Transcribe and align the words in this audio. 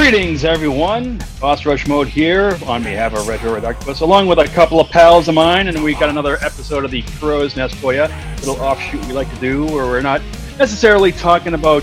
Greetings, 0.00 0.46
everyone. 0.46 1.22
Boss 1.42 1.66
Rush 1.66 1.86
Mode 1.86 2.08
here 2.08 2.58
on 2.66 2.82
behalf 2.82 3.12
of 3.12 3.28
Retro 3.28 3.60
Reductibus, 3.60 4.00
along 4.00 4.28
with 4.28 4.38
a 4.38 4.46
couple 4.46 4.80
of 4.80 4.88
pals 4.88 5.28
of 5.28 5.34
mine, 5.34 5.68
and 5.68 5.84
we 5.84 5.92
got 5.92 6.08
another 6.08 6.36
episode 6.36 6.86
of 6.86 6.90
the 6.90 7.02
Crow's 7.18 7.54
Nest 7.54 7.74
for 7.76 7.92
you. 7.92 8.04
Little 8.38 8.56
offshoot 8.62 9.04
we 9.06 9.12
like 9.12 9.30
to 9.34 9.40
do, 9.40 9.66
where 9.66 9.84
we're 9.84 10.00
not 10.00 10.22
necessarily 10.58 11.12
talking 11.12 11.52
about 11.52 11.82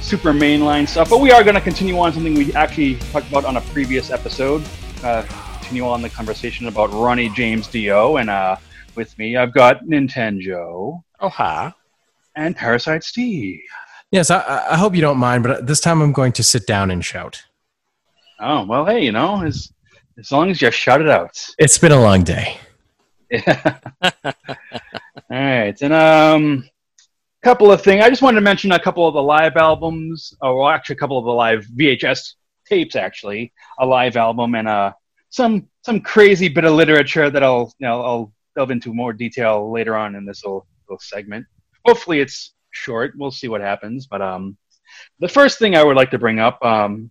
super 0.00 0.32
mainline 0.32 0.88
stuff, 0.88 1.08
but 1.08 1.20
we 1.20 1.30
are 1.30 1.44
going 1.44 1.54
to 1.54 1.60
continue 1.60 1.96
on 2.00 2.12
something 2.12 2.34
we 2.34 2.52
actually 2.54 2.96
talked 2.96 3.28
about 3.28 3.44
on 3.44 3.56
a 3.56 3.60
previous 3.60 4.10
episode. 4.10 4.62
Uh, 5.04 5.22
continue 5.60 5.86
on 5.86 6.02
the 6.02 6.10
conversation 6.10 6.66
about 6.66 6.90
Ronnie 6.92 7.28
James 7.28 7.68
Dio, 7.68 8.16
and 8.16 8.28
uh, 8.28 8.56
with 8.96 9.16
me 9.18 9.36
I've 9.36 9.54
got 9.54 9.84
Nintendo 9.84 11.00
Oh, 11.20 11.28
hi. 11.28 11.72
and 12.34 12.56
Parasite 12.56 13.04
Steve. 13.04 13.60
Yes, 14.10 14.30
I, 14.30 14.66
I 14.70 14.76
hope 14.76 14.94
you 14.94 15.00
don't 15.00 15.18
mind, 15.18 15.42
but 15.42 15.66
this 15.66 15.80
time 15.80 16.00
I'm 16.00 16.12
going 16.12 16.32
to 16.32 16.42
sit 16.42 16.66
down 16.66 16.90
and 16.90 17.04
shout. 17.04 17.42
Oh 18.40 18.64
well, 18.64 18.84
hey, 18.84 19.04
you 19.04 19.12
know, 19.12 19.42
as 19.42 19.72
as 20.18 20.30
long 20.30 20.50
as 20.50 20.62
you 20.62 20.70
shout 20.70 21.00
it 21.00 21.08
out. 21.08 21.36
It's 21.58 21.78
been 21.78 21.92
a 21.92 22.00
long 22.00 22.22
day. 22.22 22.58
Yeah. 23.30 23.78
All 24.02 24.32
right, 25.30 25.76
and 25.82 25.92
um, 25.92 26.68
couple 27.42 27.70
of 27.70 27.80
things. 27.82 28.02
I 28.02 28.10
just 28.10 28.22
wanted 28.22 28.36
to 28.36 28.42
mention 28.42 28.72
a 28.72 28.78
couple 28.78 29.06
of 29.06 29.14
the 29.14 29.22
live 29.22 29.56
albums, 29.56 30.34
or 30.40 30.72
actually, 30.72 30.96
a 30.96 30.98
couple 30.98 31.18
of 31.18 31.24
the 31.24 31.32
live 31.32 31.64
VHS 31.76 32.34
tapes. 32.66 32.96
Actually, 32.96 33.52
a 33.78 33.86
live 33.86 34.16
album 34.16 34.54
and 34.54 34.66
uh, 34.66 34.92
some 35.30 35.68
some 35.84 36.00
crazy 36.00 36.48
bit 36.48 36.64
of 36.64 36.72
literature 36.72 37.30
that 37.30 37.42
I'll 37.42 37.72
you 37.78 37.86
know 37.86 38.02
I'll 38.02 38.32
delve 38.56 38.70
into 38.70 38.92
more 38.92 39.12
detail 39.12 39.70
later 39.70 39.96
on 39.96 40.14
in 40.14 40.24
this 40.24 40.44
little, 40.44 40.66
little 40.88 41.00
segment. 41.00 41.46
Hopefully, 41.84 42.20
it's 42.20 42.52
short. 42.76 43.14
We'll 43.16 43.30
see 43.30 43.48
what 43.48 43.60
happens. 43.60 44.06
But 44.06 44.22
um, 44.22 44.56
the 45.18 45.28
first 45.28 45.58
thing 45.58 45.74
I 45.74 45.82
would 45.82 45.96
like 45.96 46.10
to 46.10 46.18
bring 46.18 46.38
up 46.38 46.62
um, 46.64 47.10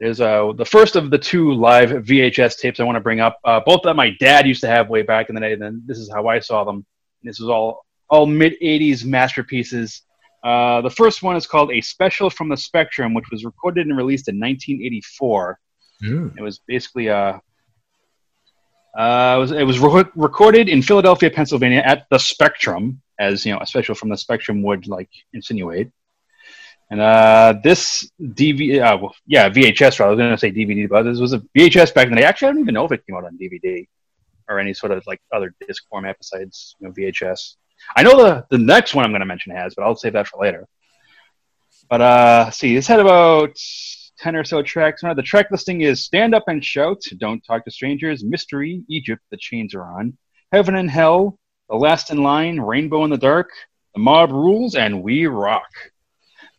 is 0.00 0.20
uh, 0.20 0.52
the 0.56 0.64
first 0.64 0.96
of 0.96 1.10
the 1.10 1.18
two 1.18 1.52
live 1.54 1.90
VHS 1.90 2.58
tapes 2.58 2.80
I 2.80 2.84
want 2.84 2.96
to 2.96 3.00
bring 3.00 3.20
up. 3.20 3.38
Uh, 3.44 3.60
both 3.64 3.82
that 3.84 3.94
my 3.94 4.10
dad 4.20 4.46
used 4.46 4.60
to 4.60 4.68
have 4.68 4.88
way 4.88 5.02
back 5.02 5.28
in 5.28 5.34
the 5.34 5.40
day. 5.40 5.54
Then 5.54 5.82
this 5.86 5.98
is 5.98 6.10
how 6.12 6.28
I 6.28 6.38
saw 6.38 6.64
them. 6.64 6.86
This 7.22 7.40
was 7.40 7.48
all 7.48 7.84
all 8.10 8.26
mid 8.26 8.54
'80s 8.62 9.04
masterpieces. 9.04 10.02
Uh, 10.44 10.80
the 10.82 10.90
first 10.90 11.22
one 11.22 11.36
is 11.36 11.46
called 11.46 11.72
"A 11.72 11.80
Special 11.80 12.30
from 12.30 12.48
the 12.48 12.56
Spectrum," 12.56 13.14
which 13.14 13.30
was 13.30 13.44
recorded 13.44 13.86
and 13.86 13.96
released 13.96 14.28
in 14.28 14.36
1984. 14.36 15.58
It 16.38 16.42
was 16.42 16.60
basically 16.66 17.08
a 17.08 17.40
uh, 18.96 19.36
it 19.36 19.40
was, 19.40 19.52
it 19.52 19.64
was 19.64 19.78
re- 19.78 20.04
recorded 20.16 20.68
in 20.68 20.82
Philadelphia, 20.82 21.30
Pennsylvania, 21.30 21.82
at 21.84 22.06
the 22.10 22.18
Spectrum, 22.18 23.00
as 23.18 23.44
you 23.44 23.52
know, 23.52 23.60
a 23.60 23.66
special 23.66 23.94
from 23.94 24.08
the 24.08 24.16
Spectrum 24.16 24.62
would 24.62 24.86
like 24.86 25.10
insinuate. 25.32 25.90
And 26.90 27.00
uh, 27.00 27.54
this 27.62 28.10
DVD, 28.20 28.80
uh, 28.80 28.96
well, 28.96 29.14
yeah, 29.26 29.50
VHS. 29.50 30.00
Rather, 30.00 30.04
I 30.04 30.10
was 30.10 30.18
going 30.18 30.30
to 30.30 30.38
say 30.38 30.50
DVD, 30.50 30.88
but 30.88 31.02
this 31.02 31.20
was 31.20 31.34
a 31.34 31.40
VHS 31.56 31.92
back 31.92 32.06
in 32.06 32.14
the 32.14 32.20
day. 32.20 32.24
Actually, 32.24 32.48
I 32.48 32.52
don't 32.52 32.60
even 32.62 32.74
know 32.74 32.86
if 32.86 32.92
it 32.92 33.06
came 33.06 33.16
out 33.16 33.24
on 33.24 33.36
DVD 33.36 33.86
or 34.48 34.58
any 34.58 34.72
sort 34.72 34.92
of 34.92 35.06
like 35.06 35.20
other 35.32 35.54
disc 35.66 35.84
format 35.90 36.16
besides 36.18 36.74
you 36.80 36.88
know, 36.88 36.94
VHS. 36.94 37.56
I 37.94 38.02
know 38.02 38.16
the 38.16 38.46
the 38.50 38.58
next 38.58 38.94
one 38.94 39.04
I'm 39.04 39.10
going 39.10 39.20
to 39.20 39.26
mention 39.26 39.54
has, 39.54 39.74
but 39.74 39.84
I'll 39.84 39.96
save 39.96 40.14
that 40.14 40.28
for 40.28 40.42
later. 40.42 40.66
But 41.90 42.00
uh, 42.00 42.50
see, 42.50 42.74
this 42.74 42.86
had 42.86 43.00
about 43.00 43.56
ten 44.18 44.34
or 44.34 44.44
so 44.44 44.62
tracks. 44.62 45.02
Now, 45.02 45.14
the 45.14 45.22
track 45.22 45.50
listing 45.50 45.82
is 45.82 46.04
"Stand 46.04 46.34
Up 46.34 46.44
and 46.48 46.64
Shout," 46.64 47.02
"Don't 47.18 47.44
Talk 47.44 47.64
to 47.64 47.70
Strangers," 47.70 48.24
"Mystery," 48.24 48.82
"Egypt," 48.88 49.22
"The 49.30 49.36
Chains 49.36 49.74
Are 49.74 49.84
On," 49.84 50.16
"Heaven 50.52 50.74
and 50.74 50.90
Hell," 50.90 51.38
"The 51.68 51.76
Last 51.76 52.10
in 52.10 52.22
Line," 52.22 52.60
"Rainbow 52.60 53.04
in 53.04 53.10
the 53.10 53.18
Dark," 53.18 53.50
"The 53.94 54.00
Mob 54.00 54.30
Rules," 54.30 54.74
and 54.74 55.02
"We 55.02 55.26
Rock." 55.26 55.68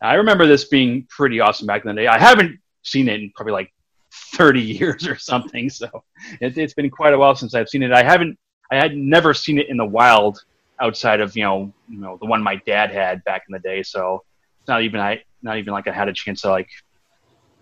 I 0.02 0.14
remember 0.14 0.46
this 0.46 0.64
being 0.64 1.06
pretty 1.10 1.40
awesome 1.40 1.66
back 1.66 1.84
in 1.84 1.94
the 1.94 2.00
day. 2.00 2.06
I 2.06 2.18
haven't 2.18 2.58
seen 2.82 3.08
it 3.08 3.20
in 3.20 3.30
probably 3.34 3.52
like 3.52 3.72
30 4.12 4.60
years 4.78 5.06
or 5.06 5.16
something, 5.16 5.68
so 5.68 5.88
it, 6.40 6.56
it's 6.56 6.74
been 6.74 6.90
quite 6.90 7.14
a 7.14 7.18
while 7.18 7.34
since 7.34 7.54
I've 7.54 7.68
seen 7.68 7.82
it. 7.82 7.92
I 7.92 8.02
haven't, 8.02 8.38
I 8.70 8.76
had 8.76 8.96
never 8.96 9.34
seen 9.34 9.58
it 9.58 9.68
in 9.68 9.76
the 9.76 9.84
wild 9.84 10.42
outside 10.80 11.20
of 11.20 11.36
you 11.36 11.44
know, 11.44 11.72
you 11.88 12.00
know, 12.00 12.16
the 12.20 12.26
one 12.26 12.42
my 12.42 12.56
dad 12.66 12.90
had 12.90 13.22
back 13.24 13.42
in 13.48 13.52
the 13.52 13.58
day. 13.58 13.82
So 13.82 14.24
it's 14.60 14.68
not 14.68 14.82
even 14.82 15.00
I, 15.00 15.22
not 15.42 15.58
even 15.58 15.72
like 15.72 15.86
I 15.86 15.92
had 15.92 16.08
a 16.08 16.12
chance 16.12 16.42
to 16.42 16.50
like 16.50 16.68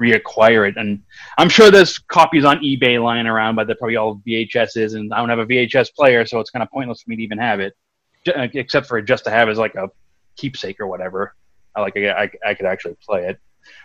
reacquire 0.01 0.69
it. 0.69 0.77
And 0.77 1.03
I'm 1.37 1.49
sure 1.49 1.71
there's 1.71 1.99
copies 1.99 2.45
on 2.45 2.59
eBay 2.59 3.03
lying 3.03 3.27
around, 3.27 3.57
but 3.57 3.67
they're 3.67 3.77
probably 3.77 3.97
all 3.97 4.21
VHSs, 4.27 4.95
and 4.95 5.13
I 5.13 5.19
don't 5.19 5.29
have 5.29 5.39
a 5.39 5.47
VHS 5.47 5.95
player, 5.95 6.25
so 6.25 6.41
it's 6.41 6.51
kind 6.51 6.63
of 6.63 6.71
pointless 6.71 7.03
for 7.03 7.11
me 7.11 7.17
to 7.17 7.23
even 7.23 7.39
have 7.39 7.61
it, 7.61 7.77
except 8.27 8.87
for 8.87 9.01
just 9.03 9.25
to 9.25 9.31
have 9.31 9.49
as 9.49 9.59
like 9.59 9.75
a 9.75 9.91
keepsake 10.37 10.81
or 10.81 10.87
whatever. 10.87 11.35
I 11.75 11.81
like 11.81 11.97
I, 11.97 12.31
I, 12.47 12.55
could 12.55 12.67
actually 12.67 12.97
play 13.05 13.27
it. 13.27 13.39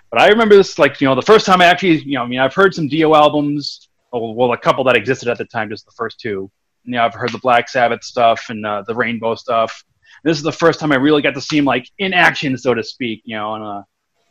But 0.09 0.21
I 0.21 0.29
remember 0.29 0.55
this 0.55 0.79
like 0.79 0.99
you 1.01 1.07
know 1.07 1.15
the 1.15 1.21
first 1.21 1.45
time 1.45 1.61
I 1.61 1.65
actually 1.65 1.99
you 2.03 2.13
know 2.13 2.23
I 2.23 2.27
mean 2.27 2.39
I've 2.39 2.53
heard 2.53 2.73
some 2.73 2.87
Dio 2.87 3.13
albums, 3.13 3.89
well, 4.11 4.33
well 4.33 4.53
a 4.53 4.57
couple 4.57 4.83
that 4.85 4.95
existed 4.95 5.27
at 5.27 5.37
the 5.37 5.45
time, 5.45 5.69
just 5.69 5.85
the 5.85 5.91
first 5.91 6.19
two. 6.19 6.49
And, 6.85 6.93
you 6.93 6.99
know 6.99 7.05
I've 7.05 7.13
heard 7.13 7.31
the 7.31 7.39
Black 7.39 7.69
Sabbath 7.69 8.03
stuff 8.03 8.45
and 8.49 8.65
uh, 8.65 8.83
the 8.87 8.95
Rainbow 8.95 9.35
stuff. 9.35 9.83
This 10.23 10.37
is 10.37 10.43
the 10.43 10.51
first 10.51 10.79
time 10.79 10.91
I 10.91 10.95
really 10.95 11.21
got 11.21 11.33
to 11.33 11.41
see 11.41 11.57
him 11.57 11.65
like 11.65 11.89
in 11.97 12.13
action, 12.13 12.57
so 12.57 12.73
to 12.73 12.83
speak. 12.83 13.21
You 13.25 13.35
know 13.35 13.49
on 13.49 13.61
a 13.61 13.85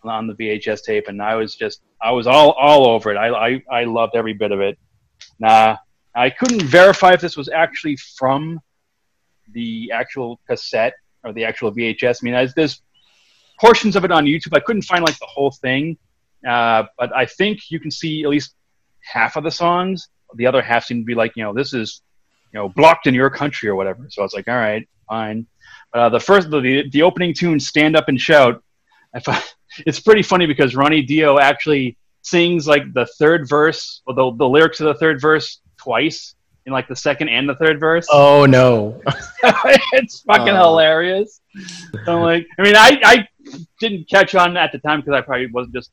on 0.05 0.27
the 0.27 0.35
VHS 0.35 0.83
tape, 0.85 1.09
and 1.09 1.23
I 1.23 1.35
was 1.35 1.55
just 1.55 1.83
I 2.01 2.11
was 2.13 2.27
all 2.27 2.53
all 2.53 2.87
over 2.87 3.13
it. 3.13 3.17
I 3.17 3.29
I, 3.29 3.63
I 3.71 3.85
loved 3.85 4.15
every 4.15 4.33
bit 4.33 4.53
of 4.53 4.61
it. 4.61 4.79
Nah, 5.39 5.77
I 6.15 6.31
couldn't 6.31 6.63
verify 6.63 7.13
if 7.13 7.21
this 7.21 7.37
was 7.37 7.49
actually 7.49 7.97
from 7.97 8.61
the 9.53 9.91
actual 9.93 10.41
cassette 10.49 10.95
or 11.25 11.33
the 11.33 11.45
actual 11.45 11.73
VHS. 11.73 12.19
I 12.21 12.25
mean, 12.25 12.35
there's, 12.35 12.55
there's 12.55 12.83
portions 13.61 13.97
of 13.97 14.05
it 14.05 14.11
on 14.11 14.25
YouTube. 14.25 14.57
I 14.57 14.61
couldn't 14.61 14.83
find 14.83 15.05
like 15.05 15.19
the 15.19 15.27
whole 15.27 15.51
thing, 15.51 15.97
uh, 16.47 16.85
but 16.99 17.15
I 17.15 17.27
think 17.27 17.71
you 17.71 17.81
can 17.81 17.91
see 17.91 18.23
at 18.25 18.29
least 18.29 18.55
half 19.01 19.37
of 19.37 19.45
the 19.45 19.51
songs. 19.51 20.09
The 20.35 20.47
other 20.47 20.63
half 20.63 20.85
seem 20.85 21.01
to 21.01 21.05
be 21.05 21.15
like 21.15 21.33
you 21.37 21.45
know 21.45 21.53
this 21.53 21.75
is 21.75 22.03
you 22.53 22.59
know 22.59 22.69
blocked 22.69 23.07
in 23.07 23.15
your 23.15 23.31
country 23.31 23.69
or 23.69 23.75
whatever. 23.75 24.07
So 24.09 24.23
I 24.23 24.25
was 24.25 24.33
like, 24.33 24.49
all 24.49 24.57
right, 24.57 24.89
fine. 25.09 25.47
Uh, 25.95 26.09
the 26.09 26.21
first 26.21 26.51
the 26.51 26.89
the 26.91 27.03
opening 27.03 27.35
tune, 27.35 27.61
"Stand 27.61 27.97
Up 27.97 28.09
and 28.09 28.21
Shout," 28.21 28.63
I 29.15 29.21
it's 29.87 30.01
pretty 30.01 30.23
funny 30.23 30.47
because 30.47 30.75
Ronnie 30.75 31.03
Dio 31.03 31.39
actually 31.39 31.97
sings 32.23 32.67
like 32.67 32.93
the 32.95 33.07
third 33.19 33.49
verse, 33.49 34.03
or 34.07 34.15
the, 34.15 34.33
the 34.37 34.49
lyrics 34.49 34.81
of 34.81 34.87
the 34.87 34.95
third 34.95 35.21
verse 35.21 35.61
twice 35.77 36.35
in 36.67 36.73
like 36.73 36.87
the 36.87 36.95
second 36.97 37.29
and 37.29 37.49
the 37.49 37.57
third 37.57 37.81
verse. 37.81 38.07
Oh 38.13 38.47
no! 38.47 39.01
it's 39.93 40.21
fucking 40.23 40.55
Oh. 40.55 40.71
hilarious. 40.71 41.41
So 42.05 42.17
I'm 42.19 42.23
like, 42.23 42.47
I 42.59 42.63
mean, 42.63 42.77
I, 42.77 43.01
I 43.05 43.29
didn't 43.81 44.09
catch 44.09 44.35
on 44.35 44.57
at 44.57 44.71
the 44.73 44.79
time 44.79 45.01
because 45.01 45.15
I 45.15 45.21
probably 45.21 45.47
wasn't 45.49 45.75
just 45.75 45.91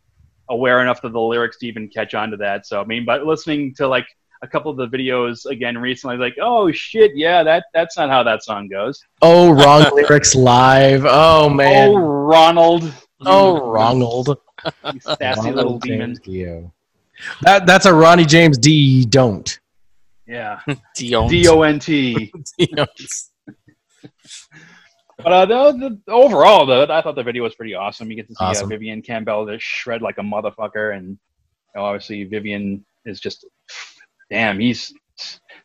aware 0.49 0.81
enough 0.81 1.03
of 1.03 1.13
the 1.13 1.19
lyrics 1.21 1.57
to 1.59 1.67
even 1.67 1.87
catch 1.89 2.13
on 2.13 2.31
to 2.31 2.37
that. 2.37 2.65
So 2.67 2.79
I 2.81 2.85
mean, 2.85 3.05
but 3.05 3.25
listening 3.25 3.73
to 3.75 3.87
like 3.87 4.05
a 4.41 4.47
couple 4.47 4.71
of 4.71 4.77
the 4.77 4.87
videos 4.97 5.45
again 5.47 5.77
recently, 5.77 6.17
like, 6.17 6.35
oh 6.41 6.71
shit, 6.71 7.11
yeah, 7.15 7.43
that 7.43 7.65
that's 7.73 7.97
not 7.97 8.09
how 8.09 8.21
that 8.23 8.43
song 8.43 8.67
goes. 8.67 9.03
Oh, 9.23 9.51
wrong 9.51 9.85
lyrics 9.93 10.35
live. 10.35 11.03
Oh 11.07 11.49
man. 11.49 11.89
Oh, 11.89 11.97
Ronald. 11.97 12.93
Oh, 13.21 13.69
Ronald. 13.69 14.37
You 14.93 14.99
sassy 14.99 15.53
little 15.53 15.79
demon. 15.79 16.17
Dio. 16.21 16.73
That 17.43 17.65
that's 17.65 17.85
a 17.85 17.93
Ronnie 17.93 18.25
James 18.25 18.57
D. 18.57 19.05
Don't. 19.05 19.57
Yeah. 20.27 20.59
Dion. 20.95 21.29
D 21.29 21.47
O 21.47 21.61
N 21.61 21.79
T. 21.79 22.33
But 25.21 25.33
uh, 25.33 25.45
the, 25.45 25.99
the, 26.05 26.11
overall, 26.11 26.65
though, 26.65 26.83
I 26.83 27.01
thought 27.01 27.15
the 27.15 27.23
video 27.23 27.43
was 27.43 27.53
pretty 27.53 27.73
awesome. 27.73 28.09
You 28.09 28.15
get 28.15 28.29
to 28.29 28.35
see 28.35 28.63
uh, 28.63 28.65
Vivian 28.65 29.01
Campbell 29.01 29.45
just 29.47 29.65
shred 29.65 30.01
like 30.01 30.17
a 30.17 30.21
motherfucker, 30.21 30.95
and 30.95 31.09
you 31.09 31.17
know, 31.75 31.83
obviously 31.83 32.23
Vivian 32.23 32.85
is 33.05 33.19
just 33.19 33.45
damn. 34.29 34.59
He's 34.59 34.93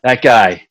that 0.03 0.22
guy. 0.22 0.66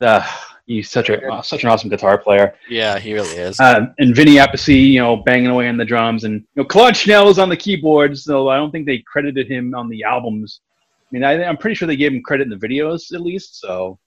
Uh, 0.00 0.26
he's 0.66 0.90
such 0.90 1.10
a 1.10 1.26
uh, 1.26 1.42
such 1.42 1.64
an 1.64 1.70
awesome 1.70 1.90
guitar 1.90 2.18
player. 2.18 2.54
Yeah, 2.68 2.98
he 2.98 3.14
really 3.14 3.36
is. 3.36 3.60
Uh, 3.60 3.86
and 3.98 4.14
Vinny 4.14 4.36
Appice, 4.36 4.92
you 4.92 5.00
know, 5.00 5.16
banging 5.16 5.48
away 5.48 5.68
on 5.68 5.76
the 5.76 5.84
drums, 5.84 6.24
and 6.24 6.40
you 6.40 6.62
know, 6.62 6.64
Claude 6.64 6.96
Schnell 6.96 7.28
is 7.28 7.38
on 7.38 7.48
the 7.48 7.56
keyboards. 7.56 8.24
So 8.24 8.48
I 8.48 8.56
don't 8.56 8.70
think 8.70 8.86
they 8.86 8.98
credited 8.98 9.50
him 9.50 9.74
on 9.74 9.88
the 9.88 10.04
albums. 10.04 10.60
I 11.02 11.08
mean, 11.10 11.24
I, 11.24 11.44
I'm 11.44 11.56
pretty 11.56 11.74
sure 11.74 11.86
they 11.86 11.96
gave 11.96 12.12
him 12.12 12.22
credit 12.22 12.44
in 12.44 12.58
the 12.58 12.68
videos 12.68 13.14
at 13.14 13.20
least. 13.20 13.60
So 13.60 13.98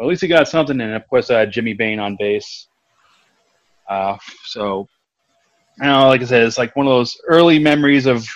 at 0.00 0.06
least 0.06 0.22
he 0.22 0.28
got 0.28 0.48
something. 0.48 0.80
And 0.80 0.94
of 0.94 1.06
course, 1.08 1.30
uh, 1.30 1.46
Jimmy 1.46 1.74
Bain 1.74 1.98
on 1.98 2.16
bass. 2.18 2.68
Uh, 3.88 4.16
so 4.44 4.88
I 5.80 5.86
don't 5.86 6.00
know, 6.00 6.08
like 6.08 6.22
I 6.22 6.24
said, 6.24 6.46
it's 6.46 6.58
like 6.58 6.74
one 6.76 6.86
of 6.86 6.90
those 6.90 7.16
early 7.28 7.58
memories 7.58 8.06
of 8.06 8.26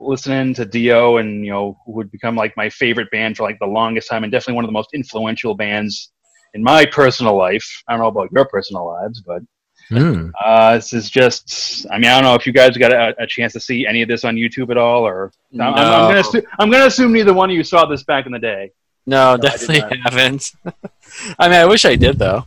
listening 0.00 0.52
to 0.54 0.64
Dio, 0.64 1.18
and 1.18 1.44
you 1.44 1.52
know, 1.52 1.78
who 1.86 1.92
would 1.92 2.10
become 2.10 2.34
like 2.34 2.56
my 2.56 2.68
favorite 2.70 3.10
band 3.10 3.36
for 3.36 3.44
like 3.44 3.58
the 3.60 3.66
longest 3.66 4.08
time, 4.08 4.24
and 4.24 4.32
definitely 4.32 4.54
one 4.54 4.64
of 4.64 4.68
the 4.68 4.72
most 4.72 4.90
influential 4.92 5.54
bands 5.54 6.12
in 6.54 6.62
my 6.62 6.84
personal 6.86 7.36
life. 7.36 7.82
I 7.88 7.92
don't 7.92 8.00
know 8.00 8.08
about 8.08 8.30
your 8.32 8.44
personal 8.46 8.86
lives, 8.86 9.20
but 9.20 9.42
Hmm. 9.88 10.28
uh, 10.42 10.76
this 10.76 10.92
is 10.94 11.10
just. 11.10 11.86
I 11.90 11.98
mean, 11.98 12.06
I 12.10 12.14
don't 12.14 12.22
know 12.22 12.34
if 12.34 12.46
you 12.46 12.52
guys 12.52 12.76
got 12.78 12.92
a, 12.92 13.14
a 13.22 13.26
chance 13.26 13.52
to 13.54 13.60
see 13.60 13.86
any 13.86 14.00
of 14.00 14.08
this 14.08 14.24
on 14.24 14.36
YouTube 14.36 14.70
at 14.70 14.78
all, 14.78 15.04
or 15.06 15.32
I'm, 15.54 15.60
I'm, 15.60 15.76
I'm 15.76 16.08
gonna 16.08 16.20
assume, 16.20 16.42
I'm 16.58 16.70
gonna 16.70 16.86
assume 16.86 17.12
neither 17.12 17.34
one 17.34 17.50
of 17.50 17.56
you 17.56 17.62
saw 17.64 17.84
this 17.84 18.02
back 18.04 18.24
in 18.24 18.32
the 18.32 18.38
day. 18.38 18.70
no, 19.06 19.32
I 19.32 19.36
did 19.36 19.42
definitely 19.42 19.80
not. 19.98 20.12
haven't. 20.12 20.52
I 21.38 21.48
mean, 21.48 21.58
I 21.58 21.66
wish 21.66 21.84
I 21.84 21.96
did 21.96 22.18
though. 22.18 22.44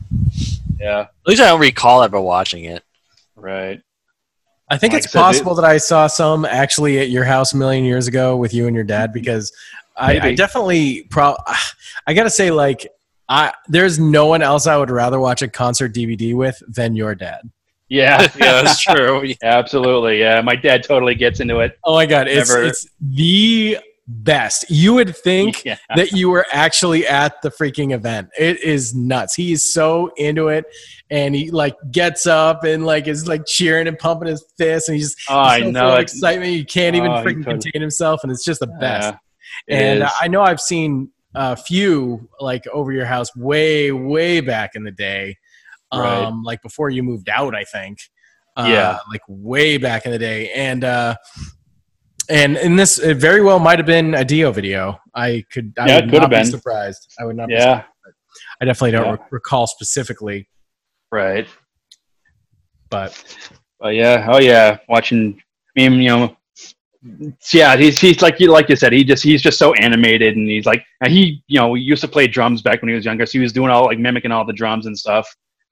Yeah, 0.80 1.02
At 1.02 1.10
least 1.28 1.42
I 1.42 1.48
don't 1.48 1.60
recall 1.60 2.02
ever 2.04 2.20
watching 2.20 2.64
it. 2.66 2.84
right. 3.36 3.80
I 4.72 4.78
think 4.80 4.94
Like 4.94 5.04
it's 5.04 5.08
I 5.16 5.20
said, 5.20 5.22
possible 5.22 5.56
that 5.56 5.66
I 5.66 5.78
saw 5.78 6.08
some 6.08 6.44
actually 6.46 6.98
at 7.00 7.10
your 7.12 7.24
house 7.26 7.54
a 7.54 7.58
million 7.58 7.86
years 7.86 8.08
ago 8.08 8.36
with 8.38 8.52
you 8.54 8.66
and 8.66 8.74
your 8.76 8.84
dad 8.86 9.14
because 9.14 9.52
I, 9.96 10.20
I 10.20 10.34
definitely 10.36 11.04
pro. 11.12 11.36
I 12.08 12.14
gotta 12.16 12.32
say, 12.32 12.50
like, 12.50 12.88
I 13.30 13.54
there's 13.68 13.98
no 14.00 14.28
one 14.28 14.42
else 14.42 14.68
I 14.68 14.78
would 14.78 14.92
rather 14.92 15.20
watch 15.20 15.42
a 15.42 15.48
concert 15.48 15.94
DVD 15.94 16.36
with 16.36 16.62
than 16.68 16.96
your 16.96 17.16
dad. 17.16 17.42
Yeah, 17.90 18.22
yeah, 18.38 18.62
that's 18.62 18.82
true. 18.82 19.24
Yeah, 19.24 19.36
absolutely. 19.44 20.20
Yeah, 20.20 20.42
my 20.42 20.56
dad 20.56 20.84
totally 20.84 21.16
gets 21.16 21.40
into 21.40 21.60
it. 21.60 21.78
Oh 21.84 21.96
my 21.96 22.06
god, 22.06 22.28
it's 22.28 22.50
it's 22.54 22.88
the 23.00 23.78
best. 24.08 24.66
You 24.70 24.94
would 24.94 25.16
think 25.18 25.66
Yeah. 25.66 25.78
that 25.96 26.12
you 26.12 26.30
were 26.30 26.46
actually 26.52 27.08
at 27.08 27.42
the 27.42 27.50
freaking 27.50 27.92
event. 27.94 28.30
It 28.38 28.62
is 28.64 28.94
nuts. 28.94 29.34
He 29.36 29.52
is 29.52 29.74
so 29.74 30.12
into 30.18 30.48
it, 30.50 30.66
and 31.10 31.34
he 31.36 31.50
like 31.52 31.76
gets 31.92 32.28
up 32.28 32.64
and 32.64 32.86
like 32.86 33.08
is 33.08 33.28
like 33.28 33.46
cheering 33.48 33.88
and 33.88 33.98
pumping 33.98 34.28
his 34.30 34.46
fists, 34.58 34.90
and 34.90 34.96
he's 34.96 35.16
just 35.16 35.30
Oh, 35.30 35.38
I 35.40 35.58
so 35.60 35.64
full 35.64 35.72
know 35.72 35.96
excitement. 35.96 36.52
You 36.54 36.66
can't 36.66 36.96
even 36.96 37.12
Oh, 37.12 37.16
freaking 37.24 37.44
totally- 37.46 37.62
contain 37.72 37.82
himself, 37.82 38.22
and 38.24 38.32
it's 38.32 38.44
just 38.46 38.60
the 38.60 38.68
best. 38.80 39.16
Yeah, 39.68 39.78
and 39.78 40.04
is. 40.04 40.10
I 40.22 40.28
know 40.28 40.42
I've 40.42 40.60
seen 40.62 41.10
a 41.36 41.56
few 41.56 42.28
like 42.40 42.66
over 42.68 42.92
your 42.92 43.06
house 43.06 43.36
way, 43.36 43.92
way 43.92 44.42
back 44.42 44.72
in 44.76 44.84
the 44.84 44.92
day, 44.92 45.38
um, 45.92 46.02
Right. 46.02 46.34
like 46.44 46.62
before 46.62 46.90
you 46.90 47.04
moved 47.04 47.30
out, 47.30 47.54
I 47.56 47.64
think. 47.64 48.00
Uh, 48.58 48.68
Yeah. 48.70 48.98
like 49.12 49.22
way 49.28 49.78
back 49.78 50.06
in 50.06 50.12
the 50.14 50.18
day, 50.20 50.50
and 50.54 50.84
uh, 50.86 51.16
and 52.30 52.56
in 52.58 52.78
this 52.78 52.98
it 52.98 53.16
very 53.18 53.42
well 53.42 53.60
might 53.60 53.78
have 53.80 53.86
been 53.86 54.14
a 54.16 54.24
Dio 54.24 54.52
video. 54.54 54.98
I 55.14 55.44
could, 55.52 55.74
I 55.78 55.88
Yeah, 55.90 55.96
would 55.98 56.12
not 56.14 56.30
be 56.30 56.38
been. 56.38 56.46
surprised. 56.46 57.14
I 57.20 57.26
would 57.26 57.36
not. 57.36 57.50
Be 57.50 57.56
yeah, 57.56 57.84
I 58.62 58.66
definitely 58.66 58.92
don't 58.92 59.06
Yeah. 59.06 59.12
re- 59.12 59.28
recall 59.32 59.68
specifically, 59.68 60.48
right. 61.12 61.48
but 62.90 63.12
But 63.80 63.96
yeah, 63.96 64.26
oh 64.30 64.40
yeah, 64.40 64.78
watching 64.88 65.42
me 65.76 65.86
and 65.86 66.02
you 66.02 66.10
know, 66.10 66.38
yeah, 67.54 67.76
he's 67.78 68.00
he's 68.00 68.22
like 68.22 68.40
you 68.40 68.52
like 68.52 68.70
you 68.70 68.76
said, 68.76 68.92
he 68.94 69.04
just 69.04 69.24
he's 69.24 69.42
just 69.42 69.58
so 69.60 69.74
animated, 69.76 70.36
and 70.38 70.48
he's 70.50 70.66
like 70.66 70.84
and 71.02 71.12
he 71.12 71.44
you 71.48 71.60
know 71.60 71.76
used 71.76 72.02
to 72.02 72.08
play 72.08 72.28
drums 72.28 72.62
back 72.62 72.82
when 72.82 72.90
he 72.90 72.96
was 72.96 73.06
younger, 73.06 73.26
so 73.26 73.34
he 73.34 73.40
was 73.40 73.54
doing 73.54 73.70
all 73.70 73.86
like 73.86 74.00
mimicking 74.00 74.32
all 74.32 74.46
the 74.46 74.54
drums 74.54 74.86
and 74.88 74.98
stuff. 74.98 75.28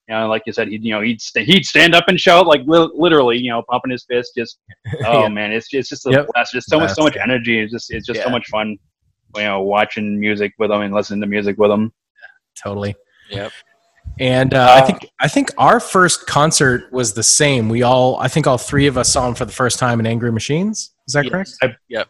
You 0.10 0.16
know, 0.16 0.28
like 0.28 0.44
you 0.46 0.52
said, 0.54 0.68
he'd 0.68 0.84
you 0.84 0.92
know 0.94 1.02
he'd 1.02 1.22
st- 1.22 1.48
he'd 1.48 1.66
stand 1.66 1.96
up 1.96 2.06
and 2.08 2.20
shout 2.20 2.46
like 2.46 2.62
li- 2.68 2.92
literally, 2.94 3.38
you 3.38 3.50
know, 3.50 3.64
pumping 3.70 3.92
his 3.92 4.06
fist. 4.10 4.34
Just 4.38 4.60
oh 5.06 5.22
Yeah. 5.24 5.28
man, 5.30 5.52
it's 5.52 5.68
it's 5.72 5.90
just 5.90 6.06
a 6.06 6.12
Yep. 6.12 6.28
blast. 6.34 6.52
Just 6.54 6.70
so 6.70 6.80
much 6.80 6.92
so 6.92 7.04
much 7.04 7.16
energy. 7.18 7.60
It's 7.60 7.72
just 7.72 7.92
it's 7.92 8.06
just 8.06 8.22
so 8.22 8.30
much 8.30 8.48
fun. 8.48 8.78
You 9.36 9.44
know, 9.44 9.62
watching 9.62 10.20
music 10.20 10.54
with 10.60 10.70
him 10.72 10.82
and 10.82 10.94
listening 10.94 11.22
to 11.22 11.28
music 11.28 11.58
with 11.58 11.72
him. 11.72 11.92
totally. 12.62 12.94
Yep. 13.32 13.52
And 14.20 14.54
uh, 14.54 14.60
I 14.70 14.80
Uh, 14.82 14.86
think 14.86 15.10
I 15.22 15.28
think 15.28 15.50
our 15.58 15.80
first 15.80 16.28
concert 16.28 16.92
was 16.94 17.14
the 17.14 17.24
same. 17.24 17.68
We 17.70 17.82
all 17.82 18.18
I 18.18 18.28
think 18.28 18.46
all 18.46 18.60
three 18.60 18.86
of 18.88 18.98
us 18.98 19.10
saw 19.12 19.28
him 19.28 19.34
for 19.34 19.46
the 19.46 19.52
first 19.54 19.80
time 19.80 20.00
in 20.00 20.06
Angry 20.06 20.32
Machines. 20.32 20.92
Is 21.08 21.14
that 21.14 21.26
Yes. 21.26 21.32
correct? 21.32 21.52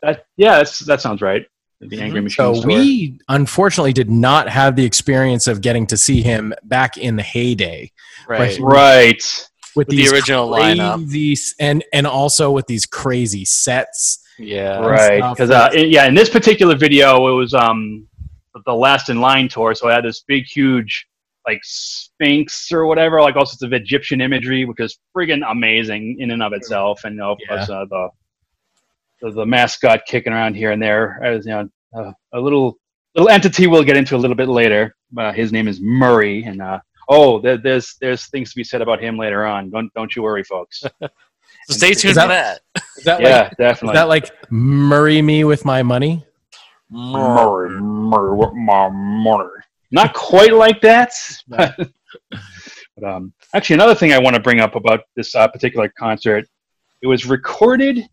That 0.01 0.25
yeah, 0.37 0.57
that's, 0.57 0.79
that 0.79 1.01
sounds 1.01 1.21
right. 1.21 1.45
The 1.81 1.99
Angry 1.99 2.21
Mhm. 2.21 2.23
Machine. 2.25 2.35
So 2.35 2.53
store. 2.61 2.67
we 2.67 3.19
unfortunately 3.27 3.91
did 3.93 4.09
not 4.09 4.47
have 4.47 4.75
the 4.75 4.85
experience 4.85 5.47
of 5.47 5.59
getting 5.61 5.85
to 5.87 5.97
see 5.97 6.21
him 6.21 6.53
back 6.63 6.97
in 6.97 7.15
the 7.17 7.23
heyday 7.23 7.91
Right. 8.27 8.57
right. 8.59 9.15
with, 9.17 9.47
With 9.75 9.87
the 9.89 9.97
these 9.97 10.13
original 10.13 10.49
lineup. 10.49 10.95
crazy 10.99 11.31
s- 11.33 11.55
and 11.59 11.83
and 11.91 12.07
also 12.07 12.51
with 12.51 12.67
these 12.67 12.85
crazy 12.85 13.43
sets. 13.43 14.19
Yeah. 14.39 14.79
right 14.79 15.21
because 15.31 15.51
uh, 15.51 15.69
yeah 15.75 16.05
in 16.07 16.15
this 16.15 16.29
particular 16.29 16.75
video 16.75 17.27
it 17.27 17.35
was 17.35 17.53
um 17.53 18.07
the 18.65 18.73
last 18.73 19.09
in 19.09 19.19
line 19.21 19.47
tour 19.49 19.75
so 19.75 19.89
I 19.89 19.93
had 19.93 20.03
this 20.05 20.23
big 20.27 20.45
huge 20.45 21.05
like 21.47 21.59
sphinx 21.63 22.71
or 22.71 22.85
whatever 22.87 23.21
like 23.21 23.35
all 23.35 23.45
sorts 23.45 23.61
of 23.63 23.73
egyptian 23.73 24.21
imagery 24.21 24.63
which 24.65 24.79
is 24.79 24.97
friggin' 25.15 25.43
amazing 25.51 26.17
in 26.19 26.31
and 26.31 26.41
of 26.41 26.53
itself 26.53 27.03
and 27.03 27.15
you 27.15 27.19
know, 27.21 27.31
of 27.33 27.37
Yeah. 27.41 27.47
course 27.57 27.69
uh, 27.69 27.85
the, 27.89 28.09
the 29.23 29.31
the 29.31 29.45
mascot 29.45 30.05
kicking 30.05 30.31
around 30.33 30.55
here 30.55 30.71
and 30.71 30.81
there 30.81 31.19
as 31.23 31.45
you 31.45 31.51
know 31.51 31.69
uh, 31.97 32.11
a 32.33 32.39
little 32.39 32.77
little 33.15 33.29
entity 33.29 33.65
we'll 33.65 33.83
get 33.83 33.97
into 33.97 34.15
a 34.15 34.21
little 34.23 34.35
bit 34.35 34.47
later 34.47 34.95
uh, 35.17 35.31
his 35.31 35.51
name 35.51 35.67
is 35.67 35.81
murray 35.81 36.43
and 36.43 36.61
uh 36.61 36.79
oh 37.09 37.39
there, 37.39 37.57
there's 37.57 37.95
there's 37.99 38.27
things 38.29 38.51
to 38.51 38.55
be 38.55 38.63
said 38.63 38.81
about 38.81 39.01
him 39.01 39.17
later 39.17 39.45
on 39.45 39.69
don't 39.71 39.91
don't 39.95 40.15
you 40.15 40.21
worry 40.21 40.43
folks 40.43 40.83
So 41.67 41.75
stay 41.75 41.93
tuned 41.93 42.15
that- 42.15 42.23
for 42.23 42.81
that. 42.81 42.83
Is 42.97 43.03
that 43.05 43.21
yeah 43.21 43.49
like 43.57 43.83
is 43.83 43.91
that 43.93 44.09
like 44.09 44.51
murray 44.51 45.21
me 45.21 45.43
with 45.43 45.63
my 45.65 45.81
money? 45.81 46.25
Murray, 46.89 47.69
Murray, 47.81 48.53
my 48.53 48.89
Murray. 48.89 49.61
Not 49.91 50.13
quite 50.13 50.53
like 50.53 50.81
that. 50.81 51.13
But, 51.47 51.75
but, 52.95 53.03
um, 53.09 53.33
actually, 53.55 53.73
another 53.75 53.95
thing 53.95 54.13
I 54.13 54.19
want 54.19 54.35
to 54.35 54.41
bring 54.41 54.59
up 54.59 54.75
about 54.75 54.99
this 55.15 55.33
uh, 55.33 55.47
particular 55.47 55.91
concert, 55.97 56.45
it 57.01 57.07
was 57.07 57.25
recorded 57.25 58.07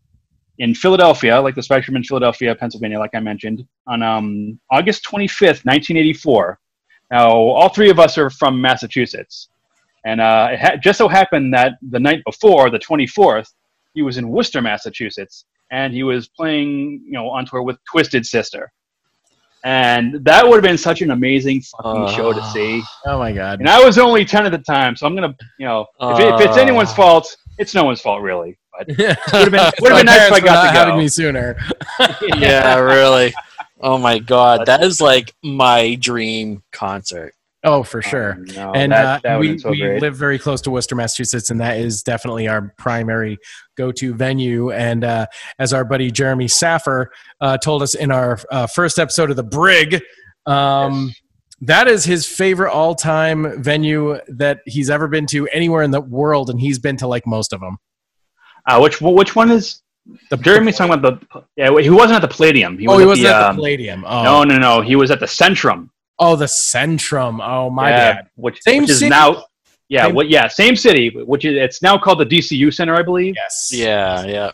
in 0.63 0.75
Philadelphia, 0.75 1.41
like 1.41 1.55
the 1.55 1.63
Spectrum 1.63 1.95
in 1.95 2.03
Philadelphia, 2.03 2.53
Pennsylvania, 2.53 2.99
like 2.99 3.15
I 3.15 3.19
mentioned, 3.19 3.59
on 3.87 3.99
um, 4.03 4.59
August 4.69 4.99
25th, 5.11 5.65
1984. 5.65 6.59
Now, 7.09 7.29
all 7.31 7.69
three 7.69 7.89
of 7.89 7.99
us 7.99 8.17
are 8.21 8.29
from 8.29 8.61
Massachusetts. 8.61 9.49
And 10.05 10.21
uh, 10.21 10.49
it 10.51 10.59
ha- 10.59 10.75
just 10.87 10.97
so 10.99 11.07
happened 11.07 11.53
that 11.55 11.71
the 11.89 11.99
night 11.99 12.21
before, 12.25 12.69
the 12.69 12.79
24th, 12.79 13.47
he 13.95 14.01
was 14.03 14.17
in 14.19 14.29
Worcester, 14.29 14.61
Massachusetts, 14.61 15.45
and 15.71 15.93
he 15.93 16.03
was 16.03 16.27
playing, 16.27 17.01
you 17.05 17.13
know, 17.17 17.27
on 17.29 17.45
tour 17.45 17.63
with 17.63 17.77
Twisted 17.91 18.23
Sister. 18.25 18.71
And 19.63 20.23
that 20.25 20.43
would 20.47 20.55
have 20.55 20.63
been 20.63 20.77
such 20.77 21.01
an 21.01 21.11
amazing 21.11 21.61
fucking 21.61 22.15
show 22.15 22.33
to 22.33 22.39
Ah. 22.41 22.51
see. 22.53 22.81
Oh 23.05 23.17
my 23.19 23.31
god. 23.31 23.59
And 23.59 23.69
I 23.69 23.83
was 23.83 23.97
only 23.97 24.25
10 24.25 24.45
at 24.45 24.51
the 24.51 24.57
time, 24.59 24.95
so 24.95 25.05
I'm 25.07 25.15
going 25.15 25.29
to, 25.31 25.35
you 25.59 25.67
know, 25.67 25.85
if, 26.01 26.19
it, 26.19 26.33
if 26.35 26.41
it's 26.41 26.57
Ah. 26.57 26.61
anyone's 26.61 26.93
fault, 26.93 27.35
it's 27.59 27.73
no 27.75 27.83
one's 27.83 28.01
fault, 28.01 28.21
really. 28.21 28.57
But 28.77 28.87
would 28.87 28.97
would 28.97 29.07
have 29.07 29.51
been, 29.51 29.71
would 29.81 29.91
have 29.91 29.99
been 29.99 30.05
nice 30.05 30.27
if 30.27 30.33
I 30.33 30.39
got 30.39 30.63
to 30.63 30.71
having 30.71 30.95
go. 30.95 30.99
me 30.99 31.07
sooner. 31.07 31.57
yeah, 32.37 32.77
really. 32.79 33.33
Oh 33.79 33.97
my 33.97 34.19
god, 34.19 34.65
that 34.67 34.83
is 34.83 35.01
like 35.01 35.33
my 35.43 35.95
dream 35.95 36.63
concert. 36.71 37.33
Oh, 37.63 37.83
for 37.83 38.01
sure. 38.01 38.33
Um, 38.33 38.45
no, 38.55 38.71
and 38.73 38.91
that, 38.91 39.05
uh, 39.05 39.19
that 39.23 39.37
would 39.37 39.47
we, 39.47 39.57
so 39.59 39.69
we 39.69 39.99
live 39.99 40.15
very 40.15 40.39
close 40.39 40.61
to 40.61 40.71
Worcester, 40.71 40.95
Massachusetts, 40.95 41.51
and 41.51 41.59
that 41.61 41.77
is 41.77 42.01
definitely 42.01 42.47
our 42.47 42.73
primary 42.79 43.37
go-to 43.77 44.15
venue. 44.15 44.71
And 44.71 45.03
uh, 45.03 45.27
as 45.59 45.71
our 45.71 45.85
buddy 45.85 46.09
Jeremy 46.09 46.47
Saffer 46.47 47.11
uh, 47.39 47.57
told 47.59 47.83
us 47.83 47.93
in 47.93 48.11
our 48.11 48.39
uh, 48.49 48.65
first 48.65 48.97
episode 48.97 49.29
of 49.29 49.35
the 49.35 49.43
Brig, 49.43 50.01
um, 50.47 51.07
Yes. 51.09 51.21
that 51.61 51.87
is 51.87 52.03
his 52.03 52.25
favorite 52.25 52.71
all-time 52.71 53.61
venue 53.61 54.19
that 54.27 54.61
he's 54.65 54.89
ever 54.89 55.07
been 55.07 55.27
to 55.27 55.47
anywhere 55.49 55.83
in 55.83 55.91
the 55.91 56.01
world, 56.01 56.49
and 56.49 56.59
he's 56.59 56.79
been 56.79 56.97
to 56.97 57.05
like 57.07 57.27
most 57.27 57.53
of 57.53 57.59
them. 57.59 57.77
Uh, 58.67 58.79
which 58.79 59.01
which 59.01 59.35
one 59.35 59.51
is 59.51 59.81
The 60.29 60.37
Jeremy's 60.37 60.77
talking 60.77 60.93
about 60.93 61.19
the? 61.31 61.43
Yeah, 61.55 61.69
he 61.81 61.89
wasn't 61.89 62.13
at 62.13 62.21
the 62.21 62.27
Palladium. 62.35 62.77
He 62.77 62.87
oh, 62.87 62.91
was 62.91 62.99
he 62.99 63.03
at 63.03 63.07
wasn't 63.07 63.27
the, 63.27 63.33
at 63.35 63.41
um, 63.43 63.55
the 63.55 63.59
Palladium. 63.59 64.05
Oh, 64.07 64.23
No, 64.23 64.43
no, 64.43 64.57
no. 64.57 64.81
He 64.81 64.95
was 64.95 65.11
at 65.11 65.19
the 65.19 65.25
Centrum. 65.25 65.89
oh, 66.19 66.35
the 66.35 66.45
Centrum. 66.45 67.39
Oh, 67.43 67.69
my 67.69 67.89
yeah, 67.89 68.13
bad. 68.13 68.29
Which, 68.35 68.61
Same 68.61 68.83
which 68.83 68.91
is 68.91 68.99
city? 68.99 69.09
now. 69.09 69.45
Yeah, 69.89 70.05
Same- 70.05 70.15
what? 70.15 70.29
Yeah, 70.29 70.47
same 70.47 70.75
city. 70.75 71.09
Which 71.09 71.43
is 71.45 71.55
it's 71.55 71.81
now 71.81 71.97
called 71.97 72.19
the 72.19 72.25
DCU 72.25 72.73
Center, 72.73 72.95
I 72.95 73.03
believe. 73.03 73.33
Yes. 73.35 73.69
Yeah, 73.73 74.23
yeah. 74.25 74.51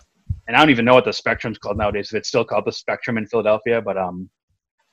And 0.47 0.55
I 0.55 0.59
don't 0.59 0.69
even 0.69 0.85
know 0.85 0.93
what 0.95 1.05
the 1.05 1.11
Spectrum's 1.13 1.57
called 1.59 1.77
nowadays. 1.77 2.09
If 2.11 2.15
it's 2.17 2.29
still 2.29 2.43
called 2.45 2.65
the 2.65 2.71
Spectrum 2.71 3.17
in 3.17 3.27
Philadelphia, 3.27 3.81
but 3.81 3.97
um, 3.97 4.29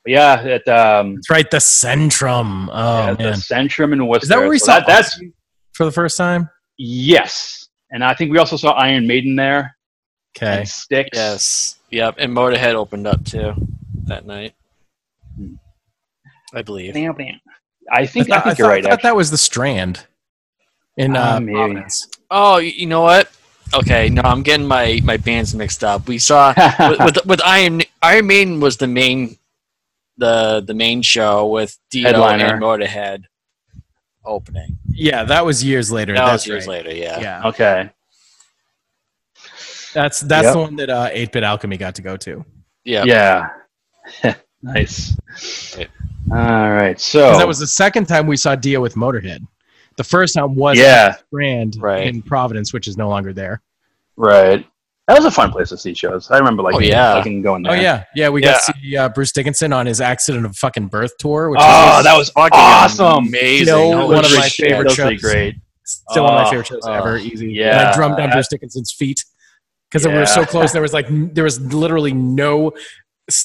but 0.05 0.11
yeah, 0.13 0.43
it 0.43 0.69
um, 0.69 1.15
That's 1.15 1.31
right. 1.31 1.51
The 1.51 1.57
Centrum. 1.59 2.69
Oh 2.73 3.07
yeah, 3.07 3.15
the. 3.15 3.23
Centrum 3.33 3.93
in 3.95 4.07
Worcester. 4.07 4.25
Is 4.25 4.29
that 4.31 4.39
where 4.39 4.49
we 4.51 4.59
So 4.59 4.67
saw 4.67 4.75
that, 4.81 4.87
that's 4.87 5.19
for 5.73 5.85
the 5.87 5.93
first 5.93 6.17
time? 6.19 6.51
yes, 6.77 7.64
and 7.95 8.05
I 8.05 8.13
think 8.13 8.31
we 8.33 8.39
also 8.39 8.57
saw 8.57 8.73
Iron 8.73 9.07
Maiden 9.07 9.35
there 9.37 9.77
Okay. 10.37 10.59
and 10.59 10.69
Styx. 10.69 11.09
Yes. 11.15 11.79
Yep. 11.91 12.17
And 12.19 12.37
Motorhead 12.37 12.75
opened 12.75 13.07
up 13.07 13.25
too 13.25 13.55
that 14.07 14.27
night. 14.27 14.53
Hmm. 15.37 15.55
I 16.53 16.63
believe. 16.63 16.95
I 16.97 18.07
think 18.07 18.31
I, 18.31 18.37
thought, 18.41 18.45
think 18.45 18.59
you're 18.59 18.67
thought- 18.67 18.73
right. 18.73 18.79
I 18.85 18.89
thought 18.89 18.93
Actually. 18.95 19.09
that 19.09 19.17
was 19.17 19.31
the 19.31 19.39
Strand 19.39 20.05
in 20.97 21.17
uh, 21.17 21.39
maybe. 21.41 21.53
Providence. 21.55 22.09
Oh, 22.31 22.59
you 22.59 22.87
know 22.87 23.01
what? 23.03 23.31
Okay, 23.73 24.09
no, 24.09 24.23
I'm 24.23 24.43
getting 24.43 24.67
my, 24.67 25.01
my 25.05 25.17
bands 25.17 25.55
mixed 25.55 25.83
up. 25.83 26.07
We 26.09 26.19
saw 26.19 26.53
with, 26.79 26.99
with 27.01 27.27
with 27.27 27.41
Iron 27.45 27.83
Iron 28.03 28.27
Maiden 28.27 28.61
was 28.61 28.77
the 28.77 28.87
main 28.87 29.37
the 30.19 30.61
the 30.67 30.75
main 30.75 31.03
show 31.03 31.47
with 31.47 31.77
Dio 31.91 32.09
Headliner. 32.09 32.55
and 32.55 32.63
Motorhead 32.63 33.25
opening. 34.25 34.79
Yeah, 34.95 35.25
that 35.25 35.45
was 35.45 35.63
years 35.65 35.91
later. 35.93 36.15
That 36.15 36.25
that's 36.27 36.45
was 36.45 36.47
years 36.47 36.67
right. 36.67 36.85
later. 36.87 36.97
Yeah. 36.97 37.21
Yeah, 37.21 37.49
okay. 37.49 37.91
that's 39.93 40.21
that's 40.21 40.45
Yep. 40.45 40.53
the 40.53 40.59
one 40.59 40.77
that 40.77 40.91
uh, 40.91 41.09
Eight 41.13 41.33
Bit 41.33 41.43
Alchemy 41.43 41.77
got 41.77 41.95
to 41.97 42.03
go 42.03 42.17
to. 42.19 42.45
Yeah. 42.85 43.05
Yeah. 43.05 44.35
nice. 44.63 45.17
Right. 45.77 45.89
All 46.31 46.73
right. 46.73 46.99
So 47.01 47.37
that 47.39 47.47
was 47.49 47.59
the 47.59 47.67
second 47.67 48.07
time 48.07 48.27
we 48.27 48.37
saw 48.37 48.55
Dio 48.55 48.81
with 48.81 48.95
Motorhead. 48.95 49.47
The 49.97 50.05
first 50.05 50.35
time 50.35 50.55
was 50.57 50.79
yeah, 50.79 51.11
at 51.15 51.25
Strand 51.27 51.77
Right. 51.81 52.07
in 52.07 52.23
Providence, 52.23 52.73
which 52.73 52.89
is 52.89 52.97
no 52.97 53.09
longer 53.09 53.33
there. 53.33 53.63
right. 54.17 54.67
That 55.07 55.17
was 55.17 55.27
a 55.27 55.31
fun 55.31 55.51
place 55.53 55.69
to 55.69 55.77
see 55.77 55.93
shows. 55.93 56.31
I 56.31 56.39
remember 56.39 56.63
like 56.63 56.77
Oh, 56.77 56.79
yeah. 56.81 57.13
liking 57.15 57.43
going 57.43 57.63
there. 57.63 57.73
Oh 57.73 57.75
yeah, 57.75 58.05
yeah. 58.15 58.31
We 58.31 58.43
Yeah. 58.43 58.53
got 58.53 58.63
to 58.63 58.73
see 58.81 58.97
uh, 58.97 59.09
Bruce 59.11 59.33
Dickinson 59.33 59.73
on 59.73 59.85
his 59.85 60.01
accident 60.01 60.47
of 60.47 60.57
fucking 60.57 60.87
birth 60.89 61.13
tour, 61.19 61.51
which 61.51 61.61
Oh, 61.63 61.97
was 61.97 62.05
that 62.05 62.17
was 62.17 62.31
Fucking 62.31 62.59
awesome. 62.59 63.27
Amazing. 63.27 63.59
You 63.59 63.67
know, 63.67 64.07
one 64.07 64.25
of 64.25 64.35
my 64.35 64.49
shit. 64.49 64.71
favorite 64.71 64.93
shows. 64.93 65.21
great. 65.21 65.57
Still 65.85 66.25
one 66.25 66.33
of 66.33 66.39
my 66.41 66.47
Oh, 66.47 66.51
favorite 66.51 66.67
shows 66.69 66.81
oh, 66.85 66.93
ever. 66.93 67.19
Easy. 67.19 67.53
yeah. 67.53 67.81
And 67.81 67.89
I 67.89 67.95
drummed 67.95 68.19
on 68.19 68.31
Bruce 68.31 68.49
Dickinson's 68.49 68.93
feet 68.93 69.23
because 69.91 70.07
we 70.07 70.15
were 70.15 70.25
so 70.25 70.47
close. 70.47 70.73
There 70.73 70.81
was 70.81 70.95
like 70.95 71.07
there 71.11 71.45
was 71.45 71.61
literally 71.61 72.15
no. 72.15 72.73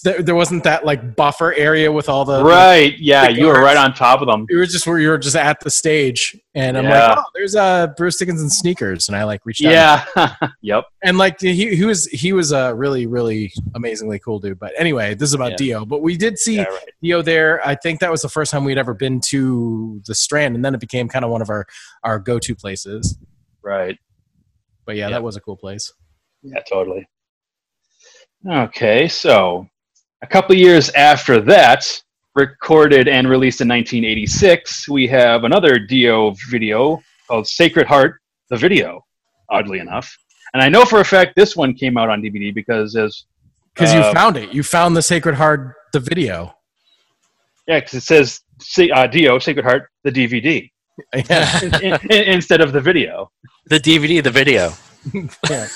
There 0.04 0.22
there 0.22 0.36
wasn't 0.36 0.66
that 0.66 0.86
like 0.86 1.16
buffer 1.16 1.54
area 1.54 1.90
with 1.90 2.10
all 2.10 2.26
the 2.26 2.44
right. 2.44 2.94
Yeah, 3.00 3.28
the 3.28 3.40
you 3.40 3.46
were 3.46 3.62
right 3.62 3.78
on 3.78 3.94
top 3.94 4.20
of 4.20 4.28
them. 4.28 4.46
It 4.50 4.58
was 4.58 4.74
just 4.74 4.86
where 4.86 5.00
you 5.00 5.08
were 5.08 5.18
just 5.18 5.38
at 5.38 5.62
the 5.62 5.70
stage, 5.70 6.38
and 6.54 6.78
I'm 6.78 6.84
Yeah. 6.84 7.08
like, 7.08 7.18
oh, 7.20 7.24
there's 7.34 7.56
uh 7.56 7.88
Bruce 7.96 8.18
Dickinson 8.18 8.50
sneakers, 8.50 9.08
and 9.08 9.16
I 9.16 9.24
like 9.24 9.46
reached 9.46 9.64
out. 9.64 10.06
Yeah. 10.18 10.36
yep. 10.62 10.84
and 11.02 11.18
like 11.18 11.40
he 11.40 11.74
he 11.78 11.86
was 11.86 12.08
he 12.08 12.34
was 12.34 12.52
a 12.52 12.76
really 12.76 13.08
really 13.08 13.54
amazingly 13.74 14.20
cool 14.20 14.40
dude. 14.40 14.60
But 14.60 14.74
anyway, 14.78 15.14
this 15.16 15.30
is 15.30 15.34
about 15.34 15.52
Yeah. 15.52 15.58
Dio. 15.58 15.86
But 15.86 16.02
we 16.02 16.18
did 16.18 16.38
see 16.38 16.58
Yeah, 16.58 16.64
right. 16.64 16.90
Dio 17.02 17.22
there. 17.22 17.66
I 17.66 17.76
think 17.76 18.02
that 18.02 18.12
was 18.12 18.22
the 18.22 18.28
first 18.30 18.52
time 18.52 18.66
we'd 18.66 18.78
ever 18.78 18.94
been 18.94 19.22
to 19.28 20.02
the 20.06 20.14
Strand, 20.14 20.56
and 20.56 20.66
then 20.66 20.74
it 20.74 20.82
became 20.82 21.08
kind 21.08 21.24
of 21.24 21.32
one 21.32 21.42
of 21.42 21.50
our 21.50 21.66
our 22.04 22.20
go 22.20 22.38
to 22.38 22.54
places. 22.54 23.18
Right. 23.62 23.98
But 24.86 24.98
yeah, 24.98 25.06
Yeah. 25.06 25.12
that 25.12 25.24
was 25.24 25.38
a 25.38 25.40
cool 25.40 25.56
place. 25.56 25.94
Yeah, 26.44 26.60
totally. 26.70 27.08
Okay, 28.48 29.08
so 29.08 29.68
a 30.22 30.28
couple 30.28 30.56
years 30.56 30.90
after 30.92 31.42
that, 31.42 31.86
recorded 32.36 33.08
and 33.08 33.30
released 33.30 33.60
in 33.62 33.68
1986, 33.68 34.88
we 34.88 35.08
have 35.08 35.44
another 35.44 35.78
Dio 35.78 36.34
video 36.50 37.02
called 37.28 37.48
Sacred 37.48 37.86
Heart, 37.86 38.20
the 38.50 38.56
video, 38.56 39.04
oddly 39.50 39.80
enough. 39.80 40.16
And 40.54 40.64
I 40.64 40.70
know 40.70 40.86
for 40.86 41.02
a 41.02 41.06
fact 41.06 41.34
this 41.36 41.56
one 41.56 41.74
came 41.74 41.98
out 41.98 42.10
on 42.10 42.22
DVD 42.22 42.54
because 42.54 42.96
as 42.96 43.26
Because 43.76 43.94
you 43.94 44.00
Uh, 44.00 44.14
found 44.14 44.38
it, 44.38 44.54
you 44.54 44.64
found 44.64 44.96
the 44.96 45.02
Sacred 45.02 45.36
Heart, 45.36 45.74
the 45.94 46.00
video. 46.00 46.54
yeah, 47.68 47.80
because 47.80 47.94
it 47.96 48.04
says 48.04 48.40
uh, 48.94 49.06
Dio 49.08 49.38
Sacred 49.38 49.66
Heart, 49.66 49.90
the 50.06 50.12
DVD, 50.12 50.70
Yeah. 51.30 51.60
in, 51.64 51.94
in- 52.10 52.24
instead 52.36 52.62
of 52.62 52.72
the 52.72 52.80
video. 52.82 53.32
The 53.66 53.80
DVD, 53.80 54.24
the 54.24 54.32
video. 54.32 54.72
yeah. 55.50 55.68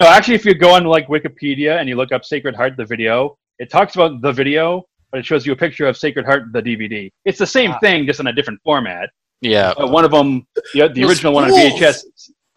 No, 0.00 0.06
actually, 0.08 0.34
if 0.34 0.44
you 0.44 0.54
go 0.54 0.74
on 0.74 0.84
like 0.84 1.08
Wikipedia 1.08 1.78
and 1.78 1.88
you 1.88 1.96
look 1.96 2.12
up 2.12 2.24
Sacred 2.24 2.54
Heart, 2.54 2.76
the 2.76 2.84
video, 2.84 3.36
it 3.58 3.70
talks 3.70 3.94
about 3.94 4.20
the 4.20 4.32
video, 4.32 4.84
but 5.10 5.18
it 5.20 5.26
shows 5.26 5.46
you 5.46 5.52
a 5.52 5.56
picture 5.56 5.86
of 5.86 5.96
Sacred 5.96 6.26
Heart, 6.26 6.52
the 6.52 6.62
DVD. 6.62 7.10
It's 7.24 7.38
the 7.38 7.46
same 7.46 7.72
Ah. 7.72 7.78
thing, 7.80 8.06
just 8.06 8.20
in 8.20 8.26
a 8.26 8.32
different 8.32 8.60
format. 8.62 9.10
Yeah. 9.40 9.70
Uh, 9.70 9.86
one 9.86 10.04
of 10.04 10.10
them, 10.10 10.46
the, 10.74 10.88
the 10.88 11.00
Those 11.02 11.10
original 11.10 11.32
one 11.32 11.44
on! 11.44 11.50
VHS, 11.58 12.04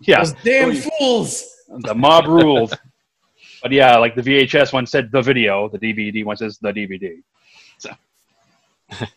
yeah, 0.01 0.19
Those 0.19 0.33
damn 0.43 0.75
fools. 0.75 1.43
the 1.79 1.95
mob 1.95 2.27
ruled. 2.27 2.77
But 3.61 3.71
yeah, 3.71 3.97
like 3.97 4.15
the 4.15 4.21
VHS 4.21 4.73
one 4.73 4.85
said 4.85 5.09
the 5.11 5.21
video, 5.21 5.69
the 5.69 5.79
DVD 5.79 6.25
one 6.25 6.35
says 6.35 6.59
the 6.61 6.73
DVD. 6.73 7.21
So, 7.77 7.89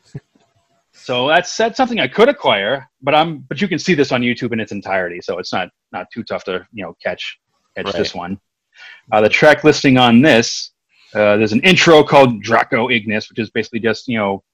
so 0.93 1.29
that's 1.29 1.57
that's 1.57 1.77
something 1.77 2.01
I 2.01 2.09
could 2.09 2.29
acquire, 2.29 2.89
but 3.03 3.15
I'm 3.15 3.39
but 3.49 3.61
you 3.61 3.69
can 3.69 3.79
see 3.79 3.95
this 3.95 4.13
on 4.13 4.23
YouTube 4.23 4.53
in 4.53 4.61
its 4.61 4.73
entirety, 4.73 5.21
so 5.21 5.39
it's 5.39 5.53
not 5.53 5.69
not 5.97 6.07
too 6.13 6.23
tough 6.23 6.45
to 6.45 6.67
you 6.73 6.85
know 6.85 6.95
catch 7.03 7.39
catch 7.77 7.87
Right. 7.87 7.95
this 7.95 8.15
one. 8.15 8.39
Uh, 9.13 9.21
the 9.21 9.29
track 9.29 9.65
listing 9.65 9.97
on 9.97 10.21
this, 10.21 10.73
uh, 11.15 11.37
there's 11.39 11.53
an 11.53 11.63
intro 11.63 12.03
called 12.03 12.43
Draco 12.43 12.91
Ignis, 12.91 13.29
which 13.31 13.39
is 13.39 13.51
basically 13.51 13.81
just 13.81 14.07
you 14.09 14.19
know, 14.19 14.45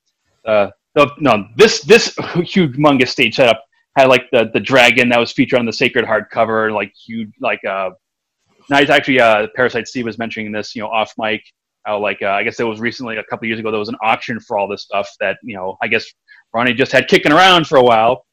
uh, 0.46 0.68
the, 0.94 1.10
no 1.18 1.46
this 1.56 1.80
this 1.82 2.14
huge, 2.34 2.76
humongous 2.76 3.08
stage 3.08 3.34
setup 3.36 3.64
had 3.96 4.08
like 4.08 4.24
the 4.32 4.50
the 4.54 4.60
dragon 4.60 5.08
that 5.10 5.18
was 5.18 5.32
featured 5.32 5.58
on 5.58 5.66
the 5.66 5.72
Sacred 5.72 6.04
Heart 6.04 6.30
cover, 6.30 6.70
like 6.72 6.92
huge 7.06 7.30
like 7.40 7.64
uh 7.64 7.90
now 8.70 8.78
he's 8.78 8.90
actually 8.90 9.20
uh 9.20 9.48
Parasite 9.56 9.88
Steve 9.88 10.04
was 10.04 10.18
mentioning 10.18 10.52
this, 10.52 10.74
you 10.74 10.82
know, 10.82 10.88
off 10.88 11.12
mic. 11.18 11.42
How 11.84 11.98
like 11.98 12.22
uh, 12.22 12.28
I 12.28 12.44
guess 12.44 12.60
it 12.60 12.64
was 12.64 12.78
recently 12.78 13.16
a 13.16 13.24
couple 13.24 13.48
years 13.48 13.58
ago 13.58 13.72
there 13.72 13.80
was 13.80 13.88
an 13.88 13.96
auction 14.02 14.38
for 14.38 14.56
all 14.56 14.68
this 14.68 14.82
stuff 14.82 15.08
that 15.18 15.38
you 15.42 15.56
know 15.56 15.76
I 15.82 15.88
guess 15.88 16.04
Ronnie 16.54 16.74
just 16.74 16.92
had 16.92 17.08
kicking 17.08 17.32
around 17.32 17.66
for 17.66 17.76
a 17.76 17.82
while. 17.82 18.24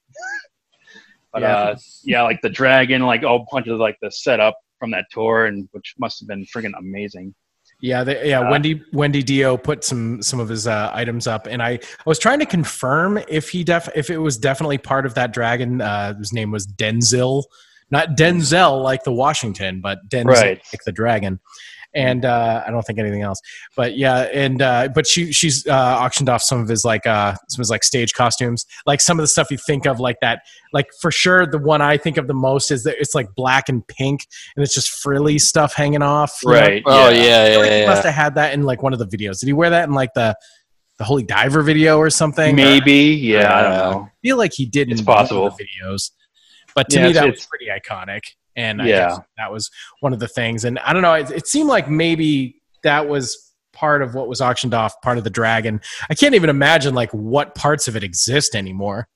But 1.33 1.41
Yeah. 1.41 1.55
uh 1.55 1.75
yeah, 2.03 2.21
like 2.23 2.41
the 2.41 2.49
dragon, 2.49 3.01
like 3.03 3.23
a 3.23 3.39
bunch 3.51 3.67
of 3.67 3.79
like 3.79 3.97
the 4.01 4.11
setup 4.11 4.57
from 4.79 4.91
that 4.91 5.05
tour, 5.11 5.45
and 5.45 5.67
which 5.71 5.95
must 5.99 6.19
have 6.19 6.27
been 6.27 6.45
friggin' 6.45 6.71
amazing. 6.77 7.33
Yeah, 7.81 8.03
they, 8.03 8.29
yeah. 8.29 8.41
Uh, 8.41 8.51
Wendy 8.51 8.81
Wendy 8.91 9.23
Dio 9.23 9.55
put 9.55 9.83
some 9.85 10.21
some 10.21 10.39
of 10.41 10.49
his 10.49 10.67
uh, 10.67 10.89
items 10.93 11.27
up, 11.27 11.47
and 11.47 11.61
I, 11.63 11.71
I 11.71 11.79
was 12.05 12.19
trying 12.19 12.39
to 12.39 12.45
confirm 12.45 13.19
if 13.29 13.49
he 13.49 13.63
def 13.63 13.87
if 13.95 14.09
it 14.09 14.17
was 14.17 14.37
definitely 14.37 14.77
part 14.77 15.05
of 15.05 15.13
that 15.15 15.31
dragon. 15.33 15.79
Uh, 15.81 16.13
whose 16.13 16.33
name 16.33 16.51
was 16.51 16.67
Denzil, 16.67 17.43
not 17.89 18.17
Denzel 18.17 18.83
like 18.83 19.03
the 19.03 19.13
Washington, 19.13 19.79
but 19.81 19.99
Denzel 20.09 20.25
Right. 20.25 20.61
like 20.73 20.83
the 20.85 20.91
dragon. 20.91 21.39
And 21.95 22.23
uh, 22.23 22.63
I 22.67 22.69
don't 22.69 22.83
think 22.83 22.99
anything 22.99 23.23
else, 23.23 23.39
but 23.75 23.97
yeah, 23.97 24.27
and 24.31 24.61
uh, 24.61 24.89
but 24.93 25.07
she 25.07 25.31
she's 25.33 25.65
uh, 25.65 25.71
auctioned 25.73 26.29
off 26.29 26.43
some 26.43 26.59
of 26.61 26.67
his 26.67 26.85
like 26.85 27.07
uh, 27.07 27.33
some 27.49 27.59
of 27.59 27.63
his 27.63 27.71
like 27.71 27.83
stage 27.83 28.13
costumes, 28.13 28.63
like 28.85 29.01
some 29.01 29.17
of 29.17 29.23
the 29.23 29.27
stuff 29.27 29.49
you 29.49 29.57
think 29.57 29.87
of 29.87 29.99
like 29.99 30.17
that. 30.21 30.43
Like 30.71 30.85
for 31.01 31.09
sure, 31.09 31.47
the 31.47 31.57
one 31.57 31.81
I 31.81 31.97
think 31.97 32.17
of 32.17 32.27
the 32.27 32.35
most 32.35 32.69
is 32.69 32.83
that 32.83 32.97
it's 32.99 33.15
like 33.15 33.33
black 33.35 33.69
and 33.69 33.87
pink, 33.87 34.27
and 34.55 34.63
it's 34.63 34.75
just 34.75 34.91
frilly 35.01 35.39
stuff 35.39 35.73
hanging 35.73 36.03
off. 36.03 36.37
you 36.43 36.51
know? 36.51 36.59
Right. 36.59 36.83
Oh 36.85 37.09
yeah. 37.09 37.15
yeah, 37.15 37.17
I 37.17 37.23
yeah, 37.23 37.49
feel 37.53 37.59
like 37.61 37.71
he 37.71 37.79
yeah. 37.79 37.85
must 37.87 38.03
have 38.03 38.13
had 38.13 38.35
that 38.35 38.53
in 38.53 38.61
like 38.63 38.83
one 38.83 38.93
of 38.93 38.99
the 38.99 39.07
videos. 39.07 39.39
Did 39.39 39.47
he 39.47 39.53
wear 39.53 39.71
that 39.71 39.87
in 39.89 39.95
like 39.95 40.13
the 40.13 40.35
the 40.99 41.05
Holy 41.05 41.23
Diver 41.23 41.63
video 41.63 41.97
or 41.97 42.11
something? 42.11 42.55
Maybe. 42.55 43.13
Or- 43.13 43.39
Yeah, 43.39 43.57
I 43.57 43.61
don't 43.63 43.71
know. 43.77 44.01
I 44.03 44.11
feel 44.21 44.37
like 44.37 44.53
he 44.53 44.67
did 44.67 44.89
in 44.89 44.93
It's 44.93 45.01
one 45.01 45.17
of 45.17 45.21
possible. 45.29 45.49
the 45.49 45.65
videos. 45.65 46.11
But 46.75 46.89
to 46.89 46.99
Yeah, 46.99 47.07
me, 47.07 47.13
that 47.13 47.29
was 47.29 47.45
pretty 47.45 47.67
iconic, 47.67 48.21
and 48.55 48.81
I 48.81 48.87
Yeah. 48.87 49.07
guess 49.09 49.19
that 49.37 49.51
was 49.51 49.69
one 50.01 50.13
of 50.13 50.19
the 50.19 50.27
things. 50.27 50.63
And 50.65 50.79
I 50.79 50.93
don't 50.93 51.01
know, 51.01 51.13
it, 51.13 51.31
it 51.31 51.47
seemed 51.47 51.69
like 51.69 51.89
maybe 51.89 52.61
that 52.83 53.07
was 53.07 53.51
part 53.73 54.01
of 54.01 54.13
what 54.15 54.27
was 54.27 54.41
auctioned 54.41 54.73
off, 54.73 54.93
part 55.01 55.17
of 55.17 55.23
the 55.23 55.29
dragon. 55.29 55.79
I 56.09 56.15
can't 56.15 56.35
even 56.35 56.49
imagine 56.49 56.93
like 56.95 57.11
what 57.11 57.55
parts 57.55 57.87
of 57.87 57.95
it 57.95 58.03
exist 58.03 58.55
anymore 58.55 59.07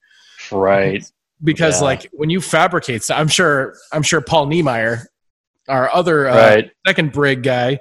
Right. 0.51 1.03
because 1.43 1.79
Yeah. 1.81 1.85
like 1.85 2.09
when 2.13 2.29
you 2.29 2.39
fabricate 2.41 3.03
stuff, 3.03 3.17
I'm 3.19 3.27
sure 3.27 3.75
I'm 3.91 4.03
sure 4.03 4.21
Paul 4.21 4.45
Niemeyer, 4.47 5.07
our 5.67 5.93
other 5.93 6.27
uh, 6.29 6.35
Right. 6.35 6.71
second 6.87 7.11
brig 7.11 7.43
guy 7.43 7.79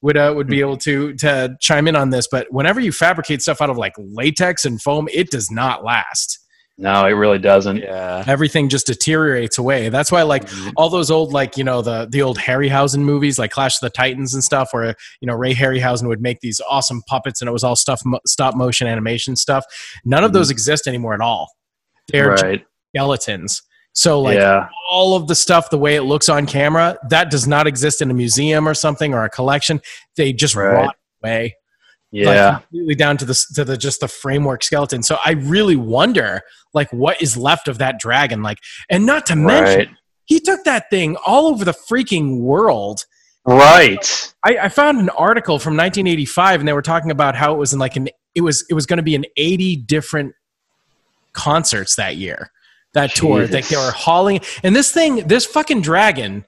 would 0.00 0.16
uh, 0.16 0.32
would 0.34 0.46
be 0.48 0.60
able 0.60 0.76
to 0.78 1.14
to 1.14 1.56
chime 1.60 1.86
in 1.88 1.96
on 1.96 2.10
this. 2.10 2.26
But 2.30 2.46
whenever 2.50 2.80
you 2.80 2.92
fabricate 2.92 3.40
stuff 3.42 3.60
out 3.60 3.70
of 3.70 3.76
like 3.78 3.92
latex 3.98 4.64
and 4.64 4.80
foam, 4.80 5.08
it 5.12 5.30
does 5.30 5.50
not 5.50 5.84
last. 5.84 6.38
No, 6.78 7.04
it 7.06 7.10
really 7.12 7.38
doesn't. 7.38 7.76
Yeah. 7.78 8.24
Everything 8.26 8.68
just 8.68 8.86
deteriorates 8.86 9.58
away. 9.58 9.88
That's 9.90 10.10
why 10.10 10.22
like 10.22 10.46
Mhm. 10.46 10.72
all 10.76 10.88
those 10.88 11.10
old 11.10 11.32
like 11.32 11.56
you 11.56 11.64
know 11.64 11.82
the 11.82 12.08
the 12.10 12.22
old 12.22 12.38
Harryhausen 12.38 13.00
movies 13.00 13.38
like 13.38 13.50
Clash 13.50 13.76
of 13.76 13.80
the 13.80 13.90
Titans 13.90 14.32
and 14.34 14.42
stuff, 14.42 14.70
where 14.72 14.94
you 15.20 15.26
know 15.26 15.34
Ray 15.34 15.54
Harryhausen 15.54 16.08
would 16.08 16.22
make 16.22 16.40
these 16.40 16.60
awesome 16.68 17.02
puppets 17.06 17.40
and 17.42 17.48
it 17.48 17.52
was 17.52 17.62
all 17.62 17.76
stuff 17.76 18.00
stop 18.26 18.56
motion 18.56 18.86
animation 18.86 19.36
stuff. 19.36 19.64
None 20.04 20.24
of 20.24 20.32
those 20.32 20.50
exist 20.50 20.86
anymore 20.86 21.14
at 21.14 21.20
all. 21.20 21.50
They're 22.08 22.30
right. 22.30 22.64
skeletons. 22.96 23.62
So 23.92 24.20
like 24.22 24.38
yeah. 24.38 24.68
all 24.90 25.14
of 25.14 25.28
the 25.28 25.34
stuff 25.34 25.68
the 25.68 25.76
way 25.78 25.96
it 25.96 26.02
looks 26.02 26.30
on 26.30 26.46
camera 26.46 26.96
that 27.10 27.30
does 27.30 27.46
not 27.46 27.66
exist 27.66 28.00
in 28.00 28.10
a 28.10 28.14
museum 28.14 28.66
or 28.66 28.72
something 28.72 29.12
or 29.12 29.22
a 29.24 29.28
collection 29.28 29.80
they 30.16 30.32
just 30.32 30.56
Right. 30.56 30.72
rot 30.72 30.96
away 31.22 31.54
like, 32.12 32.24
Yeah. 32.36 32.58
completely 32.58 32.94
down 32.94 33.16
to 33.18 33.24
the 33.24 33.34
to 33.54 33.64
the 33.64 33.76
just 33.76 34.00
the 34.00 34.08
framework 34.08 34.62
skeleton 34.62 35.02
so 35.02 35.18
i 35.24 35.32
really 35.32 35.76
wonder 35.76 36.42
like 36.74 36.92
what 36.92 37.20
is 37.22 37.36
left 37.36 37.68
of 37.68 37.78
that 37.78 37.98
dragon 37.98 38.42
like 38.42 38.58
and 38.90 39.06
not 39.06 39.26
to 39.26 39.36
mention 39.36 39.78
Right. 39.78 39.88
he 40.26 40.38
took 40.40 40.64
that 40.64 40.90
thing 40.90 41.16
all 41.26 41.46
over 41.46 41.64
the 41.64 41.72
freaking 41.74 42.40
world 42.40 43.04
Right. 43.44 44.32
I, 44.44 44.56
I 44.56 44.68
found 44.68 45.00
an 45.00 45.08
article 45.08 45.58
from 45.58 45.72
1985 45.72 46.60
and 46.60 46.68
they 46.68 46.72
were 46.72 46.80
talking 46.80 47.10
about 47.10 47.34
how 47.34 47.52
it 47.52 47.58
was 47.58 47.72
in 47.72 47.80
like 47.80 47.96
an 47.96 48.08
it 48.36 48.40
was 48.42 48.64
it 48.70 48.74
was 48.74 48.86
going 48.86 48.98
to 48.98 49.02
be 49.02 49.16
in 49.16 49.24
80 49.36 49.76
different 49.76 50.34
concerts 51.32 51.96
that 51.96 52.16
year 52.16 52.50
that 52.94 53.14
tour 53.14 53.46
like 53.48 53.66
they 53.68 53.76
were 53.76 53.90
hauling 53.90 54.40
and 54.62 54.76
this 54.76 54.92
thing 54.92 55.26
this 55.26 55.44
fucking 55.46 55.80
dragon 55.80 56.44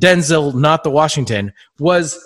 denzel 0.00 0.54
not 0.54 0.82
the 0.84 0.90
washington 0.90 1.52
was 1.78 2.18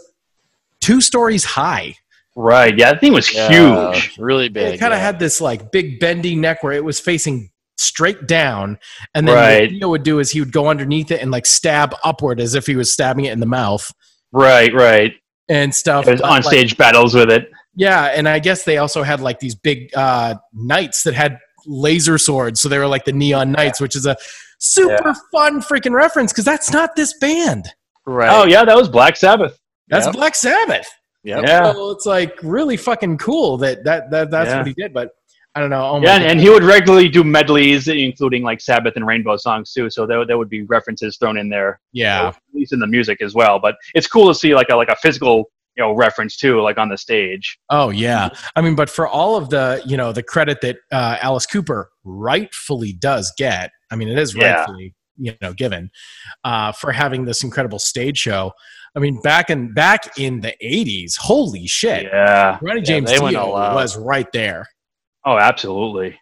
two 0.80 1.00
stories 1.00 1.44
high 1.44 1.94
Right. 2.36 2.76
Yeah, 2.76 2.92
that 2.92 3.00
thing 3.00 3.12
was 3.14 3.32
Yeah, 3.34 3.92
huge. 3.92 4.16
Really 4.18 4.48
big. 4.48 4.74
it 4.74 4.78
kind 4.78 4.92
of 4.92 4.98
yeah. 4.98 5.04
had 5.06 5.18
this 5.18 5.40
like 5.40 5.72
big 5.72 5.98
bendy 5.98 6.36
neck 6.36 6.62
where 6.62 6.72
it 6.74 6.84
was 6.84 7.00
facing 7.00 7.50
straight 7.78 8.26
down 8.26 8.78
and 9.14 9.26
then 9.26 9.34
Right. 9.34 9.60
what 9.62 9.70
Dio 9.70 9.88
would 9.90 10.02
do 10.02 10.18
is 10.18 10.30
he 10.30 10.40
would 10.40 10.52
go 10.52 10.68
underneath 10.68 11.10
it 11.10 11.20
and 11.22 11.30
like 11.30 11.46
stab 11.46 11.94
upward 12.04 12.40
as 12.40 12.54
if 12.54 12.66
he 12.66 12.76
was 12.76 12.92
stabbing 12.92 13.24
it 13.24 13.32
in 13.32 13.40
the 13.40 13.46
mouth 13.46 13.90
Right, 14.32 14.72
right. 14.74 15.12
and 15.48 15.74
stuff 15.74 16.04
There's 16.04 16.20
But, 16.20 16.26
on 16.28 16.36
like, 16.36 16.44
stage 16.44 16.76
battles 16.76 17.14
with 17.14 17.30
it. 17.30 17.48
Yeah, 17.74 18.04
and 18.06 18.28
I 18.28 18.38
guess 18.38 18.64
they 18.64 18.78
also 18.78 19.02
had 19.02 19.20
like 19.20 19.40
these 19.40 19.54
big 19.54 19.90
uh, 19.94 20.36
knights 20.54 21.02
that 21.04 21.12
had 21.14 21.38
laser 21.66 22.16
swords, 22.16 22.60
so 22.60 22.68
they 22.70 22.78
were 22.78 22.86
like 22.86 23.04
the 23.04 23.12
neon 23.12 23.52
knights, 23.52 23.80
which 23.80 23.94
is 23.96 24.06
a 24.06 24.16
super 24.58 25.14
fun 25.32 25.60
freaking 25.60 25.92
reference 25.92 26.32
because 26.32 26.44
that's 26.46 26.70
not 26.72 26.96
this 26.96 27.12
band. 27.18 27.66
right. 28.06 28.30
Oh 28.30 28.46
yeah, 28.46 28.64
that 28.64 28.76
was 28.76 28.88
Black 28.88 29.16
Sabbath. 29.16 29.58
That's 29.88 30.06
Yep. 30.06 30.14
Black 30.14 30.34
Sabbath. 30.34 30.86
Yep. 31.26 31.44
Yeah. 31.46 31.72
So 31.72 31.90
it's 31.90 32.06
like 32.06 32.38
really 32.42 32.76
fucking 32.76 33.18
cool 33.18 33.56
that 33.58 33.84
that, 33.84 34.10
that 34.10 34.30
that's 34.30 34.48
Yeah. 34.50 34.58
what 34.58 34.66
he 34.66 34.74
did. 34.74 34.94
But 34.94 35.10
I 35.54 35.60
don't 35.60 35.70
know. 35.70 35.82
Oh 35.84 36.00
Yeah, 36.02 36.14
and, 36.16 36.22
God. 36.22 36.30
and 36.30 36.40
he 36.40 36.50
would 36.50 36.62
regularly 36.62 37.08
do 37.08 37.24
medleys, 37.24 37.88
including 37.88 38.42
like 38.42 38.60
Sabbath 38.60 38.94
and 38.96 39.06
Rainbow 39.06 39.36
songs 39.36 39.72
too. 39.72 39.88
So 39.90 40.06
there, 40.06 40.24
there 40.26 40.38
would 40.38 40.50
be 40.50 40.62
references 40.64 41.16
thrown 41.16 41.36
in 41.38 41.48
there, 41.48 41.80
yeah, 41.92 42.28
at 42.28 42.36
least 42.54 42.72
in 42.72 42.78
the 42.78 42.86
music 42.86 43.20
as 43.22 43.34
well. 43.34 43.58
But 43.58 43.74
it's 43.94 44.06
cool 44.06 44.28
to 44.28 44.34
see 44.34 44.54
like 44.54 44.68
a 44.70 44.76
like 44.76 44.88
a 44.90 44.96
physical 44.96 45.50
you 45.76 45.82
know 45.82 45.92
reference 45.94 46.36
too, 46.36 46.60
like 46.60 46.78
on 46.78 46.88
the 46.90 46.98
stage. 46.98 47.58
Oh 47.70 47.90
yeah, 47.90 48.28
I 48.54 48.60
mean, 48.60 48.74
but 48.76 48.88
for 48.90 49.08
all 49.08 49.36
of 49.36 49.48
the 49.50 49.82
you 49.86 49.96
know 49.96 50.12
the 50.12 50.22
credit 50.22 50.60
that 50.60 50.76
uh, 50.92 51.16
Alice 51.22 51.46
Cooper 51.46 51.90
rightfully 52.04 52.92
does 52.92 53.32
get, 53.36 53.70
I 53.90 53.96
mean, 53.96 54.08
it 54.08 54.18
is 54.18 54.34
Yeah. 54.34 54.56
rightfully 54.58 54.94
you 55.18 55.32
know 55.40 55.54
given 55.54 55.90
uh, 56.44 56.72
for 56.72 56.92
having 56.92 57.24
this 57.24 57.42
incredible 57.42 57.78
stage 57.78 58.18
show. 58.18 58.52
I 58.96 58.98
mean, 58.98 59.20
back 59.20 59.50
in 59.50 59.72
back 59.74 60.18
in 60.18 60.40
the 60.40 60.54
'80s, 60.62 61.16
holy 61.18 61.66
shit, 61.66 62.04
Yeah. 62.04 62.58
Ronnie 62.62 62.80
James 62.80 63.10
went 63.20 63.34
Dio 63.34 63.50
was 63.50 63.96
right 63.96 64.30
there. 64.32 64.66
Oh, 65.24 65.36
absolutely. 65.36 66.18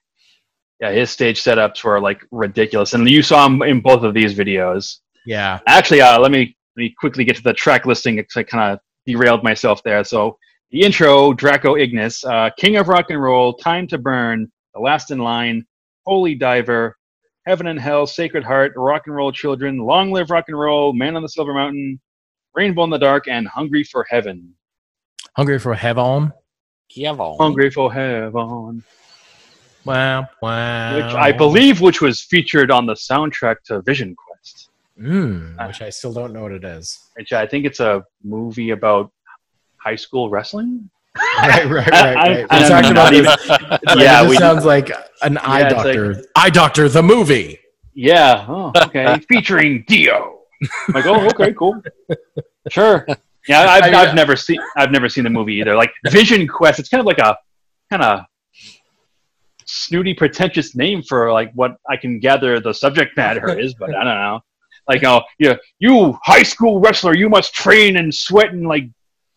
Yeah, 0.80 0.90
his 0.90 1.10
stage 1.10 1.42
setups 1.42 1.84
were 1.84 2.00
like 2.00 2.26
ridiculous, 2.32 2.94
and 2.94 3.08
you 3.08 3.22
saw 3.22 3.46
him 3.46 3.62
in 3.62 3.80
both 3.80 4.02
of 4.02 4.12
these 4.12 4.34
videos. 4.34 4.98
Yeah, 5.24 5.60
Actually, 5.66 6.00
uh, 6.02 6.18
let 6.18 6.32
me 6.32 6.56
let 6.76 6.82
me 6.82 6.94
quickly 6.98 7.24
get 7.24 7.36
to 7.36 7.42
the 7.42 7.54
track 7.54 7.86
listing 7.86 8.16
because 8.16 8.36
I 8.36 8.42
kind 8.42 8.72
of 8.72 8.80
derailed 9.06 9.44
myself 9.44 9.82
there. 9.84 10.02
So 10.02 10.36
the 10.72 10.80
intro: 10.80 11.32
Draco 11.32 11.76
Ignis, 11.76 12.24
uh, 12.24 12.50
King 12.58 12.76
of 12.76 12.88
Rock 12.88 13.06
and 13.10 13.22
Roll, 13.22 13.54
Time 13.54 13.86
to 13.88 13.98
Burn, 13.98 14.50
The 14.74 14.80
Last 14.80 15.12
in 15.12 15.18
Line, 15.18 15.64
Holy 16.06 16.34
Diver, 16.34 16.96
Heaven 17.46 17.68
and 17.68 17.78
Hell, 17.78 18.06
Sacred 18.06 18.42
Heart, 18.42 18.72
Rock 18.74 19.02
and 19.06 19.14
Roll 19.14 19.30
Children, 19.30 19.78
Long 19.78 20.10
Live 20.10 20.30
Rock 20.30 20.46
and 20.48 20.58
Roll, 20.58 20.92
Man 20.92 21.14
on 21.14 21.22
the 21.22 21.28
Silver 21.28 21.54
Mountain, 21.54 22.00
Rainbow 22.54 22.84
in 22.84 22.90
the 22.90 22.98
Dark, 22.98 23.28
and 23.28 23.46
Hungry 23.48 23.84
for 23.84 24.04
Heaven. 24.08 24.54
hungry 25.36 25.58
for 25.58 25.74
heaven. 25.74 26.32
Kevin. 26.88 27.36
Hungry 27.40 27.70
for 27.70 27.92
Heaven, 27.92 28.84
Wow, 29.84 30.28
wow. 30.40 30.96
which 30.96 31.14
I 31.14 31.32
believe 31.32 31.80
which 31.80 32.00
was 32.00 32.20
featured 32.22 32.70
on 32.70 32.86
the 32.86 32.94
soundtrack 32.94 33.56
to 33.66 33.82
Vision 33.82 34.14
Quest. 34.16 34.70
Mm, 35.00 35.66
which 35.66 35.82
I 35.82 35.90
still 35.90 36.12
don't 36.12 36.32
know 36.32 36.42
what 36.42 36.52
it 36.52 36.64
is. 36.64 37.00
Which 37.16 37.32
I 37.32 37.46
think 37.46 37.66
it's 37.66 37.80
a 37.80 38.04
movie 38.22 38.70
about 38.70 39.10
high 39.76 39.96
school 39.96 40.30
wrestling. 40.30 40.88
right, 41.18 41.64
right, 41.68 41.86
right. 41.88 41.92
I- 41.92 42.44
right. 42.44 42.46
I'm 42.50 42.84
We 42.84 42.90
about 42.92 43.12
even- 43.12 43.24
this. 43.24 43.48
Like- 43.48 43.80
Yeah, 43.96 44.22
this 44.22 44.30
we- 44.30 44.36
sounds 44.36 44.64
like 44.64 44.90
an 45.22 45.38
eye 45.38 45.60
Yeah, 45.60 45.66
it's 45.66 45.74
like- 45.74 45.84
doctor. 45.96 46.24
eye 46.36 46.50
doctor, 46.50 46.88
the 46.88 47.02
movie. 47.02 47.58
Yeah. 47.94 48.44
Oh, 48.48 48.72
okay. 48.76 49.18
Featuring 49.28 49.84
Dio. 49.86 50.33
I'm 50.62 50.94
like, 50.94 51.06
oh, 51.06 51.26
okay, 51.28 51.52
cool. 51.52 51.80
Sure. 52.70 53.06
Yeah, 53.46 53.60
I've, 53.60 53.92
I've 53.94 54.14
never 54.14 54.36
seen 54.36 54.58
I've 54.74 54.90
never 54.90 55.06
seen 55.10 55.24
the 55.24 55.28
movie 55.30 55.54
either. 55.56 55.76
Like 55.76 55.92
Vision 56.08 56.48
Quest, 56.48 56.78
it's 56.80 56.88
kind 56.88 57.00
of 57.02 57.06
like 57.06 57.18
a 57.18 57.36
kind 57.90 58.02
of 58.02 58.20
snooty, 59.66 60.14
pretentious 60.14 60.74
name 60.74 61.02
for 61.02 61.30
like 61.32 61.52
what 61.52 61.76
I 61.88 61.96
can 61.96 62.20
gather 62.20 62.58
the 62.60 62.72
subject 62.72 63.16
matter 63.16 63.58
is, 63.58 63.74
but 63.74 63.90
I 63.94 64.04
don't 64.04 64.14
know. 64.14 64.40
Like, 64.88 65.04
oh, 65.04 65.22
yeah, 65.38 65.56
you 65.78 66.18
high 66.22 66.42
school 66.42 66.80
wrestler, 66.80 67.14
you 67.14 67.28
must 67.28 67.54
train 67.54 67.96
and 67.96 68.14
sweat 68.14 68.52
and 68.52 68.66
like 68.66 68.84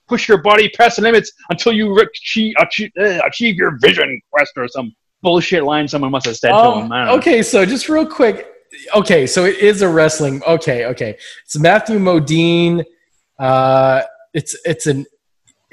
push 0.07 0.27
your 0.27 0.41
body 0.41 0.69
past 0.69 0.97
the 0.97 1.01
limits 1.01 1.31
until 1.49 1.73
you 1.73 1.97
achieve, 1.99 2.53
achieve, 2.59 2.91
uh, 2.99 3.19
achieve 3.25 3.55
your 3.55 3.77
vision 3.79 4.21
quest 4.31 4.51
or 4.57 4.67
some 4.69 4.93
bullshit 5.21 5.63
line 5.63 5.87
someone 5.87 6.11
must 6.11 6.25
have 6.27 6.37
said 6.37 6.49
to 6.51 6.55
Oh, 6.55 6.79
him. 6.81 6.91
I 6.91 6.99
don't 6.99 7.07
know. 7.07 7.13
okay, 7.19 7.41
so 7.41 7.65
just 7.65 7.89
real 7.89 8.05
quick. 8.05 8.53
Okay, 8.95 9.27
so 9.27 9.45
it 9.45 9.57
is 9.57 9.81
a 9.81 9.89
wrestling. 9.89 10.41
Okay, 10.47 10.85
okay. 10.85 11.17
It's 11.45 11.57
Matthew 11.57 11.99
Modine. 11.99 12.83
Uh, 13.39 14.01
it's 14.33 14.57
it's 14.65 14.87
an 14.87 15.05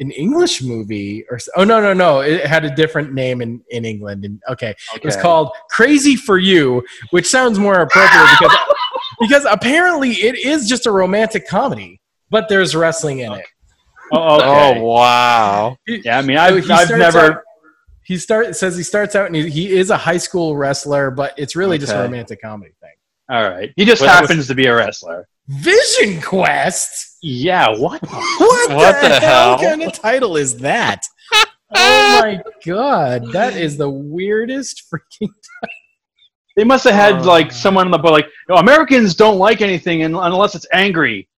an 0.00 0.10
English 0.10 0.60
movie 0.60 1.24
or 1.30 1.38
oh 1.56 1.62
no 1.62 1.80
no 1.80 1.92
no 1.92 2.18
it 2.18 2.44
had 2.44 2.64
a 2.64 2.74
different 2.74 3.14
name 3.14 3.40
in 3.40 3.62
in 3.70 3.84
England 3.84 4.24
and 4.24 4.42
okay 4.50 4.74
it 4.92 5.04
was 5.04 5.16
called 5.16 5.52
Crazy 5.70 6.16
for 6.16 6.36
You 6.36 6.82
which 7.10 7.28
sounds 7.28 7.60
more 7.60 7.80
appropriate 7.80 8.26
because 8.40 8.58
because 9.20 9.46
apparently 9.48 10.10
it 10.10 10.34
is 10.34 10.68
just 10.68 10.86
a 10.86 10.90
romantic 10.90 11.46
comedy 11.46 12.00
but 12.34 12.48
there's 12.48 12.74
wrestling 12.74 13.20
in 13.20 13.32
it. 13.32 13.46
Oh, 14.12 14.36
okay. 14.36 14.80
Oh 14.80 14.82
wow. 14.82 15.76
Yeah, 15.86 16.18
I 16.18 16.22
mean, 16.22 16.36
I've, 16.36 16.64
he 16.64 16.72
I've 16.72 16.90
never. 16.90 17.18
out- 17.20 17.42
he 18.02 18.18
start 18.18 18.54
says 18.54 18.76
he 18.76 18.82
starts 18.82 19.14
out 19.14 19.26
and 19.26 19.36
he, 19.36 19.48
he 19.48 19.70
is 19.70 19.88
a 19.90 19.96
high 19.96 20.18
school 20.18 20.56
wrestler, 20.56 21.10
but 21.10 21.32
it's 21.38 21.56
really 21.56 21.78
just 21.78 21.92
a 21.92 22.00
romantic 22.00 22.42
comedy 22.42 22.72
thing. 22.80 22.83
All 23.30 23.42
right, 23.48 23.72
he 23.76 23.84
just 23.84 24.02
Well, 24.02 24.10
that 24.12 24.20
was- 24.22 24.30
happens 24.30 24.46
to 24.48 24.54
be 24.54 24.66
a 24.66 24.74
wrestler. 24.74 25.28
Vision 25.48 26.20
Quest. 26.22 27.18
Yeah, 27.22 27.68
what? 27.78 28.00
What, 28.08 28.70
What 28.74 29.02
the, 29.02 29.08
the 29.08 29.20
hell, 29.20 29.58
hell? 29.58 29.58
kind 29.58 29.82
of 29.82 29.92
title 29.92 30.36
is 30.36 30.58
that? 30.58 31.02
oh 31.76 32.20
my 32.22 32.42
god, 32.64 33.30
that 33.32 33.54
is 33.56 33.76
the 33.76 33.88
weirdest 33.90 34.84
freaking. 34.92 35.28
They 36.56 36.62
must 36.62 36.84
have 36.84 36.94
had 36.94 37.14
Uh. 37.16 37.24
like 37.24 37.50
someone 37.50 37.86
on 37.86 37.90
the 37.90 37.98
boat, 37.98 38.12
like, 38.12 38.28
no, 38.48 38.54
Americans 38.56 39.16
don't 39.16 39.38
like 39.38 39.60
anything 39.60 40.02
unless 40.04 40.54
it's 40.54 40.66
angry. 40.72 41.28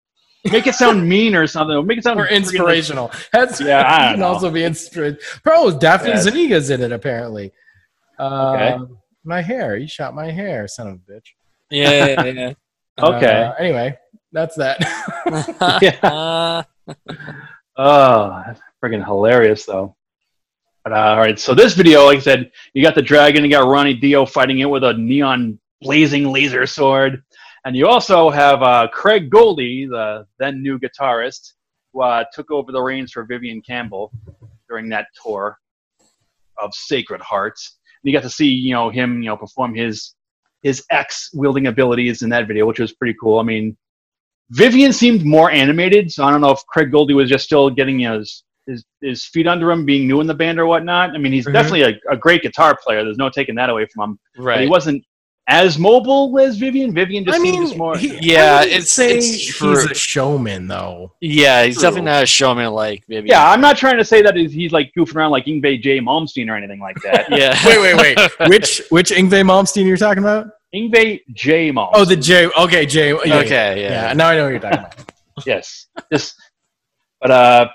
Make 0.52 0.66
it 0.66 0.74
sound 0.74 1.08
mean 1.08 1.34
or 1.34 1.46
something. 1.46 1.86
Make 1.86 1.96
it 1.98 2.04
sound 2.04 2.20
Or 2.20 2.24
freaking, 2.24 2.30
like- 2.32 2.36
inspirational. 2.36 3.10
That's 3.32 3.58
Yeah, 3.60 3.82
I 3.86 3.98
don't 4.02 4.10
can 4.12 4.20
know. 4.20 4.26
also 4.26 4.50
be 4.50 4.62
inspirational. 4.62 5.18
Bro, 5.42 5.78
Daphne 5.78 6.10
Yes. 6.10 6.24
Zuniga's 6.28 6.68
in 6.68 6.82
it 6.82 6.92
apparently. 6.92 7.50
Uh, 8.18 8.52
Okay. 8.54 8.92
My 9.24 9.40
hair. 9.40 9.76
You 9.78 9.88
shot 9.88 10.14
my 10.14 10.30
hair, 10.30 10.68
son 10.68 10.86
of 10.88 10.94
a 10.94 11.12
bitch. 11.12 11.28
Yeah. 11.70 12.06
yeah, 12.06 12.24
yeah. 12.24 12.52
Okay. 12.98 13.42
Uh, 13.42 13.52
anyway, 13.58 13.98
that's 14.32 14.56
that. 14.56 14.78
Uh, 16.02 16.62
Oh, 17.76 18.42
that's 18.46 18.60
freaking 18.82 19.04
hilarious 19.04 19.66
though. 19.66 19.94
But, 20.84 20.92
uh, 20.92 20.96
all 20.96 21.16
right, 21.18 21.38
so 21.38 21.52
this 21.54 21.74
video, 21.74 22.04
like 22.06 22.18
I 22.18 22.20
said, 22.20 22.50
you 22.72 22.82
got 22.82 22.94
the 22.94 23.02
dragon, 23.02 23.44
you 23.44 23.50
got 23.50 23.68
Ronnie 23.68 23.94
Dio 23.94 24.24
fighting 24.24 24.60
it 24.60 24.66
with 24.66 24.84
a 24.84 24.94
neon 24.94 25.58
blazing 25.82 26.32
laser 26.32 26.64
sword, 26.64 27.22
and 27.64 27.76
you 27.76 27.88
also 27.88 28.30
have 28.30 28.62
uh, 28.62 28.86
Craig 28.92 29.28
Goldy, 29.28 29.86
the 29.86 30.26
then 30.38 30.62
new 30.62 30.78
guitarist, 30.78 31.54
who 31.92 32.02
uh, 32.02 32.24
took 32.32 32.50
over 32.52 32.70
the 32.70 32.80
reins 32.80 33.10
for 33.12 33.24
Vivian 33.24 33.60
Campbell 33.60 34.12
during 34.68 34.88
that 34.90 35.06
tour 35.22 35.58
of 36.62 36.72
Sacred 36.72 37.20
Hearts. 37.20 37.78
And 38.02 38.10
you 38.10 38.16
got 38.16 38.22
to 38.22 38.30
see, 38.30 38.46
you 38.46 38.72
know, 38.72 38.88
him, 38.88 39.22
you 39.22 39.28
know, 39.28 39.36
perform 39.36 39.74
his 39.74 40.14
his 40.66 40.84
X 40.90 41.30
wielding 41.32 41.66
abilities 41.68 42.22
in 42.22 42.28
that 42.30 42.46
video, 42.48 42.66
which 42.66 42.80
was 42.80 42.92
pretty 42.92 43.16
cool. 43.20 43.38
I 43.38 43.42
mean, 43.44 43.76
Vivian 44.50 44.92
seemed 44.92 45.24
more 45.24 45.50
animated, 45.50 46.10
so 46.12 46.24
I 46.24 46.30
don't 46.30 46.40
know 46.40 46.50
if 46.50 46.60
Craig 46.66 46.90
Goldy 46.92 47.14
was 47.14 47.28
just 47.28 47.44
still 47.44 47.70
getting 47.70 47.98
his 48.00 48.42
his, 48.68 48.84
his 49.00 49.24
feet 49.24 49.46
under 49.46 49.70
him, 49.70 49.86
being 49.86 50.08
new 50.08 50.20
in 50.20 50.26
the 50.26 50.34
band 50.34 50.58
or 50.58 50.66
whatnot. 50.66 51.10
I 51.14 51.18
mean, 51.18 51.32
he's 51.32 51.46
Mhm. 51.46 51.52
definitely 51.52 51.82
a, 51.82 51.92
a 52.14 52.16
great 52.16 52.42
guitar 52.42 52.76
player. 52.84 53.04
There's 53.04 53.16
no 53.16 53.30
taking 53.30 53.54
that 53.54 53.70
away 53.70 53.86
from 53.92 54.00
him. 54.10 54.18
But 54.44 54.60
he 54.60 54.66
wasn't 54.66 55.04
as 55.48 55.78
mobile 55.78 56.36
as 56.40 56.56
Vivian. 56.58 56.92
Vivian 56.92 57.24
just 57.24 57.38
I 57.38 57.40
seemed 57.40 57.58
mean, 57.58 57.66
just 57.68 57.76
more. 57.78 57.96
he- 57.96 58.18
Yeah, 58.20 58.54
I 58.54 58.54
wouldn't 58.62 58.72
it's- 58.72 58.90
say 58.90 59.16
it's 59.18 59.26
he's 59.60 59.84
a 59.84 59.94
showman 59.94 60.66
though. 60.66 61.12
Yeah, 61.20 61.62
he's 61.64 61.76
True. 61.76 61.82
definitely 61.82 62.10
not 62.10 62.24
a 62.24 62.26
showman 62.26 62.72
like 62.72 63.04
maybe. 63.06 63.28
yeah, 63.28 63.48
I'm 63.52 63.60
not 63.60 63.76
trying 63.76 63.98
to 63.98 64.04
say 64.04 64.20
that 64.22 64.34
he's, 64.34 64.52
he's 64.52 64.72
like 64.72 64.90
goofing 64.98 65.14
around 65.14 65.30
like 65.30 65.44
Yngwie 65.44 65.80
J. 65.80 66.00
Malmsteen 66.00 66.48
or 66.50 66.56
anything 66.56 66.80
like 66.80 66.96
that. 67.04 67.26
Yeah. 67.30 67.54
Wait, 67.64 67.78
wait, 67.80 67.96
wait. 68.16 68.18
which 68.50 68.82
which 68.90 69.10
Yngwie 69.10 69.44
Malmsteen 69.46 69.86
you're 69.86 69.96
talking 69.96 70.24
about? 70.24 70.48
Yngwie 70.74 71.22
J. 71.32 71.70
Malmsteen. 71.72 71.90
Oh, 71.94 72.04
the 72.04 72.16
J. 72.16 72.48
Okay, 72.48 72.86
J. 72.86 73.10
Yeah, 73.10 73.18
yeah, 73.24 73.34
okay. 73.36 73.82
Yeah. 73.82 73.90
Yeah. 73.90 74.12
now 74.14 74.28
I 74.28 74.36
know 74.36 74.44
what 74.44 74.50
you're 74.50 74.60
talking 74.60 74.78
about. 74.78 75.12
yes. 75.46 75.86
Just, 76.12 76.36
but 77.20 77.30
uh, 77.30 77.68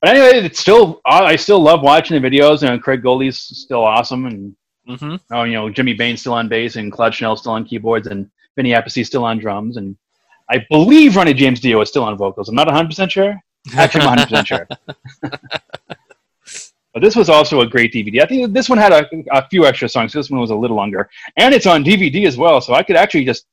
but 0.00 0.10
anyway, 0.10 0.46
it's 0.46 0.58
still 0.58 1.00
I 1.06 1.24
I 1.24 1.36
still 1.36 1.60
love 1.60 1.82
watching 1.82 2.20
the 2.20 2.28
videos, 2.28 2.66
and 2.68 2.82
Craig 2.82 3.02
Goldy's 3.02 3.38
still 3.38 3.84
awesome, 3.84 4.26
and 4.26 4.56
hmm 4.86 5.16
oh, 5.30 5.44
you 5.44 5.52
know, 5.52 5.70
Jimmy 5.70 5.92
Bain's 5.92 6.20
still 6.20 6.32
on 6.32 6.48
bass, 6.48 6.76
and 6.76 6.90
Claude 6.90 7.14
Schnell 7.14 7.36
still 7.36 7.52
on 7.52 7.64
keyboards, 7.64 8.06
and 8.06 8.30
Vinny 8.56 8.70
Appice 8.70 9.06
still 9.06 9.24
on 9.24 9.38
drums, 9.38 9.76
and 9.76 9.96
I 10.50 10.64
believe 10.70 11.16
Ronnie 11.16 11.34
James 11.34 11.60
Dio 11.60 11.80
is 11.80 11.88
still 11.88 12.04
on 12.04 12.16
vocals. 12.16 12.48
I'm 12.48 12.54
not 12.54 12.66
100 12.66 12.88
percent 12.88 13.12
sure. 13.12 13.38
Actually, 13.76 14.02
I'm 14.02 14.16
100 14.16 14.28
percent 14.28 14.46
sure. 14.48 14.68
But 17.00 17.06
this 17.06 17.16
was 17.16 17.30
also 17.30 17.62
a 17.62 17.66
great 17.66 17.94
DVD. 17.94 18.22
I 18.22 18.26
think 18.26 18.52
this 18.52 18.68
one 18.68 18.76
had 18.76 18.92
a, 18.92 19.08
a 19.32 19.48
few 19.48 19.64
extra 19.64 19.88
songs. 19.88 20.12
This 20.12 20.28
one 20.28 20.38
was 20.38 20.50
a 20.50 20.54
little 20.54 20.76
longer, 20.76 21.08
and 21.38 21.54
it's 21.54 21.64
on 21.64 21.82
DVD 21.82 22.26
as 22.26 22.36
well. 22.36 22.60
So 22.60 22.74
I 22.74 22.82
could 22.82 22.96
actually 22.96 23.24
just. 23.24 23.46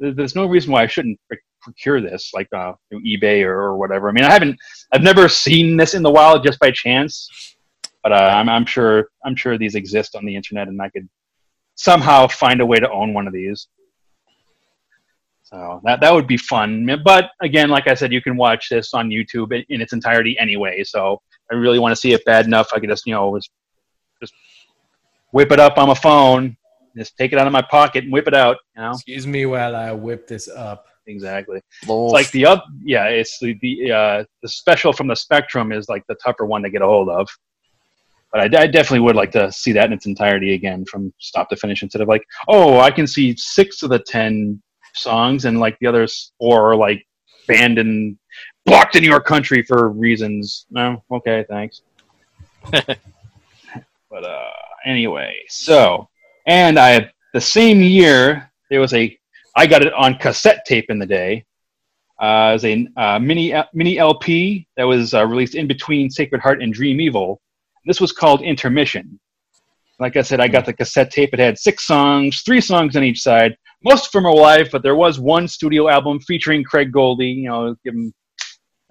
There's 0.00 0.34
no 0.34 0.46
reason 0.46 0.72
why 0.72 0.82
I 0.82 0.88
shouldn't 0.88 1.20
procure 1.62 2.00
this, 2.00 2.32
like 2.34 2.48
uh, 2.52 2.72
eBay 2.92 3.44
or, 3.44 3.52
or 3.52 3.76
whatever. 3.76 4.08
I 4.08 4.12
mean, 4.12 4.24
I 4.24 4.32
haven't, 4.32 4.58
I've 4.92 5.02
never 5.02 5.28
seen 5.28 5.76
this 5.76 5.94
in 5.94 6.02
the 6.02 6.10
wild 6.10 6.42
just 6.42 6.58
by 6.58 6.70
chance, 6.70 7.54
but 8.02 8.10
uh, 8.10 8.32
I'm, 8.34 8.48
I'm 8.48 8.64
sure, 8.64 9.10
I'm 9.26 9.36
sure 9.36 9.58
these 9.58 9.74
exist 9.74 10.16
on 10.16 10.24
the 10.24 10.34
internet, 10.34 10.68
and 10.68 10.80
I 10.80 10.88
could 10.88 11.06
somehow 11.74 12.26
find 12.26 12.60
a 12.60 12.66
way 12.66 12.78
to 12.78 12.90
own 12.90 13.12
one 13.12 13.26
of 13.26 13.34
these. 13.34 13.68
So 15.42 15.80
that 15.84 16.00
that 16.00 16.14
would 16.14 16.26
be 16.26 16.38
fun. 16.38 16.88
But 17.04 17.30
again, 17.42 17.68
like 17.68 17.86
I 17.86 17.94
said, 17.94 18.10
you 18.10 18.22
can 18.22 18.36
watch 18.38 18.68
this 18.68 18.94
on 18.94 19.10
YouTube 19.10 19.54
in, 19.54 19.64
in 19.68 19.80
its 19.80 19.92
entirety 19.92 20.36
anyway. 20.38 20.82
So 20.82 21.20
I 21.50 21.54
really 21.54 21.78
want 21.78 21.92
to 21.92 21.96
see 21.96 22.12
it 22.12 22.24
bad 22.24 22.46
enough. 22.46 22.68
I 22.74 22.80
could 22.80 22.88
just 22.90 23.06
you 23.06 23.14
know 23.14 23.36
just, 23.36 23.50
just 24.20 24.34
whip 25.32 25.52
it 25.52 25.60
up 25.60 25.78
on 25.78 25.88
my 25.88 25.94
phone, 25.94 26.56
just 26.96 27.16
take 27.16 27.32
it 27.32 27.38
out 27.38 27.46
of 27.46 27.52
my 27.52 27.62
pocket 27.62 28.04
and 28.04 28.12
whip 28.12 28.28
it 28.28 28.34
out. 28.34 28.56
You 28.76 28.82
know 28.82 28.90
Excuse 28.92 29.26
me 29.26 29.46
while 29.46 29.74
I 29.76 29.92
whip 29.92 30.26
this 30.26 30.48
up. 30.48 30.86
exactly. 31.06 31.60
It's 31.82 31.88
like 31.88 32.30
the 32.30 32.46
up, 32.46 32.64
yeah. 32.82 33.06
It's 33.06 33.38
the 33.40 33.58
the 33.60 33.92
uh, 33.92 34.24
the 34.42 34.48
special 34.48 34.92
from 34.92 35.08
the 35.08 35.16
Spectrum 35.16 35.72
is 35.72 35.88
like 35.88 36.04
the 36.06 36.16
tougher 36.16 36.46
one 36.46 36.62
to 36.62 36.70
get 36.70 36.82
a 36.82 36.86
hold 36.86 37.08
of. 37.08 37.28
But 38.32 38.42
I, 38.42 38.62
I 38.62 38.66
definitely 38.68 39.00
would 39.00 39.16
like 39.16 39.32
to 39.32 39.50
see 39.50 39.72
that 39.72 39.86
in 39.86 39.92
its 39.92 40.06
entirety 40.06 40.54
again, 40.54 40.84
from 40.84 41.12
stop 41.18 41.48
to 41.50 41.56
finish, 41.56 41.82
instead 41.82 42.00
of 42.00 42.06
like, 42.06 42.22
oh, 42.46 42.78
I 42.78 42.92
can 42.92 43.08
see 43.08 43.34
six 43.36 43.82
of 43.82 43.90
the 43.90 43.98
ten 43.98 44.62
songs, 44.94 45.46
and 45.46 45.58
like 45.58 45.76
the 45.80 45.88
others 45.88 46.32
four 46.38 46.70
are 46.70 46.76
like 46.76 47.04
banned 47.48 47.78
in 47.80 48.16
blocked 48.66 48.96
in 48.96 49.04
your 49.04 49.20
country 49.20 49.62
for 49.62 49.88
reasons. 49.90 50.66
No, 50.70 51.02
okay, 51.10 51.44
thanks. 51.48 51.82
but 52.70 52.98
uh, 54.24 54.50
anyway, 54.84 55.36
so 55.48 56.08
and 56.46 56.78
I 56.78 57.10
the 57.32 57.40
same 57.40 57.80
year 57.80 58.50
there 58.70 58.80
was 58.80 58.94
a 58.94 59.16
I 59.56 59.66
got 59.66 59.82
it 59.82 59.92
on 59.92 60.14
cassette 60.16 60.64
tape 60.66 60.90
in 60.90 60.98
the 60.98 61.06
day. 61.06 61.44
Uh, 62.20 62.52
as 62.52 62.64
a 62.66 62.86
uh, 62.98 63.18
mini 63.18 63.54
mini 63.72 63.98
LP 63.98 64.66
that 64.76 64.84
was 64.84 65.14
uh, 65.14 65.24
released 65.24 65.54
in 65.54 65.66
between 65.66 66.10
Sacred 66.10 66.42
Heart 66.42 66.62
and 66.62 66.72
Dream 66.72 67.00
Evil. 67.00 67.40
This 67.86 68.00
was 68.00 68.12
called 68.12 68.42
Intermission. 68.42 69.18
Like 69.98 70.16
I 70.16 70.22
said, 70.22 70.38
I 70.38 70.48
got 70.48 70.66
the 70.66 70.72
cassette 70.72 71.10
tape. 71.10 71.32
It 71.32 71.38
had 71.38 71.58
six 71.58 71.86
songs, 71.86 72.42
three 72.42 72.60
songs 72.60 72.94
on 72.94 73.04
each 73.04 73.20
side. 73.20 73.56
Most 73.82 74.06
of 74.06 74.12
them 74.12 74.26
are 74.26 74.34
live, 74.34 74.70
but 74.70 74.82
there 74.82 74.96
was 74.96 75.18
one 75.18 75.48
studio 75.48 75.88
album 75.88 76.20
featuring 76.20 76.62
Craig 76.62 76.92
Goldy. 76.92 77.26
You 77.26 77.48
know, 77.48 77.76
giving, 77.84 78.12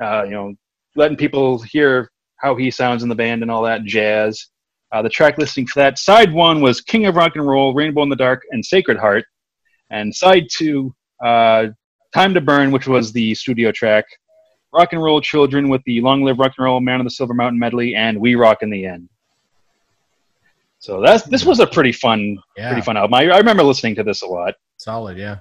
uh, 0.01 0.23
you 0.23 0.31
know, 0.31 0.53
letting 0.95 1.17
people 1.17 1.61
hear 1.61 2.09
how 2.37 2.55
he 2.55 2.71
sounds 2.71 3.03
in 3.03 3.09
the 3.09 3.15
band 3.15 3.41
and 3.41 3.51
all 3.51 3.63
that 3.63 3.83
jazz. 3.83 4.47
Uh, 4.91 5.01
the 5.01 5.09
track 5.09 5.37
listing 5.37 5.67
for 5.67 5.79
that 5.79 5.99
side 5.99 6.33
one 6.33 6.61
was 6.61 6.81
King 6.81 7.05
of 7.05 7.15
Rock 7.15 7.33
and 7.35 7.45
Roll, 7.45 7.73
Rainbow 7.73 8.01
in 8.03 8.09
the 8.09 8.15
Dark, 8.15 8.41
and 8.51 8.65
Sacred 8.65 8.97
Heart, 8.97 9.23
and 9.91 10.13
side 10.15 10.47
two, 10.51 10.93
uh, 11.23 11.67
Time 12.13 12.33
to 12.33 12.41
Burn, 12.41 12.71
which 12.71 12.87
was 12.87 13.11
the 13.11 13.35
studio 13.35 13.71
track, 13.71 14.05
Rock 14.73 14.93
and 14.93 15.03
Roll 15.03 15.21
Children 15.21 15.69
with 15.69 15.83
the 15.85 16.01
Long 16.01 16.23
Live 16.23 16.39
Rock 16.39 16.53
and 16.57 16.65
Roll, 16.65 16.79
Man 16.79 16.99
of 16.99 17.03
the 17.05 17.11
Silver 17.11 17.35
Mountain 17.35 17.59
medley, 17.59 17.93
and 17.95 18.19
We 18.19 18.33
Rock 18.35 18.63
in 18.63 18.69
the 18.71 18.85
End. 18.85 19.09
So 20.79 21.01
that's 21.01 21.23
this 21.23 21.45
was 21.45 21.59
a 21.59 21.67
pretty 21.67 21.91
fun, 21.91 22.37
Yeah. 22.57 22.69
pretty 22.69 22.81
fun 22.83 22.95
album. 22.97 23.13
I, 23.13 23.29
I 23.29 23.37
remember 23.37 23.63
listening 23.63 23.95
to 23.95 24.03
this 24.03 24.21
a 24.21 24.27
lot. 24.27 24.55
Solid, 24.77 25.17
yeah. 25.17 25.37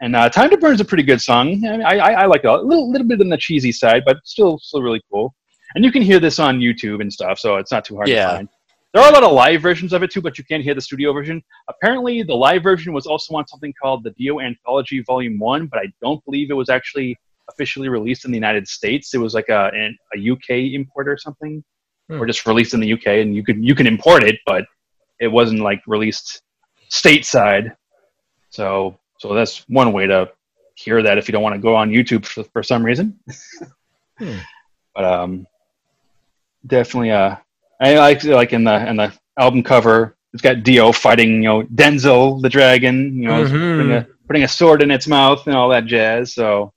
And 0.00 0.14
uh, 0.14 0.28
"Time 0.28 0.50
to 0.50 0.56
Burn" 0.58 0.74
is 0.74 0.80
a 0.80 0.84
pretty 0.84 1.02
good 1.02 1.20
song. 1.20 1.64
I, 1.66 1.96
I, 1.98 2.10
I 2.22 2.26
like 2.26 2.44
it 2.44 2.48
a 2.48 2.60
little, 2.60 2.90
little 2.90 3.06
bit 3.06 3.20
on 3.20 3.28
the 3.28 3.36
cheesy 3.38 3.72
side, 3.72 4.02
but 4.04 4.18
still, 4.24 4.58
still 4.58 4.82
really 4.82 5.00
cool. 5.10 5.34
And 5.74 5.84
you 5.84 5.90
can 5.90 6.02
hear 6.02 6.20
this 6.20 6.38
on 6.38 6.58
YouTube 6.60 7.00
and 7.00 7.12
stuff, 7.12 7.38
so 7.38 7.56
it's 7.56 7.72
not 7.72 7.84
too 7.84 7.96
hard 7.96 8.08
Yeah. 8.08 8.26
to 8.30 8.36
find. 8.36 8.48
There 8.94 9.02
are 9.02 9.10
a 9.10 9.12
lot 9.12 9.24
of 9.24 9.32
live 9.32 9.60
versions 9.60 9.92
of 9.92 10.02
it 10.02 10.10
too, 10.10 10.22
but 10.22 10.38
you 10.38 10.44
can't 10.44 10.62
hear 10.62 10.74
the 10.74 10.80
studio 10.80 11.12
version. 11.12 11.42
Apparently, 11.68 12.22
the 12.22 12.34
live 12.34 12.62
version 12.62 12.92
was 12.94 13.06
also 13.06 13.34
on 13.34 13.46
something 13.46 13.72
called 13.82 14.04
the 14.04 14.10
Dio 14.12 14.40
Anthology 14.40 15.02
Volume 15.06 15.38
One, 15.38 15.66
but 15.66 15.80
I 15.80 15.86
don't 16.02 16.24
believe 16.24 16.50
it 16.50 16.54
was 16.54 16.68
actually 16.70 17.16
officially 17.50 17.88
released 17.88 18.24
in 18.24 18.30
the 18.30 18.36
United 18.36 18.66
States. 18.68 19.12
It 19.14 19.18
was 19.18 19.34
like 19.34 19.48
a 19.50 19.70
an, 19.74 19.96
a 20.16 20.30
UK 20.32 20.72
import 20.74 21.08
or 21.08 21.16
something, 21.18 21.62
Hmm. 22.08 22.20
or 22.20 22.26
just 22.26 22.46
released 22.46 22.72
in 22.72 22.80
the 22.80 22.92
UK, 22.92 23.06
and 23.20 23.34
you 23.34 23.42
could 23.42 23.62
you 23.62 23.74
can 23.74 23.86
import 23.86 24.22
it, 24.22 24.36
but 24.46 24.64
it 25.20 25.28
wasn't 25.28 25.60
like 25.60 25.82
released 25.86 26.40
stateside. 26.90 27.74
So 28.50 28.98
so 29.18 29.34
that's 29.34 29.64
one 29.68 29.92
way 29.92 30.06
to 30.06 30.30
hear 30.74 31.02
that 31.02 31.16
if 31.18 31.26
you 31.28 31.32
don't 31.32 31.42
want 31.42 31.54
to 31.54 31.60
go 31.60 31.74
on 31.74 31.90
YouTube 31.90 32.24
for, 32.26 32.44
for 32.44 32.62
some 32.62 32.84
reason. 32.84 33.18
Hmm. 34.18 34.38
But 34.94 35.04
um, 35.04 35.46
definitely 36.66 37.10
uh, 37.10 37.36
I 37.82 37.98
like 37.98 38.24
like 38.24 38.54
in 38.54 38.64
the 38.64 38.88
in 38.88 38.96
the 38.96 39.12
album 39.38 39.62
cover, 39.62 40.16
it's 40.32 40.40
got 40.42 40.62
Dio 40.62 40.90
fighting 40.90 41.34
you 41.42 41.48
know 41.50 41.62
Denzel 41.64 42.40
the 42.40 42.48
dragon, 42.48 43.22
you 43.22 43.28
know, 43.28 43.44
Mhm. 43.44 43.76
putting, 43.76 43.92
a, 43.92 44.06
putting 44.26 44.42
a 44.44 44.48
sword 44.48 44.80
in 44.82 44.90
its 44.90 45.06
mouth 45.06 45.46
and 45.46 45.54
all 45.54 45.68
that 45.68 45.84
jazz. 45.84 46.32
So 46.32 46.72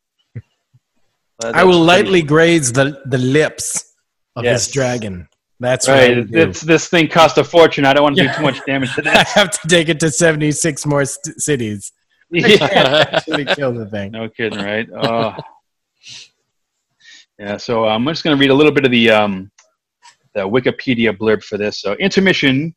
that- 1.39 1.55
I 1.55 1.63
will 1.63 1.85
that's 1.85 1.93
pretty- 2.01 2.09
lightly 2.11 2.21
graze 2.23 2.73
the, 2.73 3.01
the 3.05 3.17
lips 3.17 3.95
of 4.35 4.43
Yes. 4.43 4.65
this 4.65 4.73
dragon. 4.73 5.29
That's 5.61 5.87
Right, 5.87 6.17
would 6.17 6.31
do. 6.31 6.45
this 6.47 6.59
this 6.59 6.87
thing 6.89 7.07
cost 7.07 7.37
a 7.37 7.43
fortune. 7.45 7.85
I 7.85 7.93
don't 7.93 8.03
want 8.03 8.17
to 8.17 8.23
Yeah. 8.23 8.31
do 8.33 8.37
too 8.39 8.43
much 8.51 8.65
damage 8.65 8.93
to 8.95 9.01
that. 9.03 9.27
I 9.27 9.39
have 9.39 9.51
to 9.51 9.67
take 9.69 9.87
it 9.87 10.01
to 10.01 10.11
76 10.11 10.85
more 10.85 11.05
st- 11.05 11.39
cities. 11.41 11.93
I 12.33 12.37
yeah. 12.37 12.57
can't 12.57 13.13
actually 13.13 13.45
kill 13.45 13.73
the 13.73 13.87
thing. 13.87 14.11
No 14.11 14.29
kidding, 14.29 14.59
right? 14.59 14.87
Oh. 14.93 15.35
yeah, 17.39 17.57
so 17.57 17.87
um, 17.87 18.07
I'm 18.07 18.13
just 18.13 18.23
going 18.23 18.35
to 18.37 18.39
read 18.39 18.51
a 18.51 18.53
little 18.53 18.71
bit 18.71 18.85
of 18.85 18.91
the 18.91 19.09
um, 19.09 19.51
the 20.33 20.41
Wikipedia 20.41 21.15
blurb 21.17 21.43
for 21.43 21.57
this. 21.57 21.81
So, 21.81 21.93
Intermission 21.93 22.75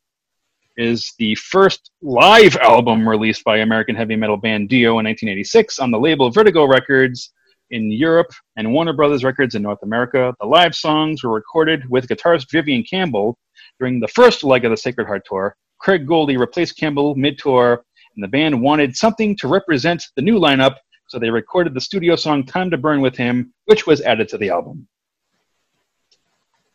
is 0.75 1.13
the 1.19 1.35
first 1.35 1.91
live 2.01 2.55
album 2.57 3.07
released 3.07 3.43
by 3.43 3.59
American 3.59 3.95
heavy 3.95 4.15
metal 4.15 4.37
band 4.37 4.69
Dio 4.69 4.91
in 4.99 5.05
1986 5.05 5.77
on 5.79 5.91
the 5.91 5.99
label 5.99 6.31
Vertigo 6.31 6.65
Records 6.65 7.31
in 7.69 7.91
Europe 7.91 8.31
and 8.57 8.73
Warner 8.73 8.93
Brothers 8.93 9.23
Records 9.23 9.55
in 9.55 9.61
North 9.61 9.83
America. 9.83 10.33
The 10.39 10.47
live 10.47 10.73
songs 10.75 11.23
were 11.23 11.33
recorded 11.33 11.87
with 11.89 12.07
guitarist 12.07 12.49
Vivian 12.51 12.83
Campbell 12.83 13.37
during 13.79 13.99
the 13.99 14.07
first 14.07 14.43
leg 14.43 14.65
of 14.65 14.71
the 14.71 14.77
Sacred 14.77 15.07
Heart 15.07 15.23
tour. 15.27 15.55
Craig 15.79 16.07
Goldy 16.07 16.37
replaced 16.37 16.77
Campbell 16.77 17.13
mid-tour, 17.15 17.83
and 18.15 18.23
the 18.23 18.27
band 18.27 18.61
wanted 18.61 18.95
something 18.95 19.35
to 19.37 19.47
represent 19.47 20.03
the 20.15 20.21
new 20.21 20.39
lineup 20.39 20.75
so 21.07 21.19
they 21.19 21.29
recorded 21.29 21.73
the 21.73 21.81
studio 21.81 22.15
song 22.15 22.43
Time 22.43 22.71
to 22.71 22.77
Burn 22.77 23.01
with 23.01 23.15
him, 23.15 23.53
which 23.65 23.85
was 23.85 24.01
added 24.01 24.27
to 24.29 24.37
the 24.39 24.49
album. 24.49 24.87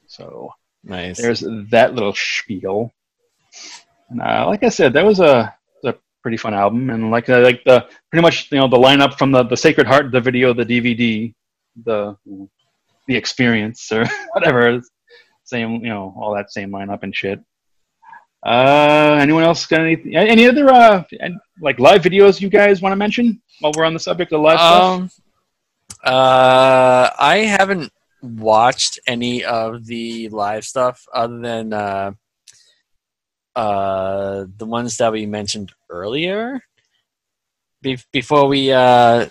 So 0.07 0.53
nice. 0.85 1.19
there's 1.21 1.41
that 1.71 1.95
little 1.95 2.15
spiel. 2.15 2.93
And 4.11 4.23
uh, 4.23 4.47
like 4.47 4.63
I 4.63 4.69
said, 4.69 4.93
that 4.93 5.05
was 5.05 5.21
a, 5.21 5.55
a 5.85 5.95
pretty 6.23 6.37
fun 6.37 6.55
album, 6.55 6.89
and 6.91 7.11
like 7.11 7.29
uh, 7.29 7.41
like 7.41 7.65
the 7.65 7.87
pretty 8.11 8.23
much 8.23 8.51
you 8.53 8.59
know 8.59 8.69
the 8.69 8.77
lineup 8.77 9.19
from 9.19 9.33
the 9.33 9.43
the 9.43 9.57
Sacred 9.57 9.87
Heart, 9.87 10.13
the 10.13 10.21
video, 10.21 10.55
the 10.55 10.65
DVD, 10.65 11.35
the 11.85 12.17
the 13.07 13.17
experience 13.17 13.91
or 13.91 14.07
whatever, 14.35 14.81
same 15.45 15.85
you 15.85 15.91
know 15.91 16.15
all 16.17 16.35
that 16.35 16.53
same 16.53 16.71
lineup 16.71 17.03
and 17.03 17.15
shit. 17.15 17.41
Uh, 18.45 19.19
anyone 19.21 19.43
else 19.43 19.67
got 19.67 19.81
any 19.81 20.01
any 20.15 20.47
other 20.47 20.69
uh 20.71 21.03
like 21.61 21.79
live 21.81 22.03
videos 22.03 22.41
you 22.41 22.49
guys 22.49 22.81
want 22.81 22.93
to 22.93 22.97
mention 22.97 23.41
while 23.61 23.73
we're 23.77 23.85
on 23.85 23.93
the 23.95 23.99
subject 24.01 24.33
of 24.33 24.41
live 24.41 24.59
stuff? 24.59 24.83
Um, 24.93 25.11
uh, 26.05 27.11
I 27.19 27.39
haven't 27.39 27.93
watched 28.23 29.01
any 29.09 29.45
of 29.45 29.85
the 29.87 30.29
live 30.29 30.65
stuff 30.65 31.05
other 31.13 31.39
than 31.41 31.73
uh, 31.73 32.13
uh, 33.57 34.45
the 34.57 34.67
ones 34.67 34.97
that 34.99 35.13
we 35.13 35.27
mentioned 35.27 35.73
earlier. 35.91 36.61
Be- 37.83 37.99
before 38.13 38.47
we 38.47 38.73
uh, 38.73 39.27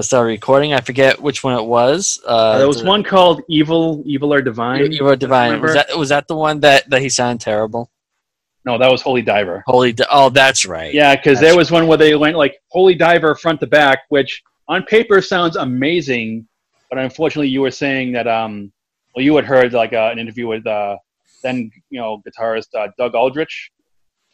started 0.00 0.28
recording, 0.28 0.74
I 0.74 0.80
forget 0.80 1.20
which 1.20 1.42
one 1.42 1.56
it 1.58 1.64
was. 1.64 2.20
Uh, 2.26 2.30
Uh, 2.30 2.58
there 2.58 2.68
was 2.68 2.82
the- 2.82 2.88
one 2.88 3.02
called 3.02 3.42
"Evil, 3.48 4.02
Evil 4.06 4.32
or 4.34 4.42
Divine." 4.42 4.92
You 4.92 5.04
were 5.04 5.16
divine. 5.16 5.60
Was 5.60 5.74
that 5.74 5.96
was 5.98 6.08
that 6.10 6.28
the 6.28 6.36
one 6.36 6.60
that 6.60 6.88
that 6.90 7.00
he 7.00 7.08
sounded 7.08 7.40
terrible? 7.40 7.90
No, 8.64 8.76
that 8.78 8.90
was 8.90 9.00
Holy 9.00 9.22
Diver. 9.22 9.62
Holy! 9.66 9.92
Di- 9.92 10.06
oh, 10.10 10.28
that's 10.28 10.66
right. 10.66 10.92
Yeah, 10.92 11.16
because 11.16 11.40
there 11.40 11.56
was 11.56 11.70
one 11.70 11.86
where 11.86 11.96
they 11.96 12.14
went 12.14 12.36
like 12.36 12.56
Holy 12.68 12.94
Diver 12.94 13.34
front 13.34 13.60
to 13.60 13.66
back, 13.66 14.00
which 14.10 14.42
on 14.68 14.82
paper 14.84 15.22
sounds 15.22 15.56
amazing, 15.56 16.46
but 16.90 16.98
unfortunately, 16.98 17.48
you 17.48 17.62
were 17.62 17.70
saying 17.70 18.12
that 18.12 18.28
um, 18.28 18.70
well, 19.14 19.24
you 19.24 19.34
had 19.36 19.44
heard 19.44 19.72
like 19.72 19.92
uh, 19.92 20.10
an 20.12 20.18
interview 20.18 20.46
with 20.46 20.66
uh, 20.66 20.96
then 21.42 21.70
you 21.88 22.00
know 22.00 22.22
guitarist 22.26 22.68
uh, 22.78 22.88
Doug 22.98 23.14
Aldrich. 23.14 23.70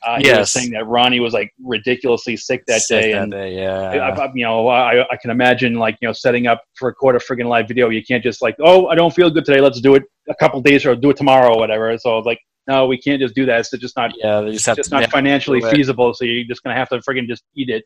Uh, 0.06 0.18
He 0.20 0.30
was 0.30 0.52
saying 0.52 0.70
that 0.72 0.86
Ronnie 0.86 1.20
was 1.20 1.32
like 1.32 1.52
ridiculously 1.64 2.36
sick 2.36 2.62
that 2.66 2.82
Sick 2.82 3.02
day, 3.02 3.12
that 3.12 3.22
and 3.22 3.32
day, 3.32 3.66
I, 3.66 3.96
yeah. 3.96 4.10
I, 4.10 4.30
you 4.34 4.44
know, 4.44 4.68
I, 4.68 5.02
I 5.10 5.16
can 5.16 5.30
imagine 5.30 5.74
like 5.74 5.96
you 6.00 6.08
know 6.08 6.12
setting 6.12 6.46
up 6.46 6.62
for 6.74 6.90
a 6.90 6.94
quarter 6.94 7.18
friggin' 7.18 7.46
live 7.46 7.66
video. 7.66 7.88
You 7.88 8.04
can't 8.04 8.22
just 8.22 8.42
like, 8.42 8.56
oh, 8.60 8.88
I 8.88 8.94
don't 8.94 9.14
feel 9.14 9.30
good 9.30 9.44
today. 9.44 9.60
Let's 9.60 9.80
do 9.80 9.94
it 9.94 10.02
a 10.28 10.34
couple 10.34 10.60
days 10.60 10.84
or 10.84 10.94
do 10.94 11.10
it 11.10 11.16
tomorrow 11.16 11.54
or 11.54 11.58
whatever. 11.58 11.96
So 11.98 12.18
it's 12.18 12.26
like, 12.26 12.40
no, 12.66 12.86
we 12.86 12.98
can't 12.98 13.20
just 13.20 13.34
do 13.34 13.46
that. 13.46 13.60
It's 13.60 13.70
just 13.70 13.96
not 13.96 14.12
yeah, 14.16 14.40
they 14.40 14.52
just 14.52 14.66
have 14.66 14.76
just 14.76 14.90
to 14.90 15.00
not 15.00 15.10
financially 15.10 15.60
feasible. 15.60 16.14
So 16.14 16.24
you're 16.24 16.44
just 16.44 16.62
gonna 16.62 16.76
have 16.76 16.88
to 16.90 16.98
friggin' 16.98 17.28
just 17.28 17.44
eat 17.54 17.70
it. 17.70 17.84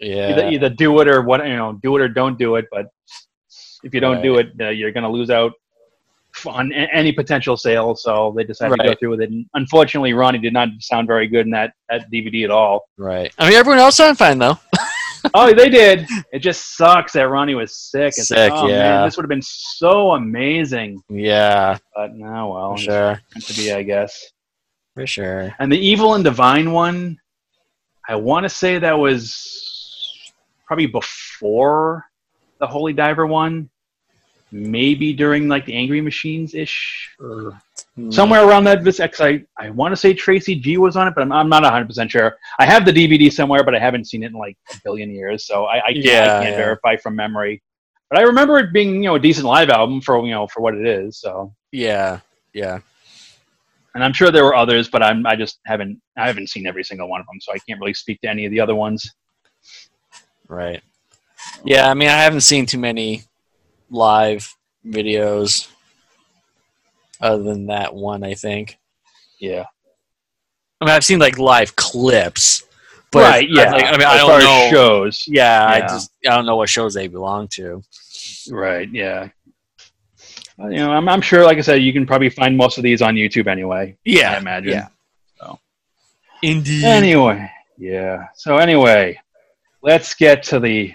Yeah, 0.00 0.30
Either, 0.30 0.48
either 0.48 0.68
do 0.70 0.98
it 1.00 1.08
or 1.08 1.22
what 1.22 1.46
you 1.46 1.56
know, 1.56 1.78
do 1.82 1.96
it 1.96 2.00
or 2.02 2.08
don't 2.08 2.38
do 2.38 2.56
it. 2.56 2.66
But 2.70 2.86
if 3.84 3.92
you 3.92 4.00
don't 4.00 4.22
do 4.22 4.38
it, 4.38 4.52
uh, 4.60 4.68
you're 4.70 4.92
gonna 4.92 5.10
lose 5.10 5.30
out 5.30 5.52
on 6.46 6.72
a- 6.72 6.88
any 6.94 7.12
potential 7.12 7.56
sale. 7.56 7.94
So 7.96 8.32
they 8.36 8.44
decided 8.44 8.76
to 8.78 8.84
go 8.84 8.94
through 8.94 9.10
with 9.10 9.20
it. 9.20 9.30
And 9.30 9.44
unfortunately, 9.54 10.14
Ronnie 10.14 10.38
did 10.38 10.52
not 10.52 10.68
sound 10.80 11.06
very 11.06 11.26
good 11.26 11.44
in 11.46 11.50
that 11.52 11.72
that 11.90 12.10
DVD 12.10 12.44
at 12.44 12.50
all. 12.50 12.88
right. 12.96 13.32
I 13.38 13.48
mean, 13.48 13.58
everyone 13.58 13.80
else 13.80 13.96
sounded 13.96 14.16
fine 14.16 14.38
though. 14.38 14.58
oh, 15.34 15.52
they 15.54 15.68
did. 15.68 16.06
It 16.32 16.40
just 16.40 16.76
sucks 16.76 17.12
that 17.12 17.28
Ronnie 17.28 17.54
was 17.54 17.74
sick. 17.74 18.08
It's 18.16 18.28
Sick, 18.28 18.50
like, 18.50 18.52
oh, 18.52 18.68
yeah. 18.68 18.78
Man, 18.78 19.04
this 19.04 19.16
would 19.16 19.24
have 19.24 19.28
been 19.30 19.42
so 19.42 20.12
amazing. 20.12 21.02
Yeah, 21.08 21.78
But 21.94 22.14
no, 22.14 22.48
well, 22.48 22.76
for 22.76 22.82
sure, 22.82 23.20
to 23.40 23.54
be, 23.54 23.72
I 23.72 23.82
guess. 23.82 24.32
for 24.94 25.06
sure. 25.06 25.54
And 25.58 25.70
the 25.70 25.78
evil 25.78 26.14
and 26.14 26.24
divine 26.24 26.72
one, 26.72 27.18
I 28.08 28.16
want 28.16 28.44
to 28.44 28.48
say 28.48 28.78
that 28.78 28.98
was 28.98 30.32
probably 30.66 30.86
before 30.86 32.04
the 32.58 32.66
Holy 32.66 32.92
Diver 32.92 33.26
one. 33.26 33.70
Maybe 34.50 35.12
during 35.12 35.46
like 35.46 35.66
the 35.66 35.74
Angry 35.74 36.00
Machines 36.00 36.54
ish, 36.54 37.10
or 37.20 37.60
Hmm. 37.98 38.12
somewhere 38.12 38.46
around 38.46 38.62
that. 38.64 38.84
This 38.84 39.00
I 39.00 39.44
I 39.58 39.70
want 39.70 39.90
to 39.90 39.96
say 39.96 40.14
Tracy 40.14 40.54
G 40.54 40.76
was 40.76 40.94
on 40.96 41.08
it, 41.08 41.14
but 41.16 41.22
I'm, 41.22 41.32
I'm 41.32 41.48
not 41.48 41.64
100 41.64 41.86
percent 41.88 42.12
sure. 42.12 42.36
I 42.60 42.64
have 42.64 42.84
the 42.84 42.92
DVD 42.92 43.32
somewhere, 43.32 43.64
but 43.64 43.74
I 43.74 43.80
haven't 43.80 44.04
seen 44.06 44.22
it 44.22 44.26
in 44.28 44.34
like 44.34 44.56
a 44.72 44.76
billion 44.84 45.10
years, 45.10 45.44
so 45.46 45.64
I, 45.64 45.78
I 45.86 45.92
can't, 45.92 46.04
Yeah, 46.04 46.22
I 46.22 46.26
can't 46.44 46.50
yeah. 46.50 46.56
verify 46.56 46.96
from 46.96 47.16
memory. 47.16 47.60
But 48.08 48.20
I 48.20 48.22
remember 48.22 48.56
it 48.58 48.72
being 48.72 48.94
you 49.02 49.08
know 49.08 49.16
a 49.16 49.18
decent 49.18 49.46
live 49.46 49.68
album 49.68 50.00
for 50.00 50.24
you 50.24 50.30
know 50.30 50.46
for 50.46 50.60
what 50.60 50.74
it 50.76 50.86
is. 50.86 51.18
So, 51.18 51.52
Yeah, 51.72 52.20
yeah. 52.52 52.78
and 53.96 54.04
I'm 54.04 54.12
sure 54.12 54.30
there 54.30 54.44
were 54.44 54.54
others, 54.54 54.88
but 54.88 55.02
I'm 55.02 55.26
I 55.26 55.34
just 55.34 55.58
haven't 55.66 56.00
I 56.16 56.28
haven't 56.28 56.50
seen 56.50 56.68
every 56.68 56.84
single 56.84 57.08
one 57.08 57.20
of 57.20 57.26
them, 57.26 57.40
so 57.40 57.52
I 57.52 57.58
can't 57.68 57.80
really 57.80 57.94
speak 57.94 58.20
to 58.20 58.28
any 58.30 58.44
of 58.46 58.52
the 58.52 58.60
other 58.60 58.76
ones. 58.76 59.12
Right. 60.46 60.82
Yeah, 61.64 61.90
I 61.90 61.94
mean, 61.94 62.08
I 62.08 62.22
haven't 62.22 62.42
seen 62.42 62.64
too 62.64 62.78
many 62.78 63.24
live 63.90 64.54
videos 64.86 65.68
other 67.20 67.42
than 67.42 67.66
that 67.66 67.94
one. 67.94 68.22
I 68.24 68.34
think. 68.34 68.78
Yeah. 69.40 69.64
I 70.80 70.84
mean, 70.84 70.94
I've 70.94 71.04
seen 71.04 71.18
like 71.18 71.38
live 71.38 71.74
clips, 71.76 72.62
but 73.10 73.22
right. 73.22 73.48
Yeah. 73.48 73.72
like- 73.72 73.84
I 73.84 73.90
mean, 73.92 74.00
as 74.02 74.06
I 74.06 74.16
don't 74.18 74.40
know. 74.44 74.68
shows. 74.70 75.24
Yeah, 75.26 75.66
I 75.66 75.80
just 75.80 76.10
I 76.26 76.30
don't 76.36 76.46
know 76.46 76.56
what 76.56 76.68
shows 76.68 76.94
they 76.94 77.08
belong 77.08 77.48
to. 77.52 77.82
Right. 78.50 78.88
Yeah. 78.92 79.28
You 80.58 80.70
know, 80.70 80.90
I'm, 80.90 81.08
I'm 81.08 81.20
sure, 81.20 81.44
like 81.44 81.56
I 81.58 81.60
said, 81.60 81.76
you 81.82 81.92
can 81.92 82.04
probably 82.04 82.30
find 82.30 82.56
most 82.56 82.78
of 82.78 82.82
these 82.82 83.00
on 83.00 83.14
YouTube 83.14 83.46
anyway. 83.46 83.96
Yeah, 84.04 84.32
I 84.32 84.38
imagine. 84.38 84.72
yeah. 84.72 84.88
So. 85.40 85.58
Indeed. 86.42 86.82
Anyway, 86.84 87.48
yeah. 87.76 88.26
So 88.34 88.56
anyway, 88.56 89.20
let's 89.82 90.14
get 90.14 90.42
to 90.44 90.58
the 90.58 90.92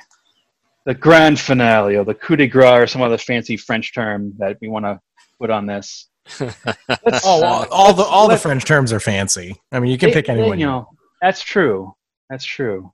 the 0.86 0.94
grand 0.94 1.40
finale 1.40 1.96
or 1.96 2.04
the 2.04 2.14
coup 2.14 2.36
de 2.36 2.46
grace 2.46 2.84
or 2.84 2.88
some 2.88 3.02
other 3.02 3.18
fancy 3.18 3.56
French 3.56 3.94
term 3.94 4.34
that 4.38 4.58
we 4.60 4.68
want 4.68 4.84
to 4.84 5.00
put 5.40 5.50
on 5.50 5.66
this. 5.66 6.10
Let's- 6.40 7.24
Oh, 7.26 7.44
all, 7.44 7.66
all 7.72 7.94
the 7.94 8.04
all 8.04 8.28
the 8.28 8.38
French 8.38 8.66
terms 8.66 8.92
are 8.94 9.00
fancy. 9.00 9.56
I 9.72 9.80
mean, 9.80 9.92
you 9.92 9.98
can 9.98 10.10
they- 10.10 10.14
pick 10.14 10.28
they- 10.28 10.34
anyone. 10.34 10.60
You 10.60 10.66
know, 10.68 10.88
that's 11.22 11.42
true. 11.42 11.94
That's 12.30 12.46
true. 12.46 12.92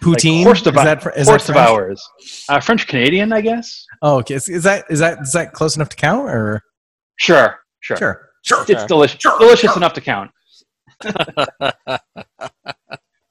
Poutine 0.00 0.38
Like 0.38 0.44
horse 0.46 0.58
is 0.58 0.64
devour- 0.64 0.84
that 0.84 1.02
fr- 1.02 1.10
is 1.10 1.28
horse 1.28 1.46
that 1.46 1.52
French? 1.52 1.68
devours. 1.68 2.08
Uh, 2.48 2.60
French 2.60 2.86
Canadian, 2.88 3.32
I 3.32 3.40
guess. 3.40 3.84
Oh, 4.02 4.18
okay. 4.18 4.34
Is, 4.34 4.48
is 4.48 4.64
that 4.64 4.84
is 4.90 4.98
that 4.98 5.20
is 5.20 5.32
that 5.32 5.52
close 5.52 5.76
enough 5.76 5.88
to 5.90 5.96
count 5.96 6.28
or 6.28 6.60
Sure. 7.18 7.60
Sure. 7.80 7.96
sure? 7.96 8.28
Sure. 8.44 8.64
It's 8.68 8.84
delicious. 8.86 9.20
delicious 9.38 9.76
enough 9.76 9.92
to 9.92 10.00
count. 10.00 10.30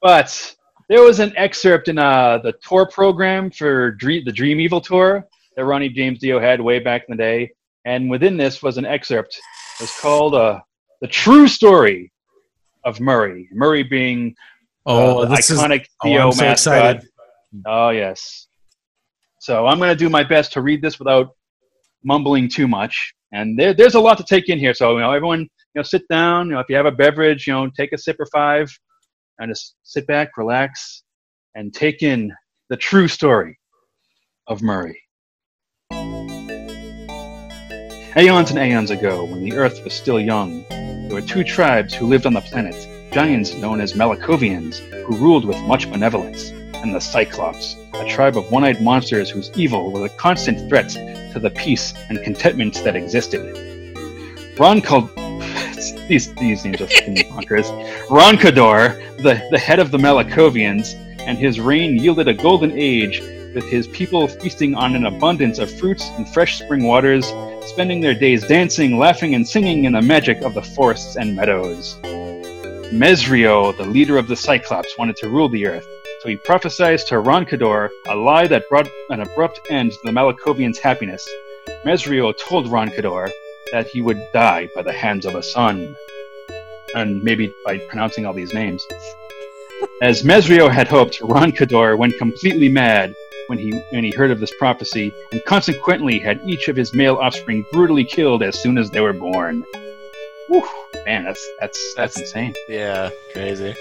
But 0.02 0.56
there 0.90 1.02
was 1.04 1.20
an 1.20 1.34
excerpt 1.38 1.88
in 1.88 1.98
uh, 1.98 2.40
the 2.40 2.54
tour 2.68 2.88
program 2.92 3.52
for 3.52 3.92
Dream, 3.92 4.24
the 4.26 4.32
Dream 4.32 4.60
Evil 4.60 4.82
tour 4.82 5.28
that 5.56 5.66
Ronnie 5.66 5.90
James 5.90 6.20
Dio 6.20 6.40
had 6.40 6.60
way 6.62 6.80
back 6.80 7.04
in 7.08 7.16
the 7.16 7.22
day, 7.22 7.52
and 7.86 8.10
within 8.10 8.38
this 8.38 8.62
was 8.62 8.78
an 8.78 8.86
excerpt. 8.86 9.36
It 9.80 9.84
was 9.84 10.00
called 10.00 10.36
uh, 10.36 10.60
"The 11.02 11.08
True 11.08 11.48
Story 11.48 12.12
of 12.86 13.00
Murray." 13.00 13.48
Murray 13.52 13.84
being 13.84 14.36
Oh, 14.86 15.20
uh, 15.20 15.26
the 15.26 15.36
this 15.36 15.50
is 15.50 15.60
iconic 15.60 15.86
oh, 16.04 16.18
I'm 16.18 16.32
so 16.32 16.44
mascot. 16.44 16.52
excited. 16.52 17.10
Oh 17.66 17.90
yes. 17.90 18.48
So 19.40 19.68
I'm 19.68 19.78
going 19.78 19.90
to 19.90 19.96
do 19.96 20.10
my 20.10 20.24
best 20.24 20.54
to 20.54 20.62
read 20.62 20.82
this 20.82 21.00
without 21.00 21.30
mumbling 22.04 22.48
too 22.48 22.68
much. 22.68 23.14
And 23.32 23.58
there, 23.58 23.74
there's 23.74 23.96
a 23.96 24.00
lot 24.00 24.18
to 24.18 24.24
take 24.24 24.50
in 24.50 24.60
here. 24.60 24.74
So 24.74 24.94
you 24.94 25.02
know, 25.02 25.12
everyone, 25.12 25.42
you 25.42 25.48
know, 25.76 25.84
sit 25.84 26.08
down. 26.10 26.48
You 26.48 26.54
know, 26.54 26.60
if 26.60 26.68
you 26.70 26.76
have 26.76 26.86
a 26.86 26.92
beverage, 26.92 27.48
you 27.48 27.54
know, 27.54 27.70
take 27.78 27.92
a 27.94 27.98
sip 27.98 28.18
or 28.20 28.28
five, 28.32 28.72
and 29.40 29.52
just 29.52 29.76
sit 29.84 30.08
back, 30.08 30.38
relax, 30.38 31.04
and 31.56 31.74
take 31.74 32.02
in 32.02 32.32
the 32.70 32.78
true 32.78 33.08
story 33.08 33.58
of 34.48 34.62
Murray. 34.62 35.00
Aeons 38.18 38.50
and 38.50 38.60
aeons 38.60 38.92
ago, 38.92 39.24
when 39.24 39.42
the 39.42 39.54
Earth 39.54 39.86
was 39.86 39.94
still 39.94 40.20
young, 40.20 40.66
there 40.68 41.14
were 41.14 41.22
two 41.22 41.46
tribes 41.46 41.94
who 41.94 42.06
lived 42.06 42.26
on 42.26 42.34
the 42.34 42.42
planet, 42.42 42.76
giants 43.14 43.54
known 43.54 43.80
as 43.80 43.94
Malakovians, 43.94 44.80
who 45.06 45.16
ruled 45.16 45.46
with 45.46 45.58
much 45.62 45.90
benevolence, 45.90 46.50
and 46.50 46.94
the 46.94 47.00
Cyclops, 47.00 47.78
a 47.94 48.06
tribe 48.10 48.36
of 48.36 48.52
one-eyed 48.52 48.82
monsters 48.82 49.30
whose 49.30 49.50
evil 49.56 49.94
was 49.94 50.12
a 50.12 50.14
constant 50.16 50.68
threat 50.68 50.90
to 50.90 51.40
the 51.40 51.52
peace 51.52 51.94
and 52.10 52.22
contentment 52.22 52.84
that 52.84 52.98
existed. 52.98 53.40
Ron 54.60 54.82
called 54.82 55.10
these 56.10 56.34
these 56.36 56.66
names 56.66 56.82
are 56.82 56.88
fucking 56.88 57.16
bonkers. 57.16 57.72
Ronkador, 58.08 59.18
the, 59.20 59.42
the 59.52 59.58
head 59.58 59.80
of 59.80 59.90
the 59.90 59.98
Malakovians, 59.98 60.96
and 61.22 61.38
his 61.38 61.62
reign 61.62 61.96
yielded 61.96 62.28
a 62.28 62.34
golden 62.34 62.74
age, 62.74 63.22
with 63.56 63.64
his 63.70 63.88
people 63.88 64.28
feasting 64.28 64.76
on 64.76 64.96
an 64.96 65.06
abundance 65.06 65.60
of 65.60 65.72
fruits 65.80 66.10
and 66.18 66.28
fresh 66.28 66.60
spring 66.60 66.84
waters, 66.84 67.32
spending 67.66 68.02
their 68.02 68.14
days 68.14 68.46
dancing, 68.48 68.98
laughing, 68.98 69.36
and 69.36 69.48
singing 69.48 69.86
in 69.86 69.94
the 69.94 70.02
magic 70.02 70.42
of 70.42 70.54
the 70.54 70.62
forests 70.62 71.16
and 71.16 71.36
meadows. 71.36 71.98
Mesrio, 72.92 73.76
the 73.78 73.86
leader 73.86 74.18
of 74.18 74.28
the 74.28 74.36
Cyclops, 74.36 74.98
wanted 74.98 75.16
to 75.18 75.30
rule 75.30 75.48
the 75.48 75.66
earth, 75.66 75.88
so 76.22 76.30
he 76.30 76.36
prophesied 76.36 77.00
to 77.00 77.16
Ronkador 77.16 77.90
a 78.08 78.16
lie 78.16 78.48
that 78.48 78.68
brought 78.70 78.90
an 79.10 79.22
abrupt 79.22 79.62
end 79.70 79.92
to 79.92 79.98
the 80.04 80.12
Malakovians' 80.12 80.78
happiness. 80.78 81.28
Mesrio 81.86 82.34
told 82.38 82.68
Ronkador 82.68 83.30
that 83.72 83.88
he 83.88 84.02
would 84.02 84.22
die 84.34 84.68
by 84.76 84.82
the 84.82 84.92
hands 84.92 85.26
of 85.26 85.36
a 85.36 85.44
son. 85.44 85.96
And 86.96 87.24
maybe 87.24 87.54
by 87.66 87.78
pronouncing 87.78 88.26
all 88.26 88.34
these 88.34 88.54
names. 88.54 88.86
As 90.02 90.24
Mesrio 90.24 90.70
had 90.70 90.88
hoped, 90.88 91.22
Ronkador 91.22 91.98
went 91.98 92.18
completely 92.18 92.68
mad 92.68 93.16
when 93.52 93.60
he 93.60 93.72
when 93.90 94.06
he 94.06 94.12
heard 94.12 94.32
of 94.32 94.40
this 94.40 94.54
prophecy, 94.58 95.14
and 95.34 95.44
consequently 95.44 96.18
had 96.18 96.40
each 96.46 96.70
of 96.70 96.78
his 96.78 96.94
male 96.94 97.18
offspring 97.18 97.66
brutally 97.74 98.06
killed 98.06 98.42
as 98.42 98.58
soon 98.58 98.78
as 98.78 98.90
they 98.90 99.02
were 99.02 99.12
born. 99.12 99.66
Whew, 100.48 100.66
man, 101.06 101.26
that's 101.26 101.46
that's 101.60 101.94
that's 101.96 102.18
insane. 102.18 102.54
yeah, 102.70 103.10
crazy. 103.34 103.76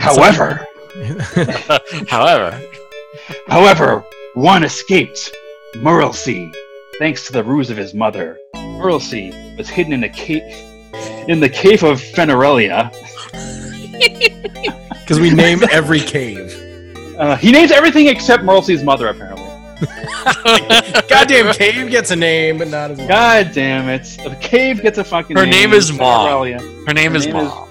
However, 0.00 0.66
However, 2.08 2.60
However, 3.46 4.04
one 4.34 4.64
escaped. 4.64 5.32
Murlcy, 5.76 6.52
thanks 6.98 7.26
to 7.26 7.32
the 7.32 7.44
ruse 7.44 7.70
of 7.70 7.76
his 7.76 7.94
mother. 7.94 8.36
Murlcy 8.56 9.30
was 9.56 9.68
hidden 9.68 9.92
in 9.92 10.02
a 10.02 10.08
cave 10.08 10.42
in 11.28 11.38
the 11.38 11.48
cave 11.48 11.84
of 11.84 12.00
Fenerelia. 12.00 12.92
Because 15.06 15.20
we 15.20 15.30
name 15.30 15.60
every 15.70 16.00
cave. 16.00 16.55
Uh, 17.18 17.36
he 17.36 17.50
names 17.52 17.70
everything 17.72 18.06
except 18.08 18.42
Murlcy's 18.44 18.82
mother, 18.82 19.08
apparently. 19.08 19.44
Goddamn 21.08 21.52
cave 21.54 21.90
gets 21.90 22.10
a 22.10 22.16
name, 22.16 22.58
but 22.58 22.68
not 22.68 22.90
as 22.90 22.98
well. 22.98 23.08
God 23.08 23.52
damn 23.52 23.88
it! 23.88 24.04
The 24.24 24.36
cave 24.40 24.80
gets 24.82 24.96
a 24.98 25.04
fucking. 25.04 25.34
Name. 25.34 25.44
Her 25.44 25.50
name, 25.50 25.70
name 25.70 25.78
is 25.78 25.92
Mom. 25.92 26.26
Fenerelia. 26.28 26.86
her 26.86 26.94
name 26.94 27.10
Her 27.12 27.16
is 27.18 27.26
name 27.26 27.36
is- 27.36 27.48
Mom. 27.48 27.62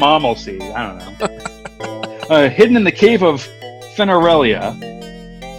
Mommelcy. 0.00 0.60
I 0.74 0.86
don't 0.86 1.20
know. 1.20 2.26
uh, 2.30 2.48
hidden 2.48 2.76
in 2.76 2.84
the 2.84 2.92
cave 2.92 3.22
of 3.22 3.46
Fenerelia, 3.96 4.72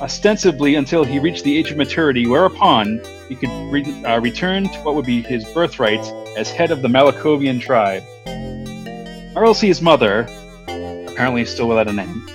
ostensibly 0.02 0.76
until 0.76 1.04
he 1.04 1.20
reached 1.20 1.44
the 1.44 1.56
age 1.56 1.70
of 1.72 1.78
maturity, 1.78 2.26
whereupon 2.28 3.00
he 3.30 3.36
could 3.36 3.50
re- 3.72 4.04
uh, 4.04 4.20
return 4.20 4.64
to 4.70 4.80
what 4.80 4.96
would 4.96 5.06
be 5.06 5.22
his 5.22 5.46
birthright 5.54 6.04
as 6.38 6.50
head 6.50 6.72
of 6.72 6.82
the 6.82 6.88
Malakovian 6.88 7.60
tribe. 7.62 8.04
Merlcy's 9.36 9.82
mother, 9.82 10.22
apparently 11.08 11.46
still 11.46 11.68
without 11.68 11.88
a 11.88 11.94
name, 11.94 12.28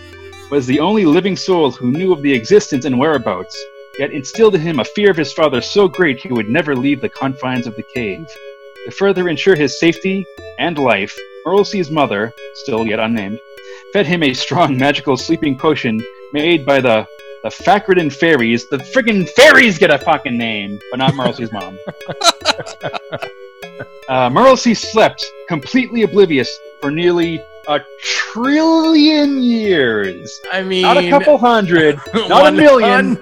was 0.53 0.67
the 0.67 0.81
only 0.81 1.07
living 1.07 1.35
soul 1.35 1.71
who 1.71 1.91
knew 1.91 2.13
of 2.13 2.21
the 2.21 2.31
existence 2.31 2.85
and 2.85 2.99
whereabouts, 2.99 3.59
yet 3.99 4.13
instilled 4.13 4.55
in 4.55 4.61
him 4.61 4.81
a 4.81 4.85
fear 4.85 5.11
of 5.11 5.17
his 5.17 5.33
father 5.33 5.63
so 5.63 5.89
great 5.89 6.21
he 6.21 6.31
would 6.31 6.47
never 6.47 6.77
leave 6.77 7.01
the 7.01 7.09
confines 7.09 7.67
of 7.67 7.75
the 7.75 7.83
cave. 7.95 8.29
To 8.85 8.91
further 8.91 9.31
ensure 9.31 9.57
his 9.57 9.81
safety 9.81 10.27
and 10.59 10.77
life, 10.77 11.17
Merlcy's 11.47 11.91
mother, 11.91 12.35
still 12.53 12.87
yet 12.87 13.01
unnamed, 13.01 13.41
fed 13.95 14.05
him 14.05 14.23
a 14.23 14.35
strong 14.35 14.77
magical 14.77 15.17
sleeping 15.17 15.57
potion 15.57 15.99
made 16.35 16.67
by 16.67 16.83
the 16.83 17.07
the 17.43 17.49
Fakridin 17.49 18.13
fairies. 18.13 18.69
The 18.69 18.77
friggin' 18.77 19.27
fairies 19.31 19.79
get 19.79 19.91
a 19.91 19.99
fucking 19.99 20.37
name, 20.37 20.79
but 20.91 20.99
not 20.99 21.15
Merlcy's 21.15 21.51
mom. 21.51 21.79
uh, 24.09 24.29
Merlcy 24.29 24.75
slept, 24.75 25.25
completely 25.49 26.03
oblivious, 26.03 26.51
for 26.83 26.91
nearly 26.91 27.43
a 27.69 27.81
trillion 28.03 29.43
years. 29.43 30.41
I 30.53 30.63
mean, 30.63 30.83
Not 30.83 30.97
a 30.99 31.09
couple 31.11 31.39
hundred, 31.39 31.99
not 32.15 32.47
a 32.49 32.53
million, 32.53 33.15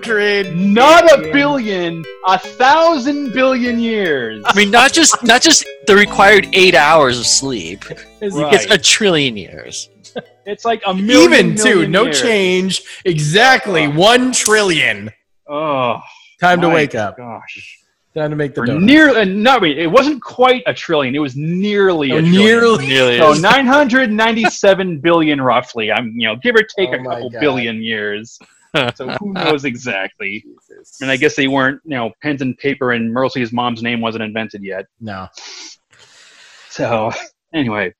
not 0.72 1.04
a 1.12 1.30
billion. 1.32 2.04
a 2.26 2.38
thousand 2.38 3.32
billion 3.32 3.78
years. 3.78 4.42
I 4.46 4.54
mean, 4.56 4.70
not 4.70 4.92
just 4.92 5.22
not 5.24 5.42
just 5.42 5.64
the 5.86 5.94
required 5.94 6.48
eight 6.52 6.74
hours 6.74 7.18
of 7.18 7.26
sleep. 7.26 7.84
Right. 7.88 8.54
It's 8.54 8.64
a 8.70 8.78
trillion 8.78 9.36
years. 9.36 9.88
It's 10.46 10.64
like 10.64 10.82
a 10.86 10.94
million. 10.94 11.32
Even 11.50 11.56
too, 11.56 11.64
million 11.74 11.90
no 11.92 12.04
years. 12.04 12.20
change. 12.20 12.82
Exactly 13.04 13.86
Oh. 13.86 13.90
one 13.90 14.32
trillion. 14.32 15.10
Oh, 15.48 16.00
Time 16.40 16.60
to 16.62 16.68
wake 16.68 16.94
up. 16.94 17.16
Gosh. 17.16 17.76
Time 18.14 18.30
to 18.30 18.36
make 18.36 18.54
the 18.56 18.62
Or 18.62 18.66
donut. 18.66 18.82
near, 18.82 19.10
uh, 19.16 19.24
not 19.24 19.62
wait, 19.62 19.78
it 19.78 19.86
wasn't 19.86 20.20
quite 20.20 20.64
a 20.66 20.74
trillion. 20.74 21.14
It 21.14 21.20
was 21.20 21.36
nearly 21.36 22.10
Oh, 22.10 22.16
a 22.16 22.20
trillion. 22.20 22.42
nearly. 22.44 22.86
Nearly. 22.88 23.18
So 23.18 23.34
997 23.34 24.98
billion, 25.02 25.40
roughly. 25.40 25.92
I'm, 25.92 26.12
you 26.16 26.26
know, 26.26 26.34
give 26.36 26.56
or 26.56 26.62
take 26.62 26.88
Oh 26.88 26.94
a 26.94 27.04
couple 27.04 27.30
God. 27.30 27.40
billion 27.40 27.82
years. 27.82 28.38
So 28.94 29.08
who 29.18 29.32
knows 29.32 29.64
exactly? 29.64 30.44
And 31.00 31.10
I 31.10 31.16
guess 31.16 31.34
they 31.34 31.48
weren't, 31.48 31.80
you 31.84 31.96
know, 31.96 32.12
pens 32.22 32.40
and 32.40 32.56
paper, 32.56 32.92
and 32.92 33.12
Mercy's 33.12 33.52
mom's 33.52 33.82
name 33.82 34.00
wasn't 34.00 34.22
invented 34.22 34.62
yet. 34.62 34.86
No. 35.00 35.26
So, 36.68 37.10
anyway, 37.52 37.92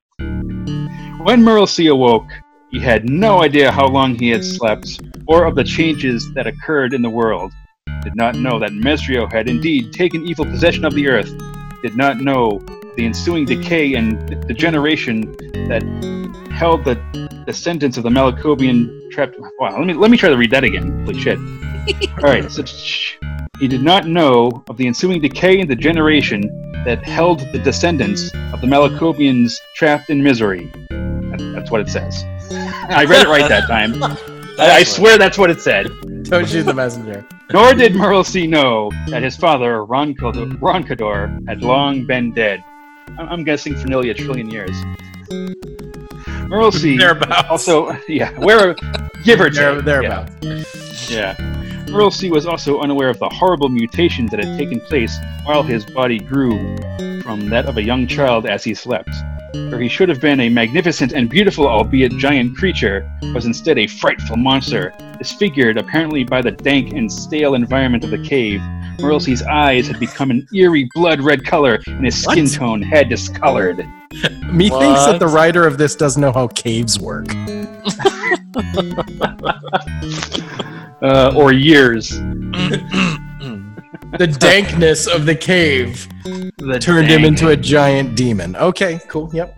when 1.24 1.42
Mercy 1.42 1.88
awoke, 1.88 2.28
he 2.70 2.78
had 2.78 3.10
no 3.10 3.42
idea 3.42 3.72
how 3.72 3.88
long 3.88 4.14
he 4.16 4.28
had 4.30 4.44
slept 4.44 5.00
or 5.26 5.44
of 5.44 5.56
the 5.56 5.64
changes 5.64 6.32
that 6.34 6.46
occurred 6.46 6.94
in 6.94 7.02
the 7.02 7.10
world. 7.10 7.50
Did 8.02 8.16
not 8.16 8.34
know 8.36 8.58
that 8.58 8.70
Mesrio 8.70 9.30
had 9.30 9.48
indeed 9.48 9.92
taken 9.92 10.26
evil 10.26 10.44
possession 10.44 10.84
of 10.84 10.94
the 10.94 11.08
earth. 11.08 11.30
Did 11.82 11.96
not 11.96 12.18
know 12.18 12.60
the 12.96 13.06
ensuing 13.06 13.44
decay 13.44 13.94
and 13.94 14.26
degeneration 14.46 15.32
that 15.68 15.82
held 16.50 16.84
the 16.84 16.96
descendants 17.46 17.96
of 17.96 18.02
the 18.02 18.10
Malakovian 18.10 19.10
trapped. 19.10 19.36
Wow, 19.58 19.78
let 19.78 19.86
me 19.86 19.94
let 19.94 20.10
me 20.10 20.16
try 20.16 20.28
to 20.28 20.36
read 20.36 20.50
that 20.50 20.64
again. 20.64 21.04
Holy 21.04 21.18
shit! 21.18 21.38
All 22.18 22.30
right, 22.30 22.50
so 22.50 22.64
shh. 22.64 23.16
He 23.58 23.68
did 23.68 23.82
not 23.82 24.06
know 24.06 24.64
of 24.68 24.76
the 24.76 24.86
ensuing 24.86 25.20
decay 25.20 25.60
and 25.60 25.68
degeneration 25.68 26.42
that 26.84 27.04
held 27.04 27.40
the 27.52 27.58
descendants 27.58 28.30
of 28.52 28.60
the 28.60 28.66
Malacopians 28.66 29.52
trapped 29.76 30.08
in 30.08 30.22
misery. 30.22 30.70
That's 31.54 31.70
what 31.70 31.80
it 31.80 31.88
says. 31.88 32.24
I 32.50 33.04
read 33.04 33.26
it 33.26 33.28
right 33.28 33.48
that 33.48 33.66
time. 33.66 34.16
I, 34.60 34.76
I 34.78 34.82
swear 34.82 35.18
that's 35.18 35.38
what 35.38 35.50
it 35.50 35.60
said. 35.60 35.88
Don't 36.24 36.48
shoot 36.48 36.64
the 36.64 36.74
messenger. 36.74 37.24
Nor 37.52 37.74
did 37.74 37.94
Merlcy 37.94 38.46
know 38.46 38.90
that 39.08 39.22
his 39.22 39.36
father, 39.36 39.84
Roncador, 39.84 40.52
Roncador, 40.58 41.46
had 41.48 41.62
long 41.62 42.06
been 42.06 42.32
dead. 42.32 42.62
I'm, 43.18 43.28
I'm 43.28 43.44
guessing 43.44 43.74
for 43.76 43.88
nearly 43.88 44.10
a 44.10 44.14
trillion 44.14 44.48
years. 44.50 44.70
Merlcy 46.48 46.96
Thereabouts. 46.98 47.48
also, 47.50 47.96
yeah, 48.08 48.32
where, 48.38 48.74
give 49.24 49.40
or 49.40 49.50
There, 49.50 49.76
take. 49.76 49.84
thereabouts. 49.84 51.10
Yeah. 51.10 51.34
yeah. 51.38 51.86
Merlcy 51.90 52.30
was 52.30 52.46
also 52.46 52.80
unaware 52.80 53.08
of 53.08 53.18
the 53.18 53.28
horrible 53.28 53.68
mutations 53.68 54.30
that 54.30 54.44
had 54.44 54.56
taken 54.56 54.80
place 54.80 55.16
while 55.44 55.62
his 55.64 55.84
body 55.84 56.20
grew 56.20 56.52
from 57.22 57.48
that 57.48 57.66
of 57.66 57.76
a 57.78 57.82
young 57.82 58.06
child 58.06 58.46
as 58.46 58.62
he 58.62 58.74
slept. 58.74 59.10
Where 59.52 59.80
he 59.80 59.88
should 59.88 60.08
have 60.08 60.20
been 60.20 60.40
a 60.40 60.48
magnificent 60.48 61.12
and 61.12 61.28
beautiful, 61.28 61.66
albeit 61.66 62.12
giant 62.12 62.56
creature, 62.56 63.10
was 63.34 63.46
instead 63.46 63.78
a 63.78 63.86
frightful 63.86 64.36
monster, 64.36 64.92
disfigured 65.18 65.76
apparently 65.76 66.24
by 66.24 66.40
the 66.40 66.52
dank 66.52 66.92
and 66.92 67.10
stale 67.10 67.54
environment 67.54 68.04
of 68.04 68.10
the 68.10 68.22
cave. 68.22 68.60
Merlcy's 69.00 69.42
eyes 69.42 69.88
had 69.88 69.98
become 69.98 70.30
an 70.30 70.46
eerie 70.54 70.88
blood 70.94 71.20
red 71.20 71.44
color, 71.44 71.80
and 71.86 72.04
his 72.04 72.22
skin 72.22 72.44
What? 72.44 72.54
tone 72.54 72.82
had 72.82 73.08
discolored. 73.08 73.78
Methinks 74.52 75.06
that 75.06 75.18
the 75.18 75.26
writer 75.28 75.66
of 75.66 75.78
this 75.78 75.96
doesn't 75.96 76.20
know 76.20 76.32
how 76.32 76.48
caves 76.48 76.98
work. 76.98 77.26
Uh, 81.02 81.32
or 81.34 81.50
years. 81.50 82.20
The 84.18 84.26
dankness 84.26 85.06
of 85.06 85.24
the 85.26 85.34
cave 85.34 86.08
The 86.58 86.78
turned 86.80 87.08
him 87.08 87.24
into 87.24 87.48
a 87.48 87.56
giant 87.56 88.16
demon. 88.16 88.56
Okay, 88.56 89.00
cool. 89.08 89.30
Yep. 89.32 89.56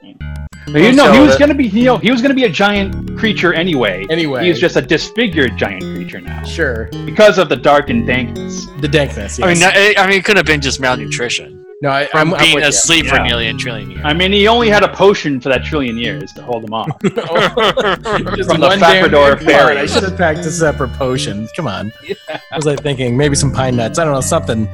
But 0.67 0.81
you 0.81 0.93
know, 0.93 1.07
So 1.07 1.13
he 1.13 1.21
was 1.21 1.31
that- 1.31 1.41
gonna 1.41 1.55
be 1.55 1.67
he, 1.69 1.81
he 1.99 2.11
was 2.11 2.23
gonna 2.23 2.35
be 2.35 2.45
a 2.45 2.49
giant 2.49 3.17
creature 3.19 3.53
anyway. 3.53 4.07
Anyway. 4.11 4.45
he's 4.47 4.61
just 4.61 4.77
a 4.77 4.83
disfigured 4.83 5.57
giant 5.57 5.83
creature 5.83 6.21
now 6.21 6.43
Sure. 6.45 6.89
because 7.05 7.39
of 7.39 7.49
the 7.49 7.57
dark 7.57 7.91
and 7.91 8.07
dankness. 8.07 8.67
The 8.81 8.89
dankness. 8.89 9.39
Yes. 9.39 9.43
I 9.43 9.47
mean, 9.49 9.59
that- 9.61 9.99
I 9.99 10.07
mean, 10.07 10.19
it 10.19 10.25
could 10.25 10.37
have 10.37 10.47
been 10.47 10.61
just 10.61 10.79
malnutrition 10.81 11.62
no, 11.83 11.91
I, 11.91 12.07
from 12.07 12.29
I'm, 12.29 12.35
I'm 12.35 12.41
being 12.41 12.55
with 12.55 12.63
you. 12.63 12.69
asleep 12.69 13.07
for 13.07 13.19
nearly 13.19 13.49
a 13.49 13.55
trillion 13.55 13.91
years. 13.91 14.03
I 14.05 14.13
mean, 14.13 14.31
he 14.33 14.47
only 14.47 14.69
had 14.69 14.85
a 14.85 14.89
potion 14.89 15.41
for 15.41 15.49
that 15.49 15.65
trillion 15.65 15.99
years 15.99 16.33
to 16.35 16.43
hold 16.43 16.65
him 16.65 16.73
off. 16.73 16.87
Just 17.03 17.17
From 17.17 18.61
the 18.61 18.67
one 18.69 18.79
damn 18.79 19.11
Fafardor 19.11 19.39
thing. 19.39 19.49
Come 19.49 19.71
on, 19.71 19.77
I 19.77 19.87
should 19.87 20.05
have 20.05 20.17
packed 20.17 20.39
a 20.41 20.51
separate 20.53 20.93
potion. 20.93 21.49
Come 21.57 21.67
on. 21.67 21.93
What 22.07 22.41
was 22.53 22.67
I 22.69 22.77
thinking? 22.77 23.17
Maybe 23.17 23.35
some 23.35 23.51
pine 23.51 23.75
nuts. 23.75 23.99
I 23.99 24.05
don't 24.05 24.15
know. 24.15 24.21
Something. 24.21 24.69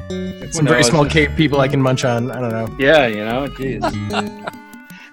Some 0.53 0.67
very 0.67 0.83
knows? 0.83 0.89
small 0.89 1.07
cave 1.07 1.31
people 1.35 1.61
I 1.61 1.69
can 1.69 1.81
munch 1.81 2.05
on. 2.05 2.31
I 2.31 2.41
don't 2.41 2.51
know. 2.51 2.77
yeah, 2.79 3.07
you 3.07 3.25
know, 3.25 3.49
jeez. 3.49 4.55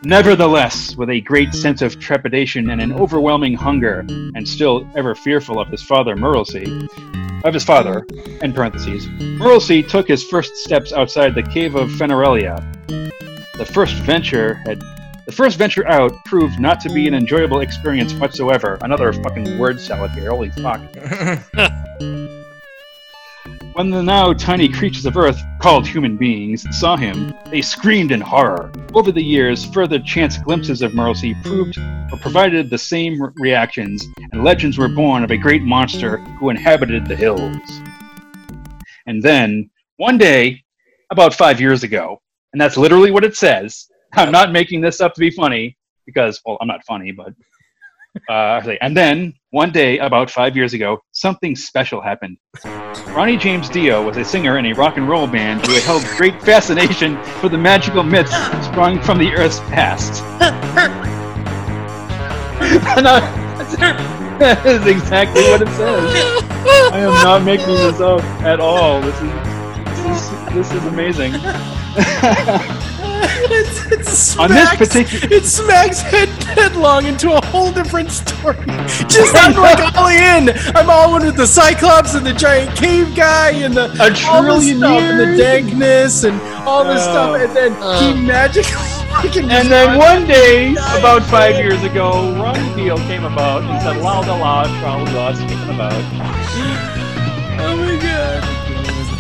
Nevertheless, 0.06 0.96
with 0.96 1.10
a 1.10 1.20
great 1.22 1.52
sense 1.52 1.82
of 1.82 2.00
trepidation 2.00 2.70
and 2.70 2.80
an 2.80 2.94
overwhelming 2.94 3.56
hunger, 3.56 4.06
and 4.08 4.48
still 4.48 4.88
ever 4.96 5.16
fearful 5.16 5.60
of 5.60 5.68
his 5.70 5.82
father 5.82 6.16
Merlcy, 6.16 6.88
of 7.44 7.56
his 7.56 7.64
father, 7.64 8.06
in 8.44 8.54
parentheses, 8.54 9.08
Merlcy 9.10 9.82
took 9.82 10.08
his 10.08 10.24
first 10.24 10.58
steps 10.58 10.94
outside 10.94 11.34
the 11.34 11.42
cave 11.42 11.74
of 11.74 11.90
Fenerelia. 11.90 12.56
The 13.58 13.66
first 13.66 13.96
venture 13.96 14.62
had 14.68 14.80
the 15.26 15.32
first 15.32 15.58
venture 15.58 15.88
out 15.88 16.14
proved 16.26 16.60
not 16.60 16.80
to 16.82 16.90
be 16.90 17.08
an 17.08 17.16
enjoyable 17.16 17.62
experience 17.62 18.14
whatsoever. 18.14 18.78
Another 18.82 19.12
fucking 19.12 19.58
word 19.58 19.82
salad 19.82 20.12
here. 20.12 20.30
Holy 20.30 20.52
fuck. 20.52 20.82
When 23.76 23.90
the 23.90 24.02
now 24.02 24.32
tiny 24.32 24.70
creatures 24.70 25.06
of 25.06 25.18
Earth, 25.18 25.38
called 25.60 25.86
human 25.86 26.16
beings, 26.16 26.66
saw 26.72 26.96
him, 26.96 27.34
they 27.52 27.62
screamed 27.62 28.14
in 28.14 28.22
horror. 28.22 28.72
Over 28.94 29.12
the 29.12 29.22
years, 29.22 29.66
further 29.66 30.00
chance 30.00 30.38
glimpses 30.38 30.82
of 30.82 30.94
Mercy 30.94 31.36
proved 31.44 31.78
or 31.78 32.18
provided 32.22 32.70
the 32.70 32.78
same 32.78 33.22
reactions, 33.36 34.08
and 34.32 34.46
legends 34.46 34.78
were 34.78 34.88
born 34.88 35.26
of 35.26 35.32
a 35.32 35.38
great 35.38 35.62
monster 35.62 36.20
who 36.40 36.52
inhabited 36.52 37.06
the 37.06 37.18
hills. 37.18 37.58
And 39.08 39.22
then, 39.22 39.70
one 39.98 40.18
day, 40.18 40.64
about 41.12 41.34
five 41.34 41.60
years 41.60 41.84
ago, 41.84 42.22
and 42.54 42.62
that's 42.62 42.78
literally 42.78 43.12
what 43.12 43.26
it 43.26 43.36
says. 43.36 43.88
I'm 44.14 44.32
not 44.32 44.54
making 44.54 44.80
this 44.80 45.02
up 45.02 45.14
to 45.16 45.20
be 45.20 45.32
funny, 45.32 45.76
because, 46.06 46.40
well, 46.46 46.58
I'm 46.62 46.68
not 46.70 46.86
funny, 46.86 47.12
but 47.12 47.34
uh, 48.30 48.62
and 48.80 48.96
then, 48.96 49.34
one 49.56 49.72
day, 49.72 49.98
about 50.00 50.30
five 50.30 50.54
years 50.58 50.74
ago, 50.74 51.02
something 51.14 51.56
special 51.56 52.02
happened. 52.02 52.38
Ronnie 53.16 53.38
James 53.38 53.70
Dio 53.70 54.06
was 54.06 54.18
a 54.18 54.26
singer 54.26 54.58
in 54.58 54.66
a 54.66 54.74
rock 54.74 54.98
and 54.98 55.08
roll 55.08 55.28
band 55.28 55.66
who 55.66 55.72
had 55.72 55.84
held 55.84 56.04
great 56.18 56.44
fascination 56.44 57.18
for 57.40 57.48
the 57.48 57.58
magical 57.58 58.04
myths 58.04 58.36
sprung 58.66 59.02
from 59.02 59.18
the 59.18 59.32
Earth's 59.32 59.62
past. 59.62 60.22
That 64.36 64.66
is 64.66 64.86
exactly 64.86 65.42
what 65.44 65.62
it 65.62 65.70
says. 65.70 66.44
I 66.92 67.00
am 67.00 67.14
not 67.24 67.44
making 67.44 67.68
this 67.68 68.02
up 68.02 68.22
at 68.44 68.60
all. 68.60 69.00
This 69.00 69.16
is 69.22 69.32
this 70.04 70.32
is, 70.32 70.54
this 70.54 70.72
is 70.74 70.86
amazing. 70.88 71.32
it's, 73.52 73.86
it 73.92 74.06
smacks, 74.06 74.38
On 74.40 74.50
this 74.50 74.76
particular- 74.76 75.36
it 75.38 75.46
smacks 75.46 76.02
head 76.02 76.30
headlong 76.58 77.06
into 77.06 77.32
a 77.34 77.46
whole 77.48 77.72
different 77.72 78.12
story. 78.12 78.58
Just 79.08 79.36
I'm 79.36 79.56
like 79.56 79.80
all 79.98 80.08
in. 80.08 80.50
I'm 80.76 80.90
all 80.90 81.16
in 81.18 81.26
with 81.26 81.36
the 81.38 81.48
Cyclops 81.48 82.14
and 82.16 82.26
the 82.26 82.34
giant 82.34 82.76
cave 82.78 83.16
guy 83.16 83.52
and 83.52 83.74
the 83.74 83.86
A 84.00 84.10
all 84.30 84.42
trillion 84.44 84.78
stuff 84.80 85.02
and 85.02 85.20
the 85.20 85.38
dankness 85.38 86.24
and 86.24 86.40
all 86.68 86.84
this 86.84 87.02
Oh. 87.08 87.12
stuff, 87.12 87.42
and 87.42 87.56
then 87.56 87.72
he 88.00 88.12
Uh. 88.14 88.26
magically 88.28 88.74
fucking 89.16 89.50
And 89.50 89.70
then 89.72 89.98
one 89.98 90.26
day, 90.28 90.72
about 90.98 91.24
five 91.24 91.56
years 91.56 91.82
ago, 91.84 92.34
Ronnie 92.42 92.76
Dio 92.76 92.98
came 93.08 93.24
about 93.24 93.64
and 93.64 93.82
said, 93.82 93.98
"La 93.98 94.20
la 94.20 94.36
la, 94.36 94.62
la 94.82 94.96
la, 95.04 95.34
speaking 95.34 95.70
about." 95.70 95.94
Oh 97.60 97.76
my 97.78 97.96
god. 98.02 98.44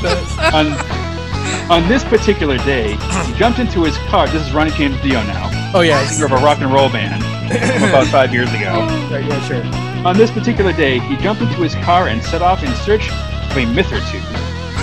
on 0.53 1.04
on 1.69 1.88
this 1.88 2.03
particular 2.03 2.58
day, 2.60 2.95
he 3.25 3.34
jumped 3.34 3.60
into 3.60 3.84
his 3.84 3.97
car. 4.10 4.27
This 4.27 4.45
is 4.47 4.53
Ronnie 4.53 4.71
James 4.71 4.99
Dio 5.01 5.21
now, 5.23 5.49
Oh 5.73 5.81
yeah. 5.81 6.05
singer 6.08 6.25
of 6.25 6.31
a 6.31 6.43
rock 6.43 6.60
and 6.62 6.71
roll 6.71 6.89
band 6.89 7.23
from 7.81 7.89
about 7.89 8.08
five 8.12 8.34
years 8.34 8.49
ago. 8.53 8.86
Right, 9.12 9.25
yeah, 9.25 9.39
sure. 9.47 9.63
On 10.08 10.15
this 10.17 10.29
particular 10.31 10.71
day, 10.73 10.99
he 10.99 11.15
jumped 11.17 11.41
into 11.41 11.62
his 11.62 11.73
car 11.75 12.08
and 12.08 12.23
set 12.23 12.41
off 12.41 12.63
in 12.63 12.71
search 12.75 13.10
of 13.10 13.58
a 13.58 13.65
myth 13.65 13.91
or 13.91 13.99
two. 14.12 14.19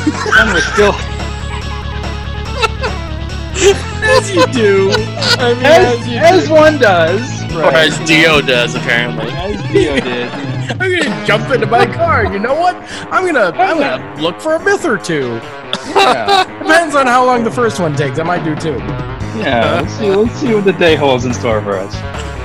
The 0.05 0.33
sun 0.35 0.53
was 0.53 0.65
still 0.65 0.93
As 4.05 4.31
you 4.35 4.45
do. 4.49 4.91
I 4.93 5.55
mean, 5.55 5.65
as, 5.65 5.99
as, 6.01 6.09
you 6.09 6.19
as 6.19 6.49
do. 6.49 6.53
one 6.55 6.79
does, 6.79 7.43
or 7.55 7.63
as 7.65 7.99
Dio 8.01 8.41
does, 8.41 8.75
apparently. 8.75 9.31
as 9.31 9.63
Dio 9.73 9.95
did. 10.01 10.29
I'm 10.71 10.79
gonna 10.79 11.27
jump 11.27 11.51
into 11.53 11.67
my 11.67 11.87
car. 11.87 12.25
You 12.33 12.39
know 12.39 12.55
what? 12.55 12.77
I'm 13.13 13.25
gonna 13.27 13.57
I'm 13.59 13.79
gonna 13.79 14.21
look 14.23 14.41
for 14.41 14.55
a 14.55 14.65
myth 14.65 14.85
or 14.85 14.99
two. 14.99 15.41
Yeah, 15.95 16.45
Depends 16.63 16.95
on 16.95 17.07
how 17.07 17.25
long 17.27 17.43
the 17.45 17.51
first 17.51 17.81
one 17.81 17.95
takes. 17.97 18.19
I 18.19 18.23
might 18.23 18.45
do 18.45 18.55
two. 18.55 18.77
yeah. 19.39 19.81
Let's 19.81 19.93
see. 19.95 20.11
Let's 20.11 20.35
see 20.37 20.55
what 20.55 20.65
the 20.65 20.73
day 20.73 20.95
holds 20.95 21.25
in 21.25 21.35
store 21.35 21.61
for 21.61 21.77
us. 21.77 21.93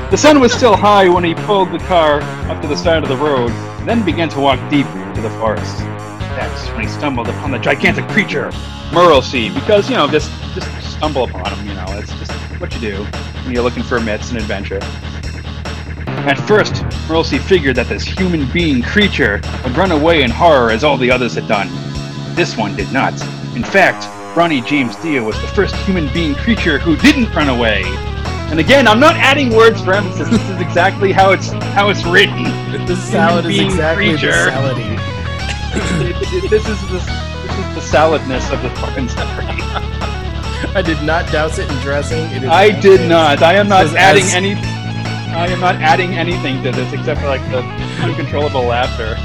The 0.09 0.17
sun 0.17 0.39
was 0.39 0.51
still 0.53 0.75
high 0.75 1.07
when 1.07 1.23
he 1.23 1.35
pulled 1.35 1.71
the 1.71 1.79
car 1.79 2.21
up 2.49 2.61
to 2.61 2.67
the 2.67 2.75
side 2.75 3.03
of 3.03 3.09
the 3.09 3.15
road, 3.17 3.49
then 3.85 4.03
began 4.03 4.27
to 4.29 4.39
walk 4.39 4.59
deep 4.71 4.87
into 4.87 5.21
the 5.21 5.29
forest. 5.31 5.77
That's 6.35 6.67
when 6.71 6.81
he 6.81 6.87
stumbled 6.87 7.27
upon 7.29 7.51
the 7.51 7.59
gigantic 7.59 8.07
creature, 8.09 8.51
Merlcy, 8.91 9.49
because, 9.49 9.89
you 9.89 9.95
know, 9.95 10.07
just, 10.07 10.31
just 10.55 10.67
stumble 10.97 11.25
upon 11.25 11.45
him, 11.57 11.67
you 11.67 11.73
know, 11.73 11.85
it's 11.97 12.13
just 12.15 12.31
what 12.59 12.73
you 12.73 12.79
do 12.79 13.03
when 13.43 13.53
you're 13.53 13.63
looking 13.63 13.83
for 13.83 13.99
myths 13.99 14.29
and 14.31 14.39
adventure. 14.39 14.79
At 16.25 16.35
first, 16.47 16.83
Merlcy 17.07 17.37
figured 17.37 17.75
that 17.77 17.87
this 17.87 18.03
human 18.03 18.51
being 18.51 18.81
creature 18.81 19.39
would 19.63 19.77
run 19.77 19.91
away 19.91 20.23
in 20.23 20.29
horror 20.31 20.71
as 20.71 20.83
all 20.83 20.97
the 20.97 21.09
others 21.11 21.35
had 21.35 21.47
done. 21.47 21.67
This 22.35 22.57
one 22.57 22.75
did 22.75 22.91
not. 22.91 23.13
In 23.55 23.63
fact, 23.63 24.05
Ronnie 24.35 24.61
James 24.61 24.95
Dio 24.97 25.23
was 25.23 25.39
the 25.41 25.47
first 25.47 25.75
human 25.77 26.11
being 26.13 26.35
creature 26.35 26.79
who 26.79 26.95
didn't 26.97 27.33
run 27.33 27.49
away. 27.49 27.83
And 28.49 28.59
again, 28.59 28.87
I'm 28.87 28.99
not 28.99 29.15
adding 29.15 29.55
words 29.55 29.81
for 29.81 29.93
emphasis. 29.93 30.29
This 30.29 30.49
is 30.49 30.61
exactly 30.61 31.11
how 31.11 31.31
it's 31.31 31.49
how 31.73 31.89
it's 31.89 32.03
written. 32.03 32.43
The 32.85 32.95
salad 32.95 33.45
is 33.45 33.59
exactly 33.59 34.09
creature. 34.09 34.31
the 34.31 34.51
salady. 34.51 35.13
This 36.49 36.67
is 36.67 36.81
this, 36.89 37.05
this 37.05 37.57
is 37.59 37.75
the 37.75 37.81
saladness 37.81 38.49
of 38.51 38.61
the 38.61 38.69
fucking 38.71 39.09
story. 39.09 39.27
I 40.75 40.81
did 40.83 41.01
not 41.03 41.31
douse 41.31 41.59
it 41.59 41.69
in 41.69 41.77
dressing. 41.79 42.23
I 42.49 42.71
did 42.79 43.07
not. 43.07 43.43
I 43.43 43.53
am 43.55 43.67
not 43.67 43.87
adding 43.95 44.23
as- 44.23 44.33
any. 44.33 44.76
I 45.37 45.47
am 45.47 45.59
not 45.59 45.75
adding 45.75 46.13
anything 46.17 46.63
to 46.63 46.71
this 46.71 46.91
except 46.93 47.21
for 47.21 47.27
like 47.27 47.41
the 47.51 47.59
uncontrollable 48.03 48.63
laughter. 48.63 49.15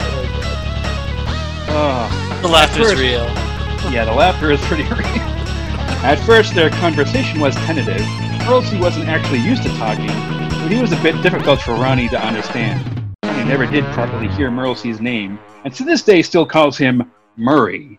Oh. 1.74 2.38
The 2.42 2.48
laughter's 2.48 2.88
First- 2.90 3.00
real. 3.00 3.24
Yeah, 3.90 4.04
the 4.04 4.12
laughter 4.12 4.50
is 4.50 4.60
pretty 4.62 4.82
real. 4.94 5.22
At 6.04 6.16
first, 6.26 6.54
their 6.54 6.70
conversation 6.70 7.40
was 7.40 7.54
tentative. 7.56 8.06
Merlcy 8.46 8.78
wasn't 8.78 9.08
actually 9.08 9.38
used 9.40 9.62
to 9.62 9.68
talking, 9.76 10.06
but 10.06 10.70
he 10.70 10.80
was 10.80 10.92
a 10.92 11.00
bit 11.02 11.20
difficult 11.22 11.60
for 11.60 11.72
Ronnie 11.74 12.08
to 12.10 12.20
understand. 12.20 12.84
Ronnie 13.24 13.44
never 13.44 13.66
did 13.66 13.84
properly 13.86 14.28
hear 14.28 14.50
Merlcy's 14.50 15.00
name, 15.00 15.38
and 15.64 15.72
to 15.74 15.84
this 15.84 16.02
day 16.02 16.20
still 16.22 16.44
calls 16.44 16.76
him 16.76 17.10
Murray. 17.36 17.98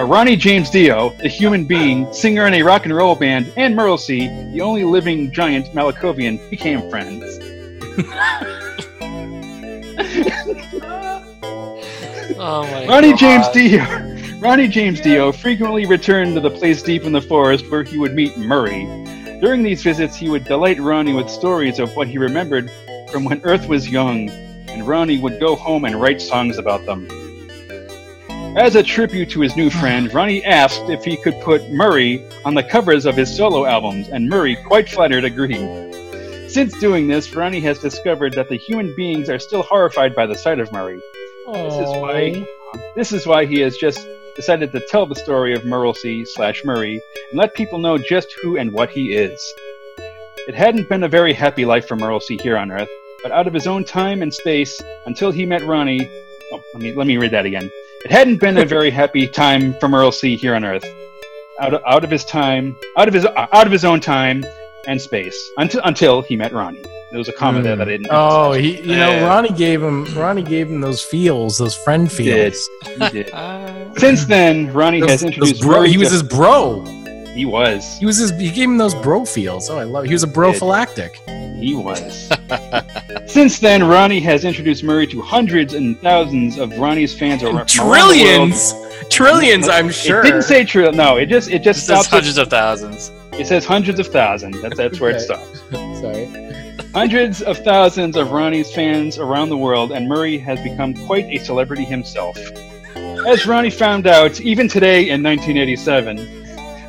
Uh, 0.00 0.04
Ronnie 0.06 0.34
James 0.34 0.70
Dio, 0.70 1.14
a 1.22 1.28
human 1.28 1.66
being, 1.66 2.10
singer 2.10 2.46
in 2.46 2.54
a 2.54 2.62
rock 2.62 2.86
and 2.86 2.96
roll 2.96 3.14
band, 3.14 3.52
and 3.58 3.76
Merle 3.76 3.98
C., 3.98 4.28
the 4.50 4.62
only 4.62 4.82
living 4.82 5.30
giant 5.30 5.66
Malakovian, 5.74 6.38
became 6.48 6.88
friends. 6.88 7.38
Oh 12.42 12.62
my 12.62 12.86
Ronnie 12.86 13.10
God. 13.10 13.18
James 13.18 13.48
Dio. 13.48 14.38
Ronnie 14.38 14.68
James 14.68 14.98
Dio 15.02 15.30
frequently 15.30 15.84
returned 15.84 16.34
to 16.34 16.40
the 16.40 16.50
place 16.50 16.80
deep 16.80 17.02
in 17.02 17.12
the 17.12 17.20
forest 17.20 17.70
where 17.70 17.82
he 17.82 17.98
would 17.98 18.14
meet 18.14 18.34
Murray. 18.38 18.86
During 19.42 19.62
these 19.62 19.82
visits, 19.82 20.16
he 20.16 20.30
would 20.30 20.44
delight 20.44 20.80
Ronnie 20.80 21.12
with 21.12 21.28
stories 21.28 21.78
of 21.78 21.94
what 21.96 22.08
he 22.08 22.16
remembered 22.16 22.70
from 23.12 23.24
when 23.24 23.42
Earth 23.44 23.68
was 23.68 23.90
young, 23.90 24.30
and 24.30 24.88
Ronnie 24.88 25.18
would 25.18 25.38
go 25.38 25.54
home 25.54 25.84
and 25.84 26.00
write 26.00 26.22
songs 26.22 26.56
about 26.56 26.86
them. 26.86 27.06
As 28.56 28.74
a 28.74 28.82
tribute 28.82 29.30
to 29.30 29.40
his 29.40 29.56
new 29.56 29.70
friend, 29.70 30.12
Ronnie 30.12 30.44
asked 30.44 30.88
if 30.88 31.04
he 31.04 31.16
could 31.16 31.40
put 31.40 31.70
Murray 31.70 32.26
on 32.44 32.54
the 32.54 32.64
covers 32.64 33.06
of 33.06 33.16
his 33.16 33.34
solo 33.34 33.64
albums, 33.64 34.08
and 34.08 34.28
Murray, 34.28 34.56
quite 34.66 34.88
flattered, 34.88 35.24
agreed. 35.24 35.94
Since 36.50 36.76
doing 36.80 37.06
this, 37.06 37.32
Ronnie 37.32 37.60
has 37.60 37.78
discovered 37.78 38.32
that 38.34 38.48
the 38.48 38.56
human 38.56 38.92
beings 38.96 39.30
are 39.30 39.38
still 39.38 39.62
horrified 39.62 40.16
by 40.16 40.26
the 40.26 40.34
sight 40.34 40.58
of 40.58 40.72
Murray. 40.72 41.00
This 41.46 41.74
is 41.74 41.88
why 41.90 42.46
this 42.96 43.12
is 43.12 43.24
why 43.24 43.46
he 43.46 43.60
has 43.60 43.76
just 43.76 44.04
decided 44.34 44.72
to 44.72 44.86
tell 44.88 45.06
the 45.06 45.14
story 45.14 45.54
of 45.54 45.62
Murlcy 45.62 46.26
slash 46.26 46.64
Murray 46.64 47.00
and 47.30 47.38
let 47.38 47.54
people 47.54 47.78
know 47.78 47.98
just 47.98 48.34
who 48.42 48.56
and 48.56 48.72
what 48.72 48.90
he 48.90 49.12
is. 49.12 49.40
It 50.48 50.56
hadn't 50.56 50.88
been 50.88 51.04
a 51.04 51.08
very 51.08 51.32
happy 51.32 51.64
life 51.64 51.86
for 51.86 51.96
Murlcy 51.96 52.40
here 52.40 52.58
on 52.58 52.72
Earth, 52.72 52.88
but 53.22 53.30
out 53.30 53.46
of 53.46 53.54
his 53.54 53.68
own 53.68 53.84
time 53.84 54.22
and 54.22 54.34
space 54.34 54.80
until 55.06 55.30
he 55.30 55.46
met 55.46 55.62
Ronnie. 55.62 56.00
Oh, 56.52 56.60
let 56.74 56.82
me 56.82 56.92
let 56.94 57.06
me 57.06 57.16
read 57.16 57.30
that 57.30 57.46
again. 57.46 57.70
It 58.04 58.10
hadn't 58.10 58.38
been 58.40 58.56
a 58.58 58.64
very 58.64 58.90
happy 58.90 59.26
time 59.28 59.74
for 59.80 60.10
C 60.12 60.36
here 60.36 60.54
on 60.54 60.64
Earth. 60.64 60.84
Out 61.60 61.74
of, 61.74 61.82
out 61.86 62.04
of 62.04 62.10
his 62.10 62.24
time, 62.24 62.74
out 62.96 63.08
of 63.08 63.12
his 63.14 63.26
uh, 63.26 63.46
out 63.52 63.66
of 63.66 63.72
his 63.72 63.84
own 63.84 64.00
time 64.00 64.42
and 64.86 64.98
space 65.00 65.36
until 65.58 65.82
until 65.84 66.22
he 66.22 66.34
met 66.36 66.52
Ronnie. 66.52 66.80
There 67.10 67.18
was 67.18 67.28
a 67.28 67.32
comment 67.32 67.64
there 67.64 67.76
that 67.76 67.86
I 67.88 67.90
didn't. 67.90 68.06
Oh, 68.10 68.52
he, 68.52 68.80
you 68.80 68.96
know, 68.96 69.10
Yeah. 69.10 69.26
Ronnie 69.26 69.50
gave 69.50 69.82
him, 69.82 70.04
Ronnie 70.14 70.44
gave 70.44 70.68
him 70.70 70.80
those 70.80 71.02
feels, 71.02 71.58
those 71.58 71.74
friend 71.74 72.08
He 72.10 72.22
did. 72.24 72.54
feels. 72.54 72.68
He 72.96 73.08
did. 73.10 73.30
Ah. 73.34 73.68
Since 73.98 74.26
then, 74.26 74.72
Ronnie 74.72 75.00
Those- 75.00 75.10
has 75.10 75.20
those 75.22 75.26
introduced 75.32 75.60
bro, 75.62 75.82
he 75.82 75.98
was 75.98 76.12
his 76.12 76.22
bro. 76.22 76.84
he 77.34 77.44
was 77.44 77.98
He 77.98 78.06
was 78.06 78.16
his. 78.18 78.30
He 78.30 78.48
gave 78.50 78.68
him 78.70 78.78
those 78.78 78.94
bro 78.94 79.24
feels. 79.26 79.68
Oh, 79.68 79.76
I 79.78 79.84
love. 79.84 80.04
It. 80.04 80.08
He 80.08 80.14
was 80.14 80.22
a 80.22 80.28
prophylactic. 80.28 81.20
He 81.60 81.74
was. 81.74 82.28
Since 83.26 83.58
then, 83.60 83.84
Ronnie 83.84 84.20
has 84.20 84.44
introduced 84.44 84.82
Murray 84.82 85.06
to 85.08 85.20
hundreds 85.22 85.74
and 85.74 85.98
thousands 86.00 86.58
of 86.58 86.76
Ronnie's 86.78 87.16
fans 87.16 87.42
around 87.42 87.66
Trillions, 87.68 88.74
trillions. 89.10 89.66
The 89.66 89.72
world. 89.72 89.84
I'm 89.84 89.90
sure. 89.90 90.20
It 90.20 90.24
didn't 90.24 90.42
say 90.42 90.64
trillion. 90.64 90.96
No, 90.96 91.16
it 91.16 91.26
just 91.26 91.48
it 91.48 91.56
It 91.56 91.62
just 91.62 91.80
says 91.86 92.06
stops. 92.06 92.08
hundreds 92.08 92.38
of 92.38 92.48
thousands. 92.48 93.10
It 93.32 93.46
says 93.46 93.64
hundreds 93.64 94.00
of 94.00 94.08
thousands. 94.08 94.60
That's 94.62 94.76
that's 94.76 95.00
where 95.00 95.10
it 95.10 95.20
stops. 95.20 95.60
Sorry. 95.70 96.26
Hundreds 96.92 97.40
of 97.42 97.58
thousands 97.58 98.16
of 98.16 98.32
Ronnie's 98.32 98.72
fans 98.74 99.16
around 99.18 99.48
the 99.50 99.56
world, 99.56 99.92
and 99.92 100.08
Murray 100.08 100.38
has 100.38 100.60
become 100.60 100.92
quite 101.06 101.26
a 101.26 101.38
celebrity 101.38 101.84
himself. 101.84 102.36
As 103.28 103.46
Ronnie 103.46 103.70
found 103.70 104.06
out, 104.08 104.40
even 104.40 104.66
today 104.66 105.10
in 105.10 105.22
1987, 105.22 106.16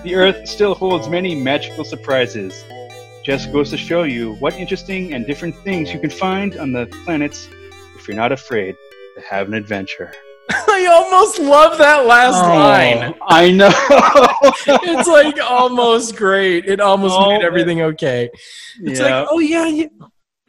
the 0.04 0.16
Earth 0.16 0.48
still 0.48 0.74
holds 0.74 1.08
many 1.08 1.36
magical 1.36 1.84
surprises. 1.84 2.64
Just 3.24 3.52
goes 3.52 3.70
to 3.70 3.78
show 3.78 4.04
you 4.04 4.34
what 4.36 4.56
interesting 4.56 5.14
and 5.14 5.28
different 5.28 5.56
things 5.58 5.94
you 5.94 6.00
can 6.00 6.10
find 6.10 6.58
on 6.58 6.72
the 6.72 6.88
planets 7.06 7.48
if 7.96 8.08
you're 8.08 8.18
not 8.18 8.32
afraid 8.32 8.76
to 9.16 9.22
have 9.22 9.48
an 9.48 9.54
adventure. 9.54 10.12
I 10.50 10.88
almost 10.92 11.38
love 11.40 11.78
that 11.78 12.08
last 12.08 12.42
line. 12.42 13.14
Oh, 13.14 13.26
I 13.28 13.52
know. 13.52 13.70
It's 14.84 15.08
like 15.08 15.40
almost 15.40 16.16
great. 16.16 16.66
It 16.66 16.80
almost 16.80 17.16
Oh, 17.20 17.30
made 17.30 17.44
everything 17.44 17.82
okay. 17.82 18.30
It's 18.82 19.00
Yeah. 19.00 19.20
like, 19.22 19.28
oh 19.30 19.40
yeah, 19.40 19.68
yeah. 19.68 19.86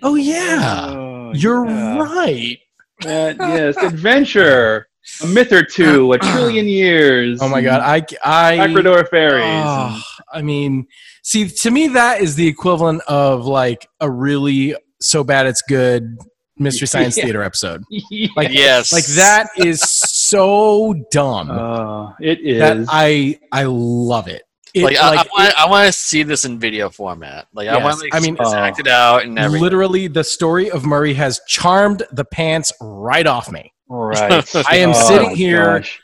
oh 0.02 0.14
yeah, 0.14 0.86
Oh, 0.96 1.32
you're 1.34 1.66
yeah. 1.66 1.98
right. 1.98 2.58
Uh, 3.04 3.34
yes, 3.38 3.76
adventure. 3.76 4.88
A 5.22 5.26
myth 5.26 5.52
or 5.52 5.62
two, 5.64 6.12
a 6.12 6.18
trillion 6.32 6.66
years. 6.66 7.40
Oh 7.42 7.48
my 7.48 7.60
god, 7.60 7.80
I 7.80 8.04
I 8.24 8.56
Ecuador 8.58 9.04
fairies. 9.06 9.44
Oh, 9.66 10.02
I 10.32 10.42
mean, 10.42 10.86
see, 11.22 11.48
to 11.48 11.70
me, 11.70 11.88
that 11.88 12.20
is 12.20 12.34
the 12.36 12.46
equivalent 12.46 13.02
of 13.08 13.46
like 13.46 13.88
a 14.00 14.10
really 14.10 14.74
so 15.00 15.24
bad 15.24 15.46
it's 15.46 15.62
good 15.62 16.16
Mystery 16.58 16.86
Science 16.88 17.16
Yeah. 17.16 17.24
Theater 17.24 17.42
episode. 17.42 17.82
Like, 18.36 18.50
Yes. 18.52 18.92
like 18.92 19.06
that 19.06 19.48
is 19.56 19.80
so 19.80 20.94
dumb 21.10 21.50
Oh, 21.50 22.14
it 22.20 22.40
is. 22.40 22.58
that 22.60 22.86
I 22.88 23.38
I 23.50 23.64
love 23.64 24.28
it. 24.28 24.42
It- 24.74 24.84
like, 24.84 24.96
I, 24.96 25.10
like, 25.10 25.26
I, 25.36 25.42
want, 25.42 25.60
I 25.60 25.68
want 25.70 25.86
to 25.86 25.92
see 25.92 26.22
this 26.22 26.44
in 26.46 26.58
video 26.58 26.88
format. 26.88 27.46
Like 27.52 27.68
I 27.68 27.76
want 27.82 27.96
to 27.98 28.04
like, 28.04 28.14
I 28.14 28.20
mean- 28.20 28.36
it's 28.40 28.48
Oh. 28.50 28.54
acted 28.54 28.88
out 28.88 29.24
and 29.24 29.38
everything. 29.38 29.62
literally, 29.62 30.08
the 30.08 30.24
story 30.24 30.70
of 30.70 30.84
Murray 30.86 31.14
has 31.14 31.40
charmed 31.46 32.02
the 32.12 32.24
pants 32.24 32.72
right 32.80 33.26
off 33.26 33.50
me. 33.50 33.72
right. 33.88 34.46
I 34.70 34.76
am 34.76 34.90
Oh, 34.90 35.08
sitting 35.08 35.36
here 35.36 35.78
gosh. 35.80 36.00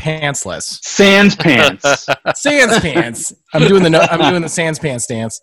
Pantsless, 0.00 0.78
Sans 0.82 1.34
pants. 1.36 2.06
sans 2.34 2.80
pants. 2.80 3.32
I'm 3.54 3.66
doing 3.68 3.82
the 3.82 3.90
no, 3.90 4.00
I'm 4.00 4.30
doing 4.30 4.42
the 4.42 4.48
sans 4.48 4.78
pants 4.78 5.06
dance. 5.06 5.40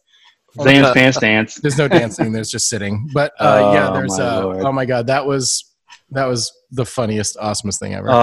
Sans 0.57 0.93
pants 0.93 1.19
dance. 1.19 1.55
There's 1.55 1.77
no 1.77 1.87
dancing. 1.87 2.31
There's 2.31 2.49
just 2.49 2.67
sitting. 2.69 3.07
But 3.13 3.31
uh, 3.39 3.71
yeah, 3.73 3.89
Oh, 3.89 3.93
there's. 3.93 4.17
my 4.17 4.23
Uh, 4.25 4.41
oh 4.67 4.71
my 4.71 4.85
god, 4.85 5.07
that 5.07 5.25
was 5.25 5.65
that 6.11 6.25
was 6.25 6.51
the 6.71 6.85
funniest, 6.85 7.37
awesomest 7.37 7.77
thing 7.79 7.93
ever. 7.93 8.09
Oh, 8.09 8.15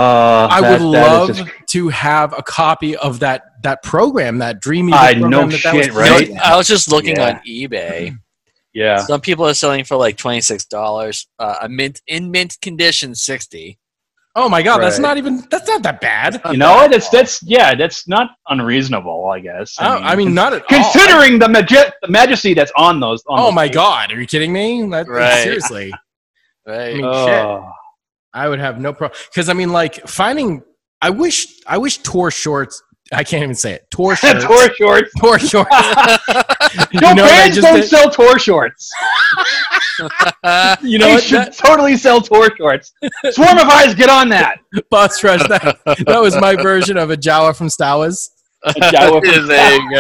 I 0.51 0.61
that- 0.61 0.81
would 0.81 0.95
that 0.95 1.07
love 1.09 1.29
just- 1.37 1.51
to 1.71 1.89
have 1.89 2.37
a 2.37 2.43
copy 2.43 2.97
of 2.97 3.21
that 3.21 3.43
that 3.63 3.83
program, 3.83 4.39
that 4.39 4.61
dreamy 4.61 4.93
I 4.93 5.15
know 5.15 5.47
that 5.49 5.63
that 5.63 5.75
was 5.75 5.87
shit, 5.87 5.87
You 5.87 5.93
know, 5.93 6.01
right? 6.01 6.17
created. 6.17 6.37
I 6.39 6.57
was 6.57 6.67
just 6.67 6.89
looking 6.91 7.17
Yeah. 7.17 7.29
on 7.31 7.41
eBay. 7.49 8.17
yeah. 8.75 8.99
Some 8.99 9.21
people 9.21 9.47
are 9.47 9.55
selling 9.55 9.85
for 9.85 9.97
like 9.97 10.17
twenty 10.17 10.41
six 10.41 10.65
dollars. 10.67 11.27
Uh, 11.39 11.57
a 11.63 11.69
mint 11.69 12.01
in 12.09 12.31
mint 12.33 12.57
condition 12.61 13.15
sixty. 13.15 13.79
Oh 14.39 14.51
my 14.51 14.63
god, 14.63 14.79
that's 14.81 14.99
not 14.99 15.17
even 15.17 15.43
that's 15.51 15.67
not 15.67 15.83
that 15.83 16.01
bad. 16.03 16.43
You 16.53 16.59
know 16.59 16.75
what? 16.75 16.91
That's 16.91 17.09
that's 17.09 17.43
yeah. 17.43 17.75
That's 17.75 18.07
not 18.07 18.31
unreasonable. 18.49 19.31
I 19.31 19.41
guess. 19.41 19.77
I, 19.81 19.97
I 20.13 20.15
mean, 20.17 20.35
not 20.35 20.53
at 20.53 20.61
all. 20.63 20.69
considering 20.69 21.39
the, 21.39 21.49
magi- 21.49 21.91
the 22.03 22.09
majesty 22.09 22.53
that's 22.53 22.71
on 22.77 23.01
those. 23.01 23.23
On 23.29 23.41
Oh 23.41 23.45
those 23.47 23.55
my 23.55 23.65
pages. 23.69 23.75
god, 23.77 24.13
are 24.13 24.21
you 24.21 24.27
kidding 24.27 24.53
me? 24.53 24.87
That, 24.91 25.09
Right. 25.09 25.43
Seriously, 25.43 25.91
Right. 26.67 26.91
I 26.91 26.95
mean, 26.95 27.05
Oh. 27.07 27.71
I 28.35 28.47
would 28.49 28.59
have 28.61 28.79
no 28.79 28.93
problem 28.93 29.19
because 29.33 29.49
I 29.49 29.55
mean, 29.55 29.73
like 29.73 30.07
finding. 30.07 30.63
I 31.01 31.09
wish 31.11 31.47
I 31.67 31.79
wish 31.79 31.99
tour 31.99 32.31
shorts. 32.31 32.83
I 33.13 33.23
can't 33.25 33.43
even 33.45 33.55
say 33.55 33.73
it. 33.75 33.87
Tour 33.91 34.17
shorts. 34.17 34.45
tour 34.45 34.69
shorts. 34.75 35.13
tour 35.17 35.39
shorts. 35.39 35.71
You 36.93 37.01
No 37.01 37.13
know 37.15 37.25
bands 37.25 37.57
just 37.57 37.67
don't 37.67 37.81
did? 37.81 37.89
sell 37.89 38.11
tour 38.11 38.39
shorts. 38.39 38.91
You 40.83 40.99
know 40.99 41.07
they 41.07 41.15
what? 41.15 41.23
should 41.23 41.39
That, 41.39 41.57
totally 41.57 41.97
sell 41.97 42.21
tour 42.21 42.49
shorts. 42.57 42.93
Swarm 43.31 43.59
of 43.59 43.69
Eyes, 43.69 43.95
get 43.95 44.11
on 44.11 44.29
that. 44.31 44.59
Boss 44.91 45.23
Rush. 45.25 45.41
That, 45.49 45.79
that 46.07 46.21
was 46.21 46.37
my 46.37 46.55
version 46.57 46.97
of 46.99 47.11
a 47.11 47.17
Jawa 47.17 47.57
from 47.57 47.69
Stawas. 47.69 48.29
Jawa 48.67 49.25
from 49.25 49.47
there 49.47 49.81
you 49.81 49.91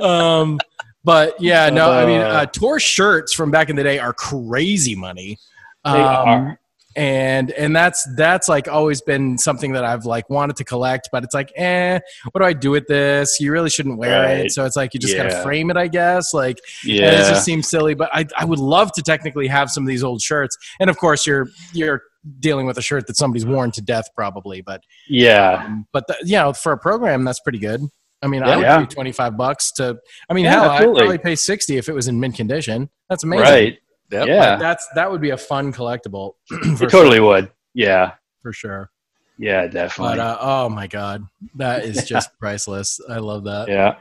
go. 0.00 0.06
Um, 0.06 0.58
but 1.04 1.40
yeah, 1.40 1.70
no, 1.70 1.90
I 1.92 2.04
mean, 2.06 2.20
Uh. 2.20 2.24
uh, 2.24 2.46
tour 2.46 2.80
shirts 2.80 3.32
from 3.32 3.50
back 3.50 3.68
in 3.70 3.76
the 3.76 3.82
day 3.82 3.98
are 3.98 4.12
crazy 4.12 4.94
money. 4.96 5.38
They 5.84 5.90
Um, 5.90 6.28
are. 6.28 6.60
And 6.96 7.50
and 7.52 7.74
that's 7.74 8.06
that's 8.16 8.48
like 8.48 8.66
always 8.68 9.00
been 9.00 9.38
something 9.38 9.72
that 9.72 9.84
I've 9.84 10.04
like 10.04 10.28
wanted 10.28 10.56
to 10.56 10.64
collect, 10.64 11.08
but 11.12 11.22
it's 11.24 11.34
like, 11.34 11.52
eh, 11.56 12.00
what 12.32 12.40
do 12.40 12.44
I 12.46 12.52
do 12.52 12.70
with 12.70 12.86
this? 12.88 13.38
You 13.40 13.52
really 13.52 13.70
shouldn't 13.70 13.96
wear 13.98 14.28
it, 14.38 14.52
so 14.52 14.64
it's 14.64 14.76
like 14.76 14.92
you 14.94 15.00
just 15.00 15.14
Yeah. 15.14 15.28
gotta 15.28 15.42
frame 15.42 15.70
it, 15.70 15.76
I 15.76 15.86
guess. 15.88 16.34
Like, 16.34 16.58
and 16.84 16.92
it 16.92 17.28
just 17.28 17.44
seems 17.44 17.68
silly, 17.68 17.94
but 17.94 18.10
I 18.12 18.26
I 18.36 18.44
would 18.44 18.58
love 18.58 18.92
to 18.92 19.02
technically 19.02 19.46
have 19.46 19.70
some 19.70 19.84
of 19.84 19.88
these 19.88 20.02
old 20.02 20.20
shirts, 20.20 20.56
and 20.80 20.90
of 20.90 20.98
course 20.98 21.26
you're 21.26 21.48
you're 21.72 22.02
dealing 22.40 22.66
with 22.66 22.76
a 22.76 22.82
shirt 22.82 23.06
that 23.06 23.16
somebody's 23.16 23.46
worn 23.46 23.70
to 23.70 23.80
death 23.80 24.08
probably, 24.14 24.60
but 24.60 24.82
Yeah. 25.08 25.62
um, 25.64 25.86
but 25.92 26.06
the, 26.06 26.16
you 26.24 26.36
know 26.36 26.52
for 26.52 26.72
a 26.72 26.78
program 26.78 27.24
that's 27.24 27.40
pretty 27.40 27.58
good. 27.58 27.80
I 28.22 28.26
mean, 28.26 28.42
I 28.42 28.56
would 28.56 28.62
Yeah. 28.62 28.80
pay 28.80 28.86
twenty 28.86 29.12
five 29.12 29.36
bucks 29.38 29.72
to. 29.76 29.96
I 30.28 30.34
mean, 30.34 30.44
Yeah, 30.44 30.50
hell, 30.60 30.70
I'd 30.70 30.82
probably 30.94 31.16
pay 31.18 31.36
sixty 31.36 31.78
if 31.78 31.88
it 31.88 31.94
was 31.94 32.08
in 32.08 32.20
mint 32.20 32.34
condition. 32.36 32.90
That's 33.08 33.24
amazing. 33.24 33.44
Right. 33.46 33.78
Yep. 34.10 34.26
Yeah. 34.28 34.56
That's 34.56 34.86
that 34.94 35.10
would 35.10 35.20
be 35.20 35.30
a 35.30 35.36
fun 35.36 35.72
collectible. 35.72 36.34
It 36.50 36.78
for 36.78 36.86
totally 36.88 37.20
would. 37.20 37.50
Yeah. 37.74 38.12
for 38.42 38.52
sure. 38.52 38.90
Yeah, 39.38 39.62
But 39.62 39.72
definitely. 39.72 40.20
uh, 40.20 40.36
oh 40.40 40.68
my 40.68 40.86
god, 40.86 41.24
that 41.54 41.84
is 41.84 42.04
just 42.08 42.36
priceless. 42.38 43.00
I 43.08 43.18
love 43.18 43.44
that. 43.44 43.68
yeah. 43.68 43.94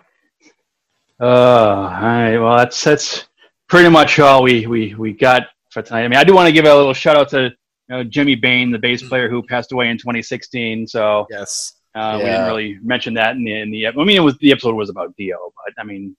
Uh, 1.22 1.26
all 1.26 2.02
right. 2.02 2.38
Well, 2.38 2.58
that's 2.58 2.84
that's 2.84 3.28
pretty 3.68 3.90
much 3.90 4.20
all 4.20 4.44
we 4.44 4.66
we 4.68 4.96
we 4.96 5.14
got 5.14 5.44
for 5.70 5.82
tonight. 5.82 6.04
I 6.04 6.08
mean, 6.08 6.20
I 6.20 6.24
do 6.24 6.34
want 6.34 6.48
to 6.48 6.52
give 6.52 6.66
a 6.66 6.76
little 6.76 6.94
shout 6.94 7.16
out 7.18 7.30
to 7.30 7.44
you 7.44 7.52
know, 7.90 8.04
Jimmy 8.04 8.36
Bain, 8.36 8.72
the 8.72 8.80
bass 8.80 9.02
player 9.08 9.30
who 9.30 9.44
passed 9.44 9.72
away 9.72 9.90
in 9.90 9.98
2016. 9.98 10.88
So 10.88 11.26
Yes. 11.30 11.74
uh, 11.96 12.16
we 12.18 12.26
didn't 12.26 12.46
really 12.48 12.78
mention 12.82 13.14
that 13.16 13.36
in 13.36 13.44
the, 13.44 13.54
in 13.62 13.72
the. 13.72 13.88
I 13.88 13.92
mean, 13.92 14.16
it 14.18 14.20
was 14.24 14.38
the 14.40 14.52
episode 14.52 14.76
was 14.76 14.90
about 14.90 15.16
Dio, 15.18 15.38
but 15.66 15.74
I 15.82 15.84
mean, 15.86 16.16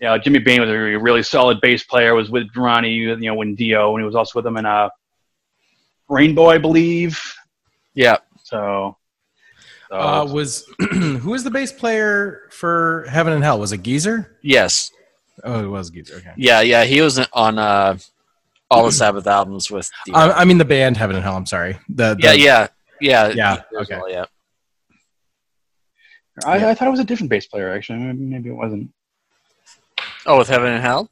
you 0.00 0.08
know, 0.08 0.18
Jimmy 0.18 0.38
Bain 0.38 0.60
was 0.60 0.70
a 0.70 0.72
really, 0.72 0.96
really 0.96 1.22
solid 1.22 1.60
bass 1.60 1.84
player. 1.84 2.14
Was 2.14 2.30
with 2.30 2.48
Ronnie, 2.56 2.92
you 2.94 3.16
know, 3.16 3.34
when 3.34 3.54
Dio, 3.54 3.94
and 3.94 4.02
he 4.02 4.06
was 4.06 4.14
also 4.14 4.32
with 4.38 4.44
them 4.44 4.56
in 4.56 4.64
uh, 4.66 4.88
Rainbow, 6.08 6.46
I 6.46 6.58
believe. 6.58 7.20
Yeah. 7.94 8.16
So, 8.42 8.96
So, 9.90 9.96
Uh, 9.96 10.24
was 10.24 10.64
who 10.90 11.30
was 11.30 11.44
the 11.44 11.50
bass 11.50 11.72
player 11.72 12.48
for 12.50 13.06
Heaven 13.10 13.32
and 13.32 13.44
Hell? 13.44 13.58
Was 13.58 13.72
it 13.72 13.82
Geezer? 13.82 14.38
Yes. 14.42 14.90
Oh, 15.44 15.62
it 15.64 15.68
was 15.68 15.90
Geezer. 15.90 16.16
Okay. 16.16 16.32
Yeah, 16.36 16.60
yeah. 16.62 16.84
He 16.84 17.00
was 17.00 17.18
on 17.32 17.58
uh, 17.58 17.98
all 18.70 18.84
the 18.84 18.92
Sabbath 18.92 19.26
albums 19.26 19.70
with. 19.70 19.90
Dio. 20.06 20.14
I, 20.14 20.40
I 20.40 20.44
mean 20.44 20.58
the 20.58 20.64
band 20.64 20.96
Heaven 20.96 21.16
and 21.16 21.24
Hell. 21.24 21.36
I'm 21.36 21.46
sorry. 21.46 21.78
The, 21.88 22.14
the 22.14 22.38
yeah, 22.38 22.68
yeah, 23.00 23.28
yeah. 23.28 23.32
Yeah, 23.34 23.80
okay. 23.80 23.96
well, 23.96 24.10
yeah. 24.10 24.24
I, 26.46 26.70
I 26.70 26.74
thought 26.74 26.88
it 26.88 26.90
was 26.90 27.00
a 27.00 27.04
different 27.04 27.28
bass 27.28 27.46
player. 27.46 27.70
Actually, 27.70 27.98
maybe, 27.98 28.18
maybe 28.20 28.48
it 28.48 28.54
wasn't. 28.54 28.90
Oh, 30.26 30.38
with 30.38 30.48
Heaven 30.48 30.72
and 30.72 30.82
Hell. 30.82 31.08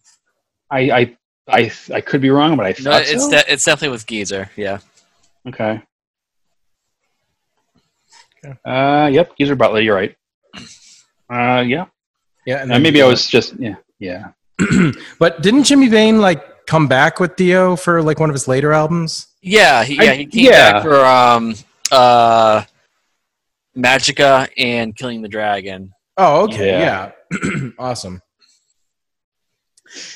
I 0.71 0.81
I 0.91 1.17
I, 1.51 1.73
I 1.95 2.01
could 2.03 2.21
be 2.21 2.31
wrong, 2.31 2.57
but 2.57 2.67
I 2.67 2.75
No, 2.83 2.91
thought 2.93 3.03
it's 3.07 3.25
so. 3.25 3.31
de- 3.31 3.53
it's 3.53 3.65
definitely 3.65 3.93
with 3.93 4.07
Geezer. 4.07 4.51
Yeah. 4.57 4.79
okay. 5.49 5.81
Okay. 8.45 8.55
Uh, 8.65 9.09
yep, 9.09 9.37
Geezer 9.37 9.57
Butler. 9.57 9.81
You're 9.81 9.95
right. 9.97 10.15
Uh, 11.31 11.61
yeah. 11.67 11.87
Yeah, 12.47 12.63
and 12.63 12.71
Uh, 12.71 12.75
then- 12.75 12.83
maybe 12.83 13.03
I 13.03 13.07
was 13.07 13.27
just 13.27 13.55
yeah 13.59 13.77
yeah. 13.99 14.29
But 15.19 15.43
didn't 15.43 15.65
Jimmy 15.65 15.89
Bain 15.89 16.21
like 16.21 16.67
come 16.67 16.87
back 16.87 17.19
with 17.21 17.37
Dio 17.37 17.77
for 17.77 18.03
like 18.03 18.21
one 18.21 18.29
of 18.31 18.35
his 18.35 18.47
later 18.49 18.73
albums? 18.73 19.27
Yeah, 19.43 19.85
he, 19.85 19.99
I- 19.99 20.03
yeah, 20.05 20.13
he 20.15 20.27
came 20.27 20.45
yeah. 20.47 20.73
back 20.73 20.83
for 20.83 21.05
um, 21.05 21.55
uh, 21.91 22.63
Magica 23.77 24.49
and 24.57 24.95
Killing 24.97 25.23
the 25.23 25.29
Dragon. 25.29 25.93
Oh, 26.17 26.45
okay. 26.45 26.69
Yeah. 26.79 27.13
Yeah. 27.33 27.71
awesome. 27.79 28.21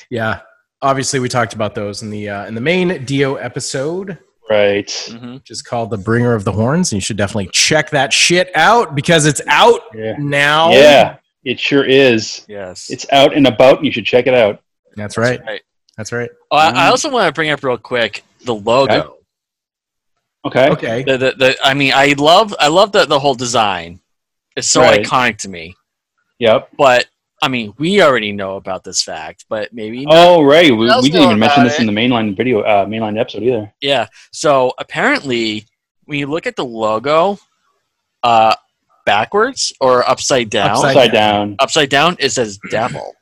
Yeah. 0.09 0.41
Obviously, 0.81 1.19
we 1.19 1.29
talked 1.29 1.53
about 1.53 1.75
those 1.75 2.01
in 2.01 2.09
the 2.09 2.29
uh, 2.29 2.45
in 2.45 2.55
the 2.55 2.61
main 2.61 3.05
Dio 3.05 3.35
episode, 3.35 4.17
Right. 4.49 4.91
hmm 5.09 5.35
which 5.35 5.49
is 5.51 5.61
called 5.61 5.89
"The 5.91 5.97
Bringer 5.97 6.33
of 6.33 6.43
the 6.43 6.51
Horns." 6.51 6.91
And 6.91 6.97
you 6.97 7.01
should 7.01 7.17
definitely 7.17 7.49
check 7.53 7.89
that 7.91 8.11
shit 8.11 8.51
out 8.55 8.93
because 8.95 9.25
it's 9.25 9.41
out 9.47 9.79
Yeah. 9.95 10.15
now. 10.19 10.71
Yeah, 10.71 11.17
it 11.45 11.59
sure 11.59 11.85
is. 11.85 12.45
Yes. 12.49 12.89
It's 12.89 13.05
out 13.13 13.33
and 13.35 13.47
about, 13.47 13.77
and 13.77 13.85
you 13.85 13.91
should 13.93 14.05
check 14.05 14.27
it 14.27 14.33
out. 14.33 14.61
that's 14.95 15.17
right. 15.17 15.39
right. 15.45 15.61
That's 15.97 16.11
right. 16.11 16.29
Oh, 16.51 16.57
I, 16.57 16.69
I 16.71 16.87
also 16.87 17.09
want 17.09 17.27
to 17.27 17.33
bring 17.33 17.49
up 17.51 17.63
real 17.63 17.77
quick 17.77 18.23
the 18.45 18.53
logo. 18.55 19.17
Okay. 20.45 20.69
Okay. 20.71 21.03
The, 21.03 21.17
the, 21.17 21.31
the, 21.37 21.57
I 21.63 21.73
mean, 21.73 21.93
I 21.95 22.13
love 22.17 22.53
I 22.59 22.67
love 22.67 22.91
the, 22.91 23.05
the 23.05 23.19
whole 23.19 23.35
design. 23.35 24.01
It's 24.57 24.67
so 24.67 24.81
Right. 24.81 25.05
iconic 25.05 25.37
to 25.39 25.49
me. 25.49 25.75
Yep. 26.39 26.69
But 26.77 27.05
I 27.43 27.49
mean, 27.49 27.73
we 27.77 28.01
already 28.01 28.31
know 28.31 28.55
about 28.55 28.83
this 28.85 29.03
fact, 29.03 29.45
but 29.49 29.73
maybe. 29.73 30.05
Oh, 30.07 30.41
right. 30.43 30.71
We, 30.71 30.77
we 30.87 31.09
didn't 31.09 31.23
even 31.23 31.39
mention 31.39 31.63
this 31.65 31.75
it? 31.75 31.81
in 31.81 31.87
the 31.87 31.91
mainline 31.91 32.37
video, 32.37 32.61
uh, 32.61 32.85
mainline 32.85 33.19
episode 33.19 33.43
either. 33.43 33.73
Yeah. 33.81 34.07
So 34.31 34.73
apparently, 34.77 35.65
when 36.05 36.19
you 36.19 36.27
look 36.27 36.47
at 36.47 36.55
the 36.55 36.63
logo, 36.65 37.37
uh, 38.23 38.55
backwards 39.05 39.73
or 39.81 40.07
upside 40.09 40.49
down, 40.49 40.69
Upside 40.71 40.89
Upside 40.95 41.11
down. 41.11 41.55
upside 41.59 41.89
down, 41.89 42.15
it 42.19 42.29
says 42.31 42.57
devil. 42.71 43.13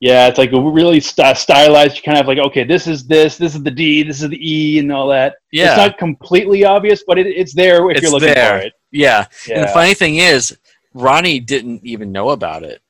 Yeah, 0.00 0.26
it's 0.28 0.38
like 0.38 0.52
a 0.52 0.60
really 0.60 1.00
st- 1.00 1.36
stylized. 1.36 1.96
You 1.96 2.02
kind 2.02 2.18
of 2.18 2.26
like, 2.26 2.38
okay, 2.38 2.64
this 2.64 2.86
is 2.86 3.06
this, 3.06 3.36
this 3.38 3.54
is 3.54 3.62
the 3.62 3.70
D, 3.70 4.02
this 4.02 4.22
is 4.22 4.28
the 4.30 4.38
E, 4.40 4.78
and 4.78 4.90
all 4.92 5.08
that. 5.08 5.36
Yeah. 5.52 5.68
It's 5.68 5.76
not 5.76 5.98
completely 5.98 6.64
obvious, 6.64 7.04
but 7.06 7.18
it, 7.18 7.26
it's 7.26 7.54
there 7.54 7.90
if 7.90 7.98
It's 7.98 8.02
you're 8.04 8.12
looking 8.12 8.34
there. 8.34 8.60
for 8.60 8.66
it. 8.66 8.72
yeah. 8.90 9.26
And 9.50 9.62
the 9.64 9.68
funny 9.68 9.94
thing 9.94 10.16
is, 10.16 10.56
Ronnie 10.94 11.40
didn't 11.40 11.84
even 11.84 12.12
know 12.12 12.30
about 12.30 12.62
it. 12.62 12.80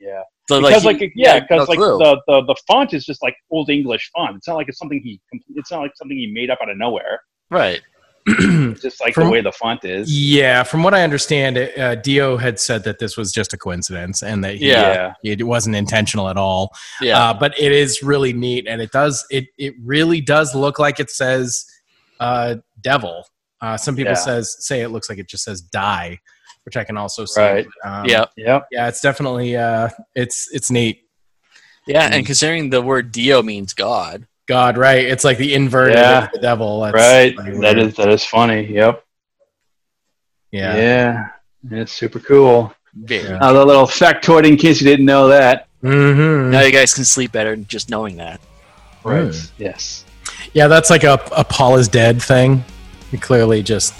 Yeah. 0.00 0.22
So 0.48 0.60
because 0.60 0.82
he- 0.82 0.88
like, 0.88 1.12
yeah 1.14 1.40
because 1.40 1.68
like 1.68 1.78
clue. 1.78 1.98
the, 1.98 2.20
the 2.26 2.42
the 2.46 2.56
font 2.66 2.92
is 2.94 3.04
just 3.04 3.22
like 3.22 3.36
old 3.52 3.70
english 3.70 4.10
font 4.16 4.36
it's 4.36 4.48
not 4.48 4.54
like 4.56 4.68
it's 4.68 4.78
something 4.78 5.00
he 5.00 5.20
it's 5.54 5.70
not 5.70 5.80
like 5.80 5.92
something 5.94 6.16
he 6.16 6.26
made 6.32 6.50
up 6.50 6.58
out 6.60 6.68
of 6.70 6.76
nowhere 6.76 7.20
right. 7.50 7.80
just 8.80 9.00
like 9.00 9.14
From- 9.14 9.26
the 9.26 9.30
way 9.30 9.40
the 9.40 9.52
font 9.52 9.84
is 9.84 10.12
yeah, 10.12 10.62
from 10.62 10.82
what 10.82 10.92
I 10.94 11.02
understand, 11.02 11.56
uh, 11.56 11.94
Dio 11.96 12.36
had 12.36 12.60
said 12.60 12.84
that 12.84 12.98
this 12.98 13.16
was 13.16 13.32
just 13.32 13.52
a 13.54 13.56
coincidence 13.56 14.22
and 14.22 14.44
that 14.44 14.56
he, 14.56 14.68
Yeah. 14.68 15.14
it 15.24 15.46
wasn't 15.46 15.74
intentional 15.76 16.28
at 16.28 16.36
all. 16.36 16.70
Yeah. 17.00 17.18
Uh, 17.18 17.34
but 17.34 17.58
it 17.58 17.72
is 17.72 18.02
really 18.02 18.32
neat, 18.34 18.66
and 18.68 18.80
it 18.82 18.92
does 18.92 19.24
it 19.30 19.46
it 19.58 19.74
really 19.82 20.20
does 20.20 20.54
look 20.54 20.78
like 20.78 21.00
it 21.00 21.10
says 21.10 21.64
uh, 22.20 22.56
"devil." 22.82 23.24
Uh, 23.62 23.76
some 23.76 23.96
people 23.96 24.12
Yeah. 24.12 24.18
says 24.18 24.54
say 24.60 24.82
it 24.82 24.90
looks 24.90 25.08
like 25.08 25.18
it 25.18 25.28
just 25.28 25.44
says 25.44 25.60
"die," 25.62 26.18
which 26.64 26.76
I 26.76 26.84
can 26.84 26.96
also 26.96 27.24
see. 27.24 27.40
Right. 27.40 27.66
Um, 27.84 28.04
yeah. 28.06 28.24
yep 28.36 28.66
yeah, 28.70 28.88
it's 28.88 29.00
definitely 29.00 29.56
uh, 29.56 29.88
it's 30.14 30.48
it's 30.52 30.70
neat. 30.70 31.02
Yeah. 31.86 32.10
Mm. 32.10 32.14
And 32.18 32.26
considering 32.26 32.70
the 32.70 32.82
word 32.82 33.10
Dio 33.12 33.42
means 33.42 33.72
God. 33.74 34.26
God, 34.46 34.76
right? 34.76 35.04
It's 35.04 35.22
like 35.24 35.38
the 35.38 35.54
inverted 35.54 35.96
Yeah. 35.96 36.24
of 36.24 36.32
the 36.32 36.38
devil. 36.40 36.80
That's 36.80 36.94
right 36.94 37.36
like 37.36 37.46
that 37.60 37.76
weird. 37.76 37.78
is 37.78 37.94
that 37.96 38.08
is 38.08 38.24
funny 38.24 38.66
yep 38.72 39.04
yeah. 40.50 40.76
yeah, 40.76 41.28
it's 41.80 41.92
super 41.92 42.18
cool 42.18 42.74
Very. 42.94 43.28
Yeah. 43.28 43.38
uh, 43.40 43.52
the 43.52 43.64
little 43.64 43.86
factoid 43.86 44.46
in 44.46 44.56
case 44.56 44.80
you 44.80 44.86
didn't 44.88 45.06
know 45.06 45.28
that 45.28 45.68
hmm 45.80 46.50
Now 46.50 46.60
you 46.62 46.72
guys 46.72 46.92
can 46.92 47.04
sleep 47.04 47.32
better 47.32 47.54
just 47.56 47.88
knowing 47.90 48.16
that. 48.16 48.40
right 49.04 49.26
Mm. 49.26 49.50
yes 49.58 50.04
Yeah, 50.52 50.66
that's 50.66 50.90
like 50.90 51.04
a, 51.04 51.20
a 51.32 51.44
Paul 51.44 51.76
is 51.76 51.86
dead 51.88 52.20
thing. 52.20 52.64
You 53.12 53.18
clearly 53.18 53.62
just 53.62 53.94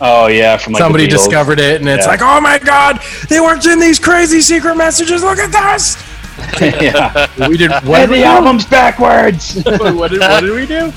oh 0.00 0.26
yeah 0.26 0.56
from 0.56 0.72
like 0.74 0.80
somebody 0.82 1.06
Beatles. 1.06 1.10
discovered 1.10 1.58
it, 1.60 1.80
and 1.80 1.88
it's 1.88 2.04
Yeah. 2.04 2.10
like, 2.10 2.20
oh 2.22 2.40
my 2.40 2.58
god, 2.58 3.00
they 3.28 3.40
worked 3.40 3.66
in 3.66 3.78
these 3.80 3.98
crazy 3.98 4.40
secret 4.40 4.76
messages. 4.76 5.22
Look 5.22 5.38
at 5.38 5.52
this. 5.52 5.96
yeah 6.60 7.26
We 7.48 7.56
did. 7.56 7.70
what 7.70 7.84
What 7.84 7.98
did 8.00 8.08
the 8.08 8.12
we 8.12 8.18
do? 8.18 8.24
album's 8.24 8.66
backwards 8.66 9.54
what, 9.64 10.10
did, 10.10 10.20
what 10.20 10.40
did 10.42 10.50
we 10.54 10.66
do? 10.66 10.92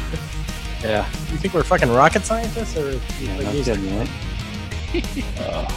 yeah 0.82 1.08
You 1.32 1.38
think 1.38 1.54
we're 1.54 1.64
fucking 1.64 1.90
rocket 1.90 2.26
scientists, 2.26 2.76
or 2.76 2.92
yeah 3.22 3.38
like 3.38 3.46
no 3.46 3.64
kidding, 3.64 3.98
right? 3.98 4.10
Uh, 5.40 5.68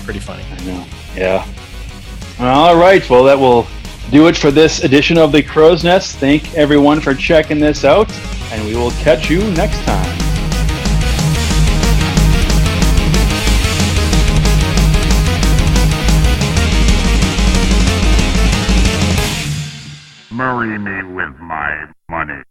pretty 0.04 0.18
funny? 0.18 0.42
I 0.50 0.64
know. 0.64 0.84
Yeah. 1.14 1.46
All 2.40 2.76
right. 2.76 3.08
Well, 3.10 3.24
that 3.24 3.38
will 3.38 3.66
do 4.10 4.26
it 4.28 4.36
for 4.36 4.50
this 4.50 4.82
edition 4.84 5.18
of 5.18 5.32
the 5.32 5.42
Crow's 5.42 5.84
Nest. 5.84 6.16
Thank 6.16 6.54
everyone 6.54 7.00
for 7.00 7.14
checking 7.14 7.60
this 7.60 7.84
out, 7.84 8.10
and 8.52 8.64
we 8.64 8.74
will 8.74 8.90
catch 8.92 9.28
you 9.28 9.40
next 9.52 9.78
time. 9.84 10.18
Marry 20.38 20.78
me 20.78 21.14
with 21.16 21.34
my 21.40 21.90
money. 22.08 22.47